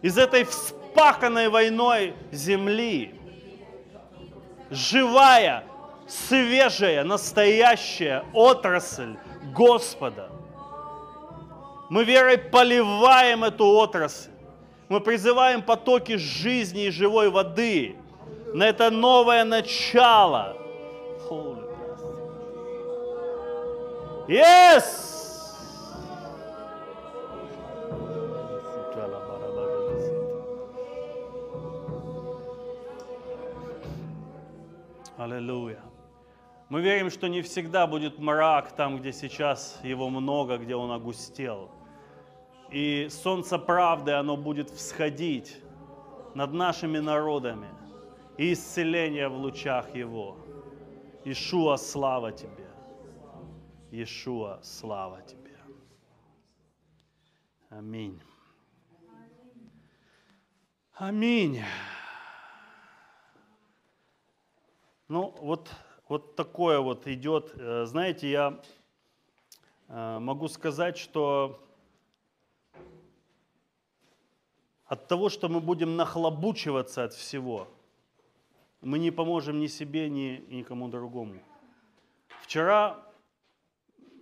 из 0.00 0.16
этой 0.16 0.44
вспаханной 0.44 1.48
войной 1.48 2.14
земли. 2.30 3.14
Живая, 4.70 5.64
свежая, 6.08 7.04
настоящая 7.04 8.24
отрасль 8.32 9.16
Господа. 9.54 10.30
Мы 11.90 12.04
верой 12.04 12.38
поливаем 12.38 13.44
эту 13.44 13.66
отрасль. 13.66 14.31
Мы 14.92 15.00
призываем 15.00 15.62
потоки 15.62 16.16
жизни 16.16 16.84
и 16.84 16.90
живой 16.90 17.30
воды 17.30 17.96
на 18.52 18.64
это 18.64 18.90
новое 18.90 19.42
начало. 19.42 20.54
Yes! 24.28 24.84
Аллилуйя. 35.16 35.80
Мы 36.68 36.82
верим, 36.82 37.08
что 37.08 37.28
не 37.28 37.40
всегда 37.40 37.86
будет 37.86 38.18
мрак 38.18 38.72
там, 38.72 38.98
где 38.98 39.14
сейчас 39.14 39.80
его 39.82 40.10
много, 40.10 40.58
где 40.58 40.76
он 40.76 40.92
огустел. 40.92 41.70
И 42.72 43.08
солнце 43.10 43.58
правды, 43.58 44.12
оно 44.12 44.34
будет 44.34 44.70
всходить 44.70 45.62
над 46.34 46.54
нашими 46.54 47.00
народами. 47.00 47.68
И 48.38 48.54
исцеление 48.54 49.28
в 49.28 49.36
лучах 49.36 49.94
его. 49.94 50.38
Ишуа, 51.22 51.76
слава 51.76 52.32
тебе. 52.32 52.70
Ишуа, 53.90 54.58
слава 54.62 55.20
тебе. 55.20 55.58
Аминь. 57.68 58.22
Аминь. 60.94 61.62
Ну, 65.08 65.34
вот, 65.42 65.70
вот 66.08 66.36
такое 66.36 66.80
вот 66.80 67.06
идет. 67.06 67.52
Э, 67.54 67.84
знаете, 67.84 68.30
я 68.30 68.60
э, 69.88 70.18
могу 70.20 70.48
сказать, 70.48 70.96
что 70.96 71.62
от 74.92 75.08
того, 75.08 75.30
что 75.30 75.48
мы 75.48 75.60
будем 75.60 75.96
нахлобучиваться 75.96 77.04
от 77.04 77.14
всего, 77.14 77.66
мы 78.82 78.98
не 78.98 79.10
поможем 79.10 79.58
ни 79.58 79.66
себе, 79.66 80.10
ни 80.10 80.44
никому 80.50 80.88
другому. 80.88 81.40
Вчера, 82.42 83.02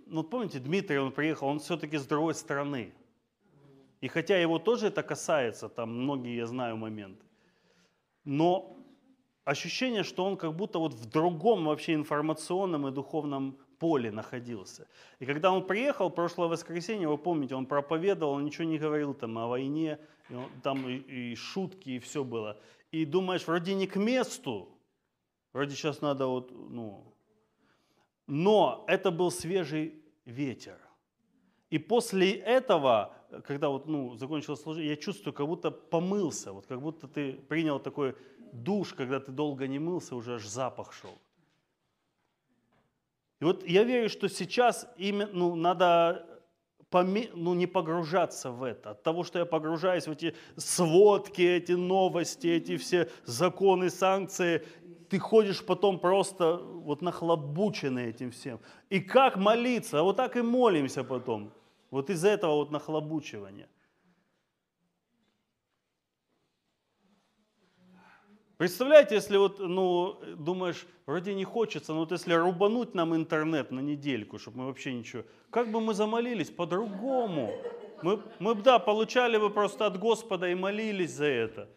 ну 0.05 0.23
помните, 0.23 0.59
Дмитрий, 0.59 0.97
он 0.99 1.11
приехал, 1.11 1.47
он 1.49 1.59
все-таки 1.59 1.97
с 1.97 2.05
другой 2.07 2.35
стороны. 2.35 2.93
И 3.99 4.07
хотя 4.07 4.37
его 4.37 4.59
тоже 4.59 4.87
это 4.87 5.03
касается, 5.03 5.67
там 5.67 6.03
многие, 6.03 6.37
я 6.37 6.45
знаю, 6.45 6.77
моменты, 6.77 7.25
но 8.23 8.77
ощущение, 9.43 10.03
что 10.03 10.23
он 10.23 10.37
как 10.37 10.55
будто 10.55 10.79
вот 10.79 10.93
в 10.93 11.05
другом 11.05 11.65
вообще 11.65 11.95
информационном 11.95 12.87
и 12.87 12.91
духовном 12.91 13.57
поле 13.77 14.09
находился. 14.09 14.87
И 15.19 15.25
когда 15.25 15.51
он 15.51 15.67
приехал, 15.67 16.09
прошлое 16.09 16.47
воскресенье, 16.47 17.09
вы 17.09 17.17
помните, 17.17 17.55
он 17.55 17.65
проповедовал, 17.65 18.33
он 18.33 18.45
ничего 18.45 18.63
не 18.63 18.77
говорил 18.77 19.13
там 19.13 19.37
о 19.37 19.47
войне, 19.47 19.99
и 20.31 20.35
он, 20.35 20.49
там 20.63 20.87
и, 20.87 20.95
и 20.95 21.35
шутки, 21.35 21.89
и 21.89 21.99
все 21.99 22.23
было. 22.23 22.59
И 22.91 23.05
думаешь, 23.05 23.45
вроде 23.45 23.73
не 23.75 23.85
к 23.85 23.97
месту, 23.97 24.69
вроде 25.53 25.75
сейчас 25.75 26.01
надо 26.01 26.27
вот, 26.27 26.51
ну... 26.51 27.13
Но 28.27 28.85
это 28.87 29.11
был 29.11 29.29
свежий 29.29 30.01
ветер. 30.25 30.79
И 31.69 31.79
после 31.79 32.31
этого, 32.31 33.13
когда 33.43 33.69
вот, 33.69 33.87
ну, 33.87 34.15
закончилось 34.15 34.61
служение, 34.61 34.91
я 34.91 34.95
чувствую, 34.95 35.33
как 35.33 35.47
будто 35.47 35.69
помылся, 35.71 36.53
вот 36.53 36.65
как 36.65 36.81
будто 36.81 37.07
ты 37.07 37.33
принял 37.33 37.79
такой 37.79 38.15
душ, 38.53 38.93
когда 38.93 39.19
ты 39.19 39.31
долго 39.31 39.67
не 39.67 39.79
мылся, 39.79 40.15
уже 40.15 40.35
аж 40.35 40.45
запах 40.45 40.93
шел. 40.93 41.17
И 43.41 43.43
вот 43.43 43.67
я 43.67 43.83
верю, 43.83 44.09
что 44.09 44.29
сейчас 44.29 44.87
именно, 44.97 45.31
ну, 45.33 45.55
надо 45.55 46.30
ну, 46.93 47.53
не 47.53 47.67
погружаться 47.67 48.51
в 48.51 48.63
это. 48.63 48.91
От 48.91 49.03
того, 49.03 49.23
что 49.23 49.39
я 49.39 49.45
погружаюсь 49.45 50.07
в 50.07 50.11
эти 50.11 50.35
сводки, 50.57 51.41
эти 51.41 51.71
новости, 51.71 52.47
эти 52.47 52.77
все 52.77 53.09
законы, 53.25 53.89
санкции, 53.89 54.65
ты 55.09 55.19
ходишь 55.19 55.63
потом 55.65 55.99
просто 55.99 56.57
вот 56.57 57.01
нахлобученный 57.01 58.09
этим 58.09 58.31
всем. 58.31 58.59
И 58.89 58.99
как 58.99 59.37
молиться? 59.37 59.99
А 59.99 60.03
вот 60.03 60.17
так 60.17 60.37
и 60.37 60.41
молимся 60.41 61.03
потом. 61.03 61.53
Вот 61.89 62.09
из 62.09 62.23
этого 62.23 62.55
вот 62.55 62.71
нахлобучивания. 62.71 63.67
Представляете, 68.57 69.15
если 69.15 69.37
вот, 69.37 69.59
ну, 69.59 70.21
думаешь, 70.37 70.85
вроде 71.07 71.33
не 71.33 71.43
хочется, 71.43 71.93
но 71.93 72.01
вот 72.01 72.11
если 72.11 72.33
рубануть 72.33 72.93
нам 72.93 73.15
интернет 73.15 73.71
на 73.71 73.79
недельку, 73.79 74.37
чтобы 74.37 74.59
мы 74.59 74.65
вообще 74.67 74.93
ничего, 74.93 75.23
как 75.51 75.71
бы 75.71 75.81
мы 75.81 75.93
замолились 75.93 76.49
по-другому. 76.49 77.53
Мы, 78.01 78.21
мы 78.39 78.55
да, 78.55 78.79
получали 78.79 79.37
бы 79.37 79.49
просто 79.49 79.85
от 79.85 79.99
Господа 79.99 80.49
и 80.49 80.55
молились 80.55 81.11
за 81.11 81.25
это. 81.25 81.69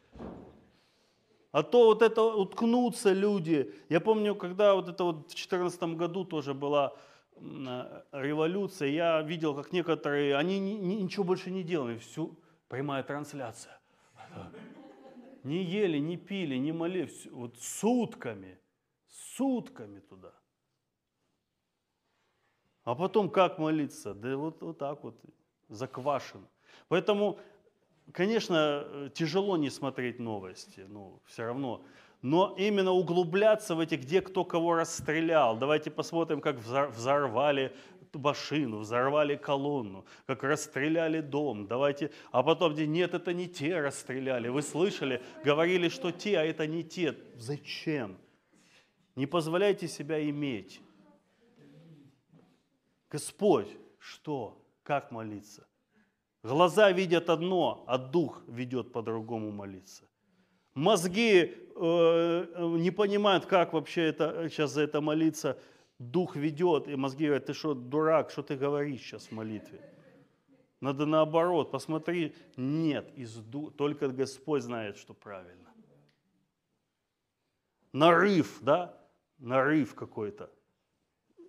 А 1.52 1.62
то 1.62 1.86
вот 1.86 2.02
это 2.02 2.22
уткнутся 2.22 3.12
люди. 3.12 3.72
Я 3.88 4.00
помню, 4.00 4.34
когда 4.34 4.74
вот 4.74 4.88
это 4.88 5.04
вот 5.04 5.16
в 5.16 5.20
2014 5.20 5.82
году 5.96 6.24
тоже 6.24 6.54
была 6.54 6.94
революция, 7.36 8.88
я 8.88 9.22
видел, 9.22 9.54
как 9.54 9.72
некоторые, 9.72 10.36
они 10.36 10.58
ничего 10.58 11.24
больше 11.24 11.50
не 11.50 11.62
делали, 11.62 11.98
всю 11.98 12.38
прямая 12.68 13.02
трансляция 13.02 13.78
не 15.44 15.62
ели, 15.62 15.98
не 15.98 16.16
пили, 16.16 16.56
не 16.56 16.72
молились, 16.72 17.26
вот 17.30 17.58
сутками, 17.58 18.58
сутками 19.08 20.00
туда. 20.00 20.32
А 22.84 22.94
потом 22.94 23.30
как 23.30 23.58
молиться? 23.58 24.14
Да 24.14 24.36
вот, 24.36 24.62
вот 24.62 24.78
так 24.78 25.02
вот, 25.02 25.16
заквашен. 25.68 26.46
Поэтому, 26.88 27.38
конечно, 28.12 29.10
тяжело 29.14 29.56
не 29.56 29.70
смотреть 29.70 30.18
новости, 30.18 30.84
ну, 30.88 31.20
все 31.24 31.46
равно. 31.46 31.82
Но 32.20 32.54
именно 32.58 32.92
углубляться 32.92 33.74
в 33.74 33.80
эти, 33.80 33.96
где 33.96 34.20
кто 34.22 34.44
кого 34.44 34.74
расстрелял. 34.74 35.58
Давайте 35.58 35.90
посмотрим, 35.90 36.40
как 36.40 36.56
взорвали 36.56 37.74
машину, 38.14 38.78
взорвали 38.78 39.36
колонну, 39.36 40.04
как 40.26 40.42
расстреляли 40.44 41.20
дом. 41.20 41.66
Давайте, 41.66 42.10
а 42.30 42.42
потом, 42.42 42.74
нет, 42.74 43.14
это 43.14 43.32
не 43.32 43.48
те 43.48 43.80
расстреляли. 43.80 44.48
Вы 44.48 44.62
слышали, 44.62 45.22
говорили, 45.44 45.88
что 45.88 46.12
те, 46.12 46.38
а 46.38 46.44
это 46.44 46.66
не 46.66 46.84
те. 46.84 47.16
Зачем? 47.36 48.16
Не 49.16 49.26
позволяйте 49.26 49.88
себя 49.88 50.22
иметь. 50.28 50.80
Господь, 53.14 53.68
что? 53.98 54.60
Как 54.82 55.12
молиться? 55.12 55.66
Глаза 56.42 56.92
видят 56.92 57.30
одно, 57.30 57.84
а 57.86 57.96
дух 57.96 58.42
ведет 58.48 58.92
по-другому 58.92 59.52
молиться. 59.52 60.04
Мозги 60.74 61.54
э, 61.76 62.76
не 62.78 62.90
понимают, 62.90 63.46
как 63.46 63.72
вообще 63.72 64.02
это, 64.02 64.48
сейчас 64.48 64.72
за 64.72 64.82
это 64.82 65.00
молиться– 65.00 65.56
дух 65.98 66.36
ведет, 66.36 66.88
и 66.88 66.96
мозги 66.96 67.26
говорят, 67.26 67.46
ты 67.46 67.54
что, 67.54 67.74
дурак, 67.74 68.30
что 68.30 68.42
ты 68.42 68.56
говоришь 68.56 69.00
сейчас 69.00 69.26
в 69.26 69.32
молитве? 69.32 69.80
Надо 70.80 71.06
наоборот, 71.06 71.70
посмотри, 71.70 72.34
нет, 72.56 73.10
из 73.16 73.42
только 73.76 74.08
Господь 74.08 74.62
знает, 74.62 74.96
что 74.96 75.14
правильно. 75.14 75.72
Нарыв, 77.92 78.58
да? 78.60 79.00
Нарыв 79.38 79.94
какой-то. 79.94 80.50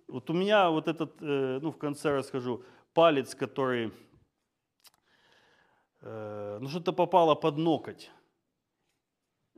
Вот 0.08 0.30
у 0.30 0.32
меня 0.32 0.70
вот 0.70 0.88
этот, 0.88 1.20
э, 1.20 1.58
ну 1.60 1.70
в 1.70 1.78
конце 1.78 2.10
расскажу, 2.10 2.62
палец, 2.94 3.34
который, 3.34 3.92
э, 6.00 6.58
ну 6.60 6.68
что-то 6.68 6.92
попало 6.92 7.34
под 7.34 7.58
ноготь. 7.58 8.10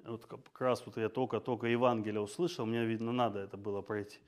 Вот 0.05 0.27
как 0.27 0.61
раз 0.61 0.87
вот 0.87 0.97
я 0.97 1.09
только-только 1.09 1.67
Евангелие 1.67 2.21
услышал, 2.21 2.67
мне, 2.67 2.85
видно, 2.85 3.13
надо 3.13 3.41
это 3.41 3.57
было 3.57 3.83
пройти. 3.83 4.19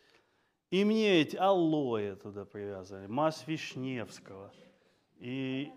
И 0.70 0.84
мне 0.84 1.20
эти 1.20 1.36
алоэ 1.36 2.16
туда 2.16 2.44
привязали, 2.44 3.06
масс 3.06 3.46
Вишневского. 3.46 4.52
И 5.18 5.72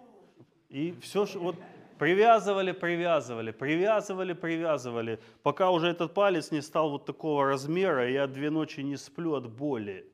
И 0.69 0.91
все, 1.01 1.25
что 1.25 1.39
вот 1.39 1.55
привязывали, 1.99 2.71
привязывали, 2.73 3.51
привязывали, 3.51 4.33
привязывали, 4.33 5.19
пока 5.43 5.69
уже 5.69 5.87
этот 5.87 6.13
палец 6.13 6.51
не 6.51 6.61
стал 6.61 6.89
вот 6.89 7.05
такого 7.05 7.45
размера, 7.45 8.09
я 8.09 8.27
две 8.27 8.49
ночи 8.49 8.81
не 8.81 8.97
сплю 8.97 9.35
от 9.35 9.47
боли. 9.47 10.12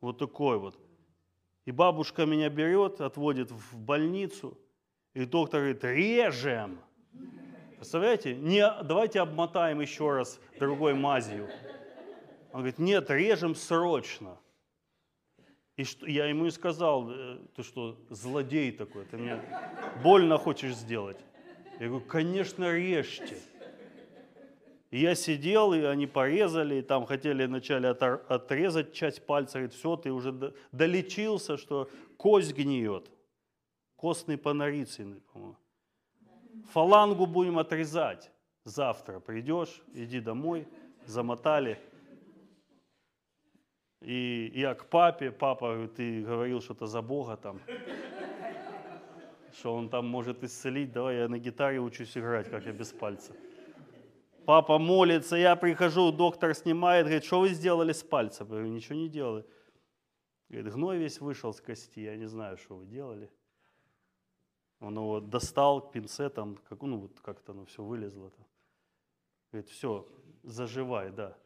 Вот 0.00 0.18
такой 0.18 0.58
вот. 0.58 0.78
И 1.64 1.72
бабушка 1.72 2.24
меня 2.24 2.48
берет, 2.48 3.00
отводит 3.00 3.50
в 3.50 3.76
больницу, 3.76 4.56
и 5.14 5.24
доктор 5.24 5.60
говорит, 5.60 5.84
режем. 5.84 6.80
Представляете? 7.76 8.34
Не, 8.34 8.66
давайте 8.82 9.20
обмотаем 9.20 9.80
еще 9.80 10.12
раз 10.12 10.40
другой 10.58 10.94
мазью. 10.94 11.48
Он 12.52 12.60
говорит, 12.60 12.78
нет, 12.78 13.10
режем 13.10 13.54
срочно. 13.54 14.38
И 15.76 15.84
что, 15.84 16.06
я 16.06 16.26
ему 16.26 16.46
и 16.46 16.50
сказал, 16.50 17.08
«Э, 17.08 17.38
ты 17.54 17.62
что, 17.62 17.96
злодей 18.10 18.72
такой, 18.72 19.04
ты 19.04 19.16
мне 19.16 19.40
больно 20.02 20.36
хочешь 20.36 20.74
сделать? 20.74 21.18
Я 21.78 21.86
говорю, 21.86 22.04
конечно, 22.04 22.72
режьте. 22.72 23.38
И 24.90 25.00
я 25.00 25.14
сидел, 25.14 25.74
и 25.74 25.82
они 25.82 26.06
порезали, 26.06 26.76
и 26.76 26.82
там 26.82 27.04
хотели 27.04 27.44
вначале 27.44 27.90
отрезать 27.90 28.94
часть 28.94 29.26
пальца, 29.26 29.58
говорит, 29.58 29.74
все, 29.74 29.96
ты 29.96 30.10
уже 30.10 30.32
до- 30.32 30.54
долечился, 30.72 31.58
что 31.58 31.90
кость 32.16 32.54
гниет. 32.54 33.10
Костный 33.96 34.38
панорицин, 34.38 35.20
по-моему. 35.32 35.56
Фалангу 36.72 37.26
будем 37.26 37.58
отрезать. 37.58 38.30
Завтра 38.64 39.20
придешь, 39.20 39.82
иди 39.92 40.20
домой, 40.20 40.66
замотали. 41.04 41.78
И 44.00 44.52
я 44.54 44.74
к 44.74 44.86
папе, 44.86 45.30
папа, 45.30 45.88
ты 45.96 46.22
говорил 46.22 46.60
что-то 46.62 46.86
за 46.86 47.02
Бога 47.02 47.36
там, 47.36 47.60
что 49.52 49.74
он 49.74 49.88
там 49.88 50.06
может 50.06 50.44
исцелить, 50.44 50.92
давай 50.92 51.16
я 51.16 51.28
на 51.28 51.38
гитаре 51.38 51.80
учусь 51.80 52.16
играть, 52.16 52.48
как 52.48 52.64
я 52.64 52.72
без 52.72 52.92
пальца. 52.92 53.34
Папа 54.48 54.78
молится, 54.78 55.36
я 55.36 55.56
прихожу, 55.56 56.10
доктор 56.10 56.54
снимает, 56.54 57.04
говорит, 57.04 57.24
что 57.24 57.40
вы 57.40 57.50
сделали 57.50 57.92
с 57.92 58.02
пальцем? 58.02 58.46
Я 58.46 58.50
говорю, 58.52 58.68
ничего 58.68 58.94
не 58.94 59.10
делали. 59.10 59.44
Говорит, 60.48 60.72
гной 60.72 60.96
весь 60.96 61.20
вышел 61.20 61.52
с 61.52 61.60
кости, 61.60 62.00
я 62.00 62.16
не 62.16 62.24
знаю, 62.24 62.56
что 62.56 62.76
вы 62.76 62.86
делали. 62.86 63.30
Он 64.80 64.94
его 64.94 65.20
достал 65.20 65.90
пинцетом, 65.90 66.56
как, 66.66 66.80
ну 66.80 66.96
вот 66.96 67.20
как-то 67.20 67.52
оно 67.52 67.66
все 67.66 67.82
вылезло. 67.82 68.30
Там. 68.30 68.46
Говорит, 69.52 69.68
все, 69.68 70.08
заживай, 70.42 71.10
да. 71.10 71.36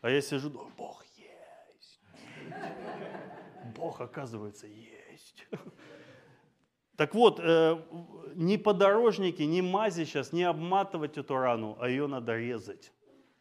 А 0.00 0.08
я 0.08 0.22
сижу, 0.22 0.48
думаю, 0.48 0.72
Бог 0.74 1.04
есть. 1.18 2.00
Бог, 3.76 4.00
оказывается, 4.00 4.66
есть. 4.66 5.46
Так 6.96 7.14
вот, 7.14 7.40
э, 7.40 7.76
ни 8.34 8.56
подорожники, 8.56 9.42
ни 9.42 9.60
мази 9.60 10.04
сейчас 10.04 10.32
не 10.32 10.44
обматывать 10.44 11.18
эту 11.18 11.36
рану, 11.36 11.76
а 11.80 11.88
ее 11.88 12.06
надо 12.06 12.36
резать. 12.36 12.92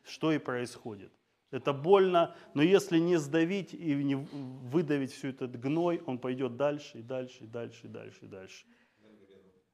Что 0.03 0.31
и 0.31 0.37
происходит. 0.37 1.11
Это 1.51 1.71
больно, 1.71 2.35
но 2.55 2.63
если 2.63 2.97
не 2.97 3.17
сдавить 3.17 3.73
и 3.73 3.93
не 4.03 4.15
выдавить 4.15 5.13
всю 5.13 5.27
этот 5.27 5.59
гной, 5.59 6.01
он 6.07 6.17
пойдет 6.17 6.57
дальше 6.57 6.97
и 6.97 7.01
дальше, 7.03 7.43
и 7.43 7.47
дальше, 7.47 7.85
и 7.85 7.89
дальше, 7.89 8.25
и 8.25 8.27
дальше. 8.27 8.65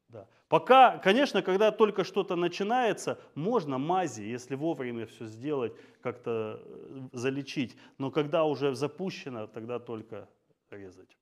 Да. 0.10 0.28
Пока, 0.50 0.98
конечно, 0.98 1.42
когда 1.42 1.72
только 1.72 2.04
что-то 2.04 2.36
начинается, 2.36 3.20
можно 3.36 3.78
мази, 3.78 4.24
если 4.24 4.56
вовремя 4.56 5.06
все 5.06 5.28
сделать, 5.28 5.74
как-то 6.02 6.62
э, 6.66 7.08
залечить. 7.14 7.78
Но 7.98 8.12
когда 8.12 8.44
уже 8.44 8.74
запущено, 8.76 9.48
тогда 9.48 9.80
только 9.80 10.28
резать. 10.72 11.16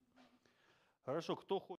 Хорошо, 1.05 1.35
кто 1.35 1.59
хочет? 1.59 1.75